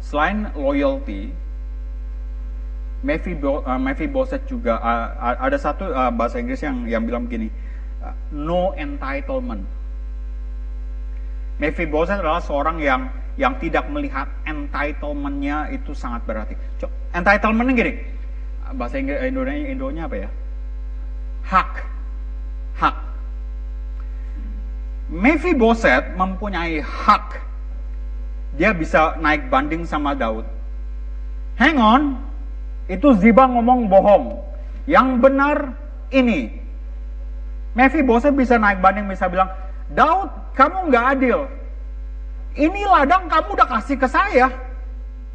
Selain 0.00 0.48
loyalty, 0.56 1.30
Mephiboset 3.00 4.44
uh, 4.44 4.48
juga 4.48 4.76
uh, 4.80 5.36
ada 5.40 5.56
satu 5.56 5.88
uh, 5.88 6.12
bahasa 6.12 6.36
Inggris 6.36 6.60
yang 6.60 6.84
yang 6.84 7.04
bilang 7.04 7.24
begini, 7.28 7.48
uh, 8.04 8.12
no 8.32 8.76
entitlement. 8.76 9.64
Mephiboset 11.60 12.20
adalah 12.20 12.40
seorang 12.40 12.80
yang 12.80 13.12
yang 13.40 13.56
tidak 13.56 13.88
melihat 13.88 14.28
entitlementnya 14.44 15.72
itu 15.72 15.96
sangat 15.96 16.20
berarti. 16.28 16.52
Entitlementnya 17.16 17.72
gini, 17.72 17.92
bahasa 18.76 19.00
Inggris 19.00 19.24
Indonesia 19.24 19.64
Indonya 19.72 20.04
apa 20.04 20.16
ya? 20.20 20.30
Hak, 21.48 21.72
hak. 22.76 22.96
Mephiboset 25.08 26.12
mempunyai 26.20 26.84
hak. 26.84 27.40
Dia 28.60 28.76
bisa 28.76 29.16
naik 29.16 29.48
banding 29.48 29.88
sama 29.88 30.12
Daud. 30.12 30.44
Hang 31.56 31.80
on, 31.80 32.02
itu 32.92 33.08
Ziba 33.16 33.48
ngomong 33.48 33.88
bohong. 33.88 34.36
Yang 34.84 35.08
benar 35.16 35.56
ini. 36.12 36.60
Mephiboset 37.72 38.36
bisa 38.36 38.60
naik 38.60 38.84
banding, 38.84 39.08
bisa 39.08 39.32
bilang, 39.32 39.48
Daud, 39.96 40.28
kamu 40.52 40.92
nggak 40.92 41.06
adil. 41.16 41.48
Ini 42.58 42.82
ladang 42.82 43.30
kamu 43.30 43.54
udah 43.54 43.68
kasih 43.78 43.96
ke 44.00 44.08
saya. 44.10 44.50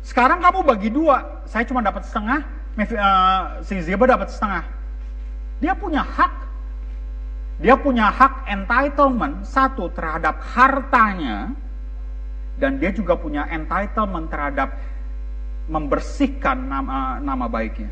Sekarang 0.03 0.43
kamu 0.43 0.67
bagi 0.67 0.89
dua. 0.91 1.43
Saya 1.47 1.63
cuma 1.63 1.79
dapat 1.79 2.03
setengah, 2.05 2.43
uh, 2.77 3.43
si 3.63 3.79
Ziba 3.81 4.03
dapat 4.05 4.29
setengah. 4.29 4.63
Dia 5.63 5.73
punya 5.73 6.03
hak. 6.03 6.33
Dia 7.55 7.79
punya 7.79 8.11
hak 8.11 8.51
entitlement, 8.51 9.47
satu, 9.47 9.87
terhadap 9.95 10.43
hartanya, 10.43 11.55
dan 12.59 12.75
dia 12.83 12.91
juga 12.91 13.15
punya 13.15 13.47
entitlement 13.47 14.27
terhadap 14.27 14.75
membersihkan 15.71 16.67
nama, 16.67 17.23
nama 17.23 17.47
baiknya. 17.47 17.87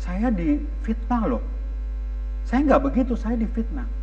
Saya 0.00 0.32
difitnah 0.32 1.28
loh. 1.28 1.44
Saya 2.48 2.64
nggak 2.72 2.82
begitu, 2.88 3.12
saya 3.20 3.36
difitnah. 3.36 3.99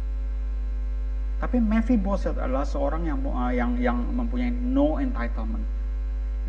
Tapi 1.37 1.61
Mephibosheth 1.61 2.41
adalah 2.41 2.65
seorang 2.65 3.05
yang 3.05 3.21
uh, 3.21 3.53
yang 3.53 3.77
yang 3.77 3.97
mempunyai 4.01 4.49
no 4.49 4.97
entitlement. 4.97 5.61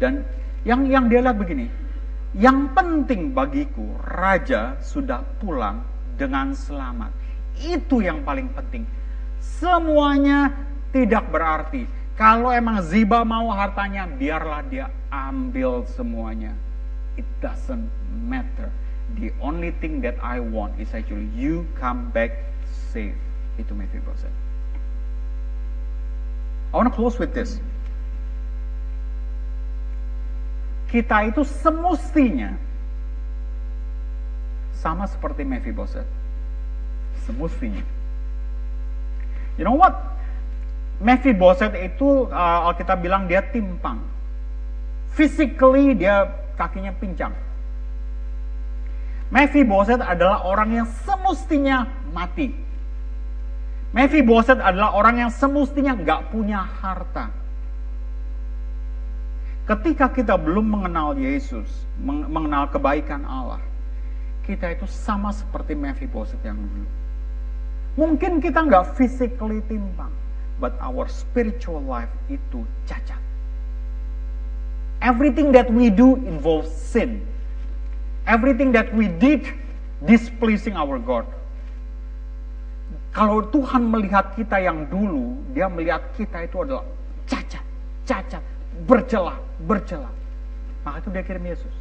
Dan 0.01 0.24
yang 0.64 0.89
yang 0.89 1.12
dia 1.12 1.20
lihat 1.20 1.36
begini, 1.36 1.68
yang 2.32 2.72
penting 2.72 3.36
bagiku 3.36 3.84
raja 4.01 4.80
sudah 4.80 5.20
pulang 5.41 5.84
dengan 6.16 6.57
selamat. 6.57 7.12
Itu 7.61 8.01
yang 8.01 8.24
paling 8.24 8.49
penting. 8.57 8.89
Semuanya 9.39 10.57
tidak 10.89 11.28
berarti. 11.28 11.84
Kalau 12.18 12.51
emang 12.51 12.82
Ziba 12.82 13.22
mau 13.22 13.47
hartanya, 13.55 14.09
biarlah 14.09 14.66
dia 14.66 14.91
ambil 15.12 15.86
semuanya. 15.86 16.51
It 17.14 17.28
doesn't 17.39 17.86
matter. 18.26 18.72
The 19.20 19.30
only 19.39 19.70
thing 19.78 20.03
that 20.03 20.18
I 20.18 20.43
want 20.43 20.80
is 20.82 20.91
actually 20.97 21.30
you 21.36 21.68
come 21.78 22.11
back 22.11 22.34
safe. 22.91 23.14
Itu 23.59 23.74
Mephibosheth. 23.74 24.47
I 26.69 26.77
want 26.77 26.89
to 26.89 26.95
close 26.95 27.16
with 27.16 27.33
this. 27.33 27.61
Kita 30.89 31.29
itu 31.29 31.45
semestinya 31.45 32.57
sama 34.77 35.05
seperti 35.09 35.45
Mephibosheth. 35.45 36.09
Semestinya. 37.29 37.85
You 39.61 39.69
know 39.69 39.77
what? 39.77 39.97
Mephibosheth 40.99 41.77
itu 41.77 42.27
uh, 42.33 42.73
kita 42.77 42.97
bilang 42.99 43.29
dia 43.29 43.45
timpang 43.45 44.19
physically 45.19 45.99
dia 45.99 46.31
kakinya 46.55 46.95
pincang. 46.95 47.35
Mephibosheth 49.35 50.01
adalah 50.01 50.47
orang 50.47 50.79
yang 50.79 50.87
semestinya 51.05 51.91
mati. 52.14 52.55
Mephibosheth 53.97 54.61
adalah 54.61 54.93
orang 54.93 55.24
yang 55.24 55.30
semestinya 55.32 55.97
nggak 55.97 56.28
punya 56.28 56.61
harta. 56.61 57.32
Ketika 59.64 60.12
kita 60.12 60.36
belum 60.36 60.64
mengenal 60.64 61.16
Yesus, 61.16 61.68
mengenal 62.05 62.68
kebaikan 62.68 63.24
Allah, 63.24 63.61
kita 64.45 64.72
itu 64.72 64.89
sama 64.89 65.32
seperti 65.32 65.76
Mephibosheth 65.76 66.41
yang 66.45 66.57
dulu. 66.57 66.89
Mungkin 67.99 68.41
kita 68.41 68.64
nggak 68.64 68.97
physically 68.97 69.61
timpang, 69.68 70.12
but 70.61 70.72
our 70.80 71.05
spiritual 71.09 71.80
life 71.84 72.12
itu 72.32 72.64
cacat. 72.89 73.20
Everything 75.01 75.53
that 75.53 75.68
we 75.70 75.89
do 75.89 76.16
involves 76.26 76.72
sin. 76.72 77.22
Everything 78.28 78.74
that 78.74 78.93
we 78.93 79.09
did 79.09 79.47
displeasing 80.05 80.76
our 80.76 81.01
God. 81.01 81.24
Kalau 83.12 83.40
Tuhan 83.48 83.88
melihat 83.88 84.36
kita 84.36 84.61
yang 84.61 84.84
dulu, 84.86 85.34
dia 85.56 85.66
melihat 85.66 86.04
kita 86.14 86.44
itu 86.44 86.61
adalah 86.61 86.84
cacat, 87.24 87.64
cacat, 88.04 88.42
bercelah, 88.84 89.36
bercelah. 89.64 90.12
Maka 90.84 91.02
itu 91.02 91.09
dia 91.11 91.24
kirim 91.24 91.44
Yesus. 91.48 91.74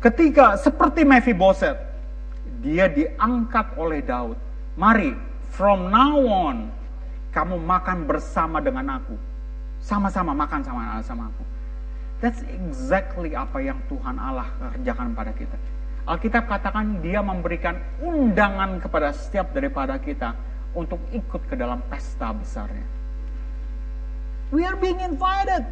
Ketika 0.00 0.56
seperti 0.60 1.02
Mephibosheth, 1.02 1.80
dia 2.60 2.86
diangkat 2.88 3.74
oleh 3.76 4.00
Daud. 4.04 4.38
Mari, 4.76 5.16
from 5.56 5.88
now 5.88 6.20
on, 6.20 6.68
kamu 7.32 7.56
makan 7.60 8.04
bersama 8.08 8.60
dengan 8.60 9.00
aku. 9.00 9.16
Sama-sama 9.80 10.32
makan 10.32 10.60
sama 10.64 11.00
sama 11.04 11.28
aku. 11.28 11.44
That's 12.20 12.40
exactly 12.48 13.36
apa 13.36 13.60
yang 13.60 13.76
Tuhan 13.92 14.16
Allah 14.16 14.48
kerjakan 14.56 15.12
pada 15.12 15.36
kita. 15.36 15.56
Alkitab 16.06 16.46
katakan 16.46 17.02
dia 17.02 17.18
memberikan 17.18 17.74
undangan 17.98 18.78
kepada 18.78 19.10
setiap 19.10 19.50
daripada 19.50 19.98
kita 19.98 20.38
untuk 20.70 21.02
ikut 21.10 21.42
ke 21.50 21.58
dalam 21.58 21.82
pesta 21.90 22.30
besarnya. 22.30 22.86
We 24.54 24.62
are 24.62 24.78
being 24.78 25.02
invited. 25.02 25.66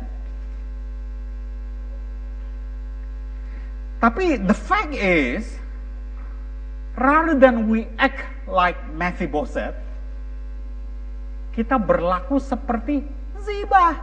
Tapi 4.02 4.42
the 4.42 4.58
fact 4.58 4.90
is, 4.98 5.46
rather 6.98 7.38
than 7.38 7.70
we 7.70 7.86
act 7.94 8.26
like 8.50 8.76
Mephibosheth, 8.98 9.78
kita 11.54 11.78
berlaku 11.78 12.42
seperti 12.42 13.06
Ziba. 13.38 13.94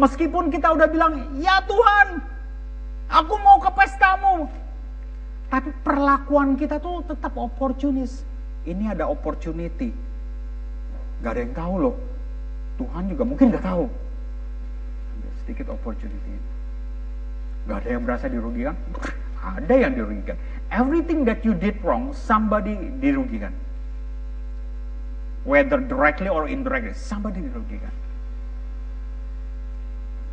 Meskipun 0.00 0.48
kita 0.48 0.72
udah 0.72 0.88
bilang, 0.88 1.36
ya 1.44 1.60
Tuhan, 1.68 2.39
aku 3.10 3.34
mau 3.42 3.58
ke 3.58 3.70
pestamu. 3.74 4.46
Tapi 5.50 5.74
perlakuan 5.82 6.54
kita 6.54 6.78
tuh 6.78 7.02
tetap 7.02 7.34
opportunis. 7.34 8.22
Ini 8.62 8.94
ada 8.94 9.10
opportunity. 9.10 9.90
Gak 11.20 11.34
ada 11.34 11.40
yang 11.42 11.54
tahu 11.58 11.74
loh. 11.90 11.96
Tuhan 12.78 13.10
juga 13.10 13.22
mungkin 13.26 13.50
gak 13.50 13.66
tahu. 13.66 13.84
sedikit 15.42 15.74
opportunity. 15.74 16.38
Gak 17.66 17.82
ada 17.84 17.88
yang 17.98 18.02
berasa 18.06 18.30
dirugikan. 18.30 18.78
Ada 19.40 19.88
yang 19.88 19.96
dirugikan. 19.96 20.36
Everything 20.68 21.24
that 21.24 21.40
you 21.48 21.56
did 21.56 21.80
wrong, 21.80 22.12
somebody 22.12 22.76
dirugikan 23.00 23.56
whether 25.44 25.80
directly 25.80 26.28
or 26.28 26.48
indirectly, 26.48 26.92
somebody 26.92 27.40
dirugikan. 27.40 27.92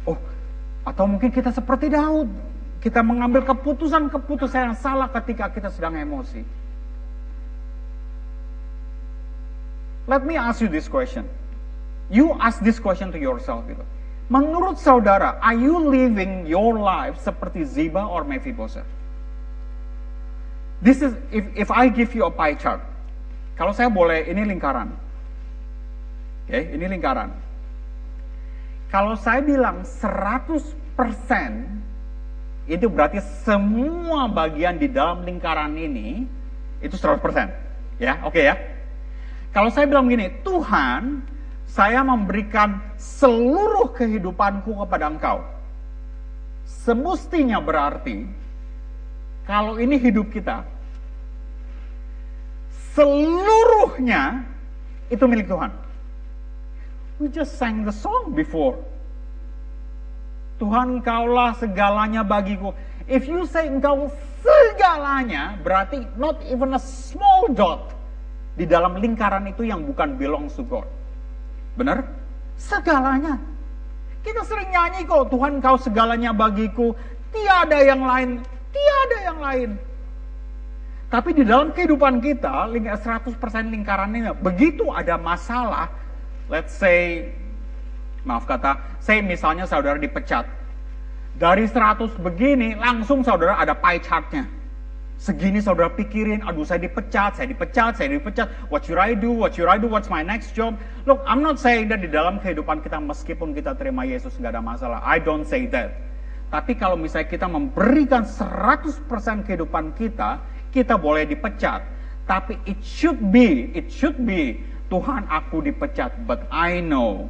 Oh, 0.08 0.20
atau 0.88 1.08
mungkin 1.08 1.32
kita 1.32 1.52
seperti 1.52 1.92
Daud, 1.92 2.28
kita 2.78 3.02
mengambil 3.02 3.42
keputusan-keputusan 3.44 4.72
yang 4.72 4.78
salah 4.78 5.10
ketika 5.10 5.50
kita 5.50 5.74
sedang 5.74 5.98
emosi. 5.98 6.46
Let 10.08 10.24
me 10.24 10.40
ask 10.40 10.64
you 10.64 10.72
this 10.72 10.88
question. 10.88 11.28
You 12.08 12.40
ask 12.40 12.64
this 12.64 12.80
question 12.80 13.12
to 13.12 13.20
yourself 13.20 13.68
gitu. 13.68 13.84
Menurut 14.32 14.80
saudara, 14.80 15.40
are 15.40 15.56
you 15.56 15.76
living 15.88 16.48
your 16.48 16.80
life 16.80 17.20
seperti 17.20 17.64
Ziba 17.68 18.04
or 18.08 18.24
Mephibosheth? 18.24 18.88
This 20.80 21.02
is 21.04 21.16
if 21.34 21.44
if 21.56 21.70
I 21.72 21.90
give 21.92 22.16
you 22.16 22.28
a 22.28 22.32
pie 22.32 22.56
chart. 22.56 22.80
Kalau 23.58 23.74
saya 23.74 23.90
boleh, 23.90 24.30
ini 24.30 24.46
lingkaran. 24.46 24.94
Oke, 26.48 26.54
okay, 26.54 26.64
ini 26.78 26.86
lingkaran. 26.86 27.34
Kalau 28.88 29.20
saya 29.20 29.44
bilang 29.44 29.84
100% 29.84 30.56
itu 32.68 32.92
berarti 32.92 33.24
semua 33.48 34.28
bagian 34.28 34.76
di 34.76 34.92
dalam 34.92 35.24
lingkaran 35.24 35.72
ini 35.80 36.28
itu 36.84 36.96
100%. 37.00 37.24
Ya, 37.98 38.20
oke 38.22 38.36
okay 38.36 38.44
ya. 38.52 38.56
Kalau 39.56 39.72
saya 39.72 39.90
bilang 39.90 40.06
begini, 40.06 40.30
Tuhan, 40.44 41.24
saya 41.66 42.04
memberikan 42.04 42.78
seluruh 43.00 43.96
kehidupanku 43.96 44.76
kepada 44.86 45.10
Engkau. 45.10 45.42
Semestinya 46.68 47.64
berarti 47.64 48.28
kalau 49.48 49.80
ini 49.80 49.96
hidup 49.96 50.28
kita, 50.30 50.68
seluruhnya 52.92 54.44
itu 55.08 55.24
milik 55.24 55.48
Tuhan. 55.48 55.72
We 57.18 57.32
just 57.32 57.56
sang 57.56 57.88
the 57.88 57.96
song 57.96 58.36
before. 58.36 58.78
Tuhan 60.58 61.02
engkaulah 61.02 61.54
segalanya 61.58 62.26
bagiku. 62.26 62.74
If 63.06 63.30
you 63.30 63.46
say 63.46 63.70
engkau 63.70 64.10
segalanya, 64.42 65.56
berarti 65.62 66.04
not 66.18 66.42
even 66.50 66.74
a 66.74 66.82
small 66.82 67.50
dot 67.54 67.94
di 68.58 68.66
dalam 68.66 68.98
lingkaran 68.98 69.46
itu 69.48 69.64
yang 69.64 69.86
bukan 69.86 70.18
belong 70.18 70.50
to 70.50 70.66
God. 70.66 70.90
Benar? 71.78 72.04
Segalanya. 72.58 73.38
Kita 74.26 74.42
sering 74.44 74.74
nyanyi 74.74 75.06
kok, 75.06 75.30
Tuhan 75.30 75.62
kau 75.62 75.78
segalanya 75.78 76.34
bagiku, 76.34 76.98
tiada 77.32 77.80
yang 77.80 78.02
lain, 78.04 78.42
tiada 78.74 79.18
yang 79.24 79.40
lain. 79.40 79.70
Tapi 81.08 81.32
di 81.32 81.48
dalam 81.48 81.72
kehidupan 81.72 82.20
kita, 82.20 82.68
100% 82.68 83.32
lingkaran 83.72 84.12
ini, 84.12 84.36
begitu 84.44 84.92
ada 84.92 85.16
masalah, 85.16 85.88
let's 86.52 86.76
say, 86.76 87.32
maaf 88.28 88.44
kata, 88.44 88.76
saya 89.00 89.24
misalnya 89.24 89.64
saudara 89.64 89.96
dipecat. 89.96 90.44
Dari 91.40 91.64
100 91.64 92.20
begini, 92.20 92.76
langsung 92.76 93.24
saudara 93.24 93.56
ada 93.56 93.72
pie 93.72 94.04
chartnya. 94.04 94.44
Segini 95.18 95.58
saudara 95.58 95.90
pikirin, 95.90 96.46
aduh 96.46 96.62
saya 96.62 96.78
dipecat, 96.84 97.40
saya 97.40 97.50
dipecat, 97.50 97.98
saya 97.98 98.12
dipecat. 98.14 98.52
What 98.70 98.86
should 98.86 99.02
I 99.02 99.18
do? 99.18 99.34
What 99.34 99.58
should 99.58 99.66
I 99.66 99.82
do? 99.82 99.90
What's 99.90 100.14
my 100.14 100.22
next 100.22 100.54
job? 100.54 100.78
Look, 101.10 101.26
I'm 101.26 101.42
not 101.42 101.58
saying 101.58 101.90
that 101.90 102.06
di 102.06 102.10
dalam 102.12 102.38
kehidupan 102.38 102.86
kita 102.86 103.02
meskipun 103.02 103.58
kita 103.58 103.74
terima 103.80 104.06
Yesus 104.06 104.38
nggak 104.38 104.54
ada 104.54 104.62
masalah. 104.62 105.00
I 105.02 105.18
don't 105.18 105.48
say 105.48 105.66
that. 105.74 105.98
Tapi 106.54 106.78
kalau 106.78 106.96
misalnya 106.96 107.34
kita 107.34 107.50
memberikan 107.50 108.30
100% 108.30 109.08
kehidupan 109.42 109.98
kita, 109.98 110.38
kita 110.70 110.96
boleh 110.96 111.26
dipecat. 111.26 111.82
Tapi 112.30 112.62
it 112.70 112.78
should 112.86 113.18
be, 113.34 113.74
it 113.74 113.90
should 113.90 114.22
be, 114.22 114.62
Tuhan 114.88 115.28
aku 115.28 115.66
dipecat, 115.66 116.14
but 116.30 116.48
I 116.48 116.80
know 116.80 117.28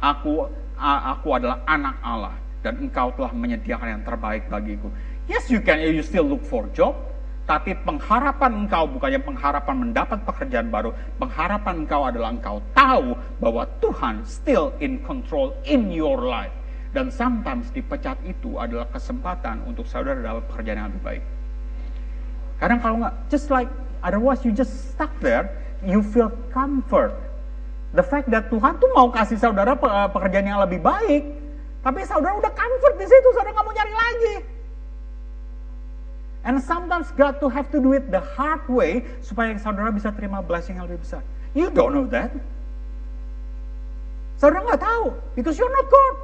aku 0.00 0.48
aku 0.80 1.28
adalah 1.36 1.60
anak 1.68 1.96
Allah 2.00 2.34
dan 2.64 2.76
engkau 2.80 3.12
telah 3.16 3.32
menyediakan 3.32 4.00
yang 4.00 4.02
terbaik 4.04 4.48
bagiku. 4.48 4.88
Yes, 5.28 5.48
you 5.52 5.62
can, 5.62 5.80
you 5.80 6.02
still 6.02 6.26
look 6.26 6.42
for 6.42 6.66
job, 6.74 6.96
tapi 7.46 7.72
pengharapan 7.86 8.66
engkau 8.66 8.90
bukannya 8.90 9.20
pengharapan 9.22 9.76
mendapat 9.88 10.18
pekerjaan 10.26 10.68
baru. 10.68 10.90
Pengharapan 11.16 11.86
engkau 11.86 12.02
adalah 12.02 12.34
engkau 12.34 12.58
tahu 12.74 13.14
bahwa 13.38 13.64
Tuhan 13.78 14.26
still 14.26 14.74
in 14.82 14.98
control 15.06 15.54
in 15.64 15.88
your 15.92 16.18
life. 16.18 16.52
Dan 16.90 17.06
sometimes 17.14 17.70
dipecat 17.70 18.18
itu 18.26 18.58
adalah 18.58 18.90
kesempatan 18.90 19.62
untuk 19.62 19.86
saudara 19.86 20.18
dapat 20.18 20.42
pekerjaan 20.50 20.78
yang 20.82 20.88
lebih 20.90 21.02
baik. 21.06 21.22
Kadang 22.58 22.78
kalau 22.82 22.96
nggak, 23.06 23.14
just 23.30 23.46
like 23.48 23.70
otherwise 24.02 24.42
you 24.42 24.50
just 24.50 24.90
stuck 24.90 25.14
there, 25.22 25.54
you 25.86 26.02
feel 26.02 26.34
comfort. 26.50 27.14
The 27.90 28.06
fact 28.06 28.30
that 28.30 28.46
Tuhan 28.46 28.78
tuh 28.78 28.90
mau 28.94 29.10
kasih 29.10 29.34
saudara 29.34 29.74
pekerjaan 30.14 30.46
yang 30.46 30.62
lebih 30.62 30.78
baik, 30.78 31.22
tapi 31.82 32.06
saudara 32.06 32.38
udah 32.38 32.52
comfort 32.54 32.94
di 33.00 33.06
situ, 33.08 33.28
saudara 33.34 33.50
nggak 33.50 33.66
mau 33.66 33.74
nyari 33.74 33.94
lagi. 33.94 34.34
And 36.46 36.56
sometimes 36.62 37.12
God 37.18 37.36
to 37.44 37.52
have 37.52 37.68
to 37.74 37.82
do 37.82 37.92
it 37.92 38.08
the 38.08 38.22
hard 38.38 38.64
way 38.70 39.04
supaya 39.20 39.58
saudara 39.60 39.92
bisa 39.92 40.08
terima 40.14 40.40
blessing 40.40 40.78
yang 40.78 40.88
lebih 40.88 41.04
besar. 41.04 41.20
You 41.52 41.68
don't 41.68 41.92
know 41.92 42.06
that. 42.14 42.30
Saudara 44.40 44.64
nggak 44.64 44.80
tahu 44.80 45.12
because 45.36 45.58
you're 45.58 45.74
not 45.74 45.90
God. 45.90 46.16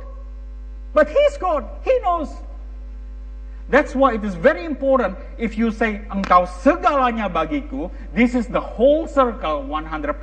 But 0.97 1.13
He's 1.13 1.37
God. 1.37 1.69
He 1.85 1.93
knows. 2.01 2.33
That's 3.69 3.99
why 3.99 4.15
it 4.15 4.23
is 4.23 4.39
very 4.39 4.65
important 4.65 5.19
if 5.37 5.59
you 5.59 5.75
say 5.75 6.07
engkau 6.09 6.47
segalanya 6.63 7.27
bagiku, 7.27 7.91
this 8.15 8.39
is 8.39 8.47
the 8.47 8.63
whole 8.63 9.11
circle 9.11 9.67
100%. 9.67 10.15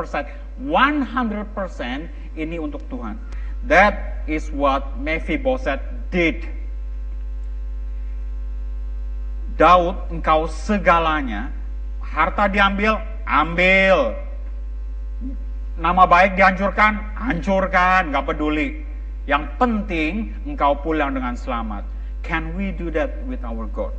100% 0.61 2.37
ini 2.37 2.57
untuk 2.61 2.85
Tuhan. 2.89 3.17
That 3.65 4.25
is 4.27 4.51
what 4.51 4.99
Mephibosheth 4.99 5.81
did 6.13 6.43
Daud, 9.53 10.09
engkau 10.09 10.49
segalanya, 10.49 11.53
harta 12.01 12.49
diambil, 12.49 12.97
ambil. 13.29 14.17
Nama 15.77 16.03
baik 16.09 16.37
dihancurkan, 16.37 16.97
hancurkan, 17.17 18.09
nggak 18.09 18.25
peduli. 18.33 18.81
Yang 19.29 19.53
penting 19.61 20.33
engkau 20.49 20.73
pulang 20.81 21.13
dengan 21.13 21.37
selamat. 21.37 21.85
Can 22.25 22.57
we 22.57 22.73
do 22.73 22.89
that 22.97 23.13
with 23.29 23.45
our 23.45 23.69
God? 23.69 23.93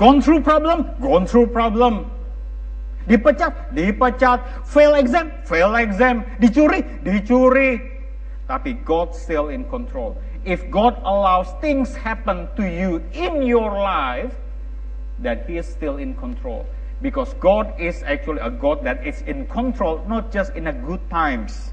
Gone 0.00 0.20
through 0.20 0.44
problem, 0.44 0.88
gone 1.00 1.24
through 1.28 1.48
problem. 1.52 2.08
Dipecat, 3.06 3.74
dipecat. 3.74 4.66
Fail 4.66 4.94
exam, 4.94 5.30
fail 5.46 5.74
exam. 5.78 6.26
Dicuri, 6.42 6.82
dicuri. 7.02 7.94
Tapi 8.46 8.78
God 8.86 9.14
still 9.14 9.50
in 9.50 9.66
control 9.66 10.14
if 10.46 10.70
God 10.70 10.96
allows 11.02 11.50
things 11.60 11.94
happen 11.94 12.48
to 12.54 12.62
you 12.62 13.02
in 13.12 13.42
your 13.42 13.72
life, 13.74 14.32
that 15.18 15.44
He 15.50 15.58
is 15.58 15.66
still 15.66 15.98
in 15.98 16.14
control. 16.14 16.64
Because 17.02 17.34
God 17.34 17.74
is 17.78 18.02
actually 18.04 18.38
a 18.40 18.48
God 18.48 18.82
that 18.84 19.04
is 19.04 19.20
in 19.22 19.46
control, 19.48 20.00
not 20.08 20.32
just 20.32 20.54
in 20.54 20.64
the 20.64 20.72
good 20.72 21.02
times. 21.10 21.72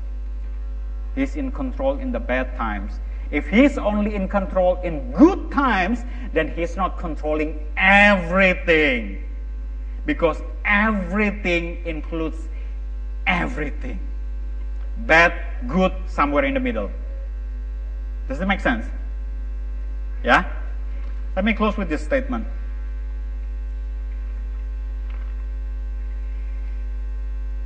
He's 1.16 1.36
in 1.36 1.52
control 1.52 2.00
in 2.00 2.12
the 2.12 2.20
bad 2.20 2.58
times. 2.58 3.00
If 3.30 3.48
He's 3.48 3.78
only 3.78 4.16
in 4.16 4.28
control 4.28 4.82
in 4.82 5.12
good 5.12 5.52
times, 5.52 6.04
then 6.34 6.50
He's 6.50 6.76
not 6.76 6.98
controlling 6.98 7.62
everything. 7.78 9.23
Because 10.06 10.42
everything 10.66 11.86
includes 11.86 12.38
everything. 13.26 14.00
Bad, 14.98 15.34
good, 15.68 15.94
somewhere 16.08 16.46
in 16.46 16.54
the 16.54 16.60
middle. 16.60 16.92
Does 18.28 18.40
it 18.42 18.46
make 18.46 18.60
sense? 18.60 18.86
Yeah? 20.24 20.46
Let 21.36 21.46
me 21.46 21.54
close 21.54 21.78
with 21.78 21.90
this 21.90 22.04
statement. 22.04 22.48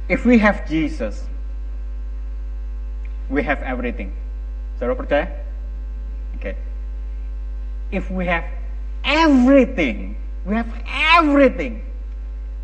If 0.10 0.26
we 0.26 0.38
have 0.38 0.68
Jesus, 0.68 1.26
we 3.30 3.44
have 3.44 3.62
everything. 3.62 4.16
Okay. 6.38 6.56
If 7.92 8.10
we 8.10 8.26
have 8.26 8.46
everything, 9.04 10.16
we 10.46 10.56
have 10.56 10.72
everything. 10.88 11.84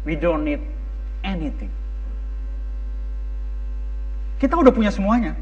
We 0.03 0.19
don't 0.19 0.43
need 0.43 0.59
anything. 1.23 1.71
Kita 4.43 4.59
udah 4.59 4.75
punya 4.75 4.91
semuanya. 4.91 5.39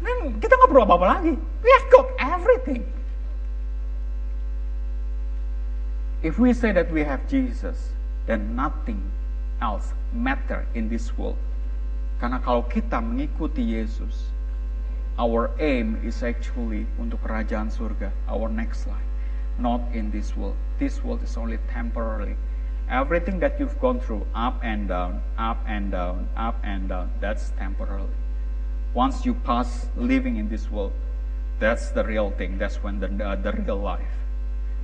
Dan 0.00 0.40
kita 0.40 0.56
nggak 0.56 0.70
perlu 0.72 0.82
apa-apa 0.88 1.06
lagi. 1.20 1.36
We 1.36 1.68
have 1.68 1.86
got 1.92 2.06
everything. 2.16 2.82
If 6.24 6.40
we 6.40 6.56
say 6.56 6.72
that 6.72 6.90
we 6.90 7.04
have 7.04 7.22
Jesus, 7.30 7.94
then 8.26 8.56
nothing 8.56 8.98
else 9.60 9.92
matter 10.10 10.66
in 10.74 10.88
this 10.88 11.12
world. 11.14 11.38
Karena 12.18 12.42
kalau 12.42 12.66
kita 12.66 12.98
mengikuti 12.98 13.62
Yesus, 13.62 14.34
our 15.20 15.54
aim 15.62 16.00
is 16.02 16.26
actually 16.26 16.90
untuk 16.98 17.22
kerajaan 17.22 17.70
surga, 17.70 18.10
our 18.26 18.50
next 18.50 18.90
life, 18.90 19.06
not 19.62 19.78
in 19.94 20.10
this 20.10 20.34
world. 20.34 20.58
This 20.82 20.98
world 21.06 21.22
is 21.22 21.38
only 21.38 21.62
temporary. 21.70 22.34
Everything 22.90 23.38
that 23.40 23.60
you've 23.60 23.78
gone 23.80 24.00
through, 24.00 24.26
up 24.34 24.60
and 24.62 24.88
down, 24.88 25.22
up 25.36 25.58
and 25.66 25.92
down, 25.92 26.28
up 26.36 26.56
and 26.64 26.88
down, 26.88 27.10
that's 27.20 27.50
temporary 27.58 28.08
once 28.94 29.24
you 29.24 29.34
pass 29.34 29.86
living 29.96 30.36
in 30.36 30.48
this 30.48 30.70
world, 30.70 30.92
that's 31.58 31.90
the 31.90 32.04
real 32.04 32.30
thing. 32.30 32.58
That's 32.58 32.82
when 32.82 33.00
the, 33.00 33.06
uh, 33.24 33.36
the 33.36 33.52
real 33.52 33.76
life. 33.76 34.14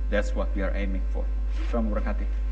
That's 0.09 0.35
what 0.35 0.53
we 0.55 0.61
are 0.61 0.73
aiming 0.75 1.01
for. 1.11 1.25
Tuhan 1.71 1.89
memberkati. 1.89 2.44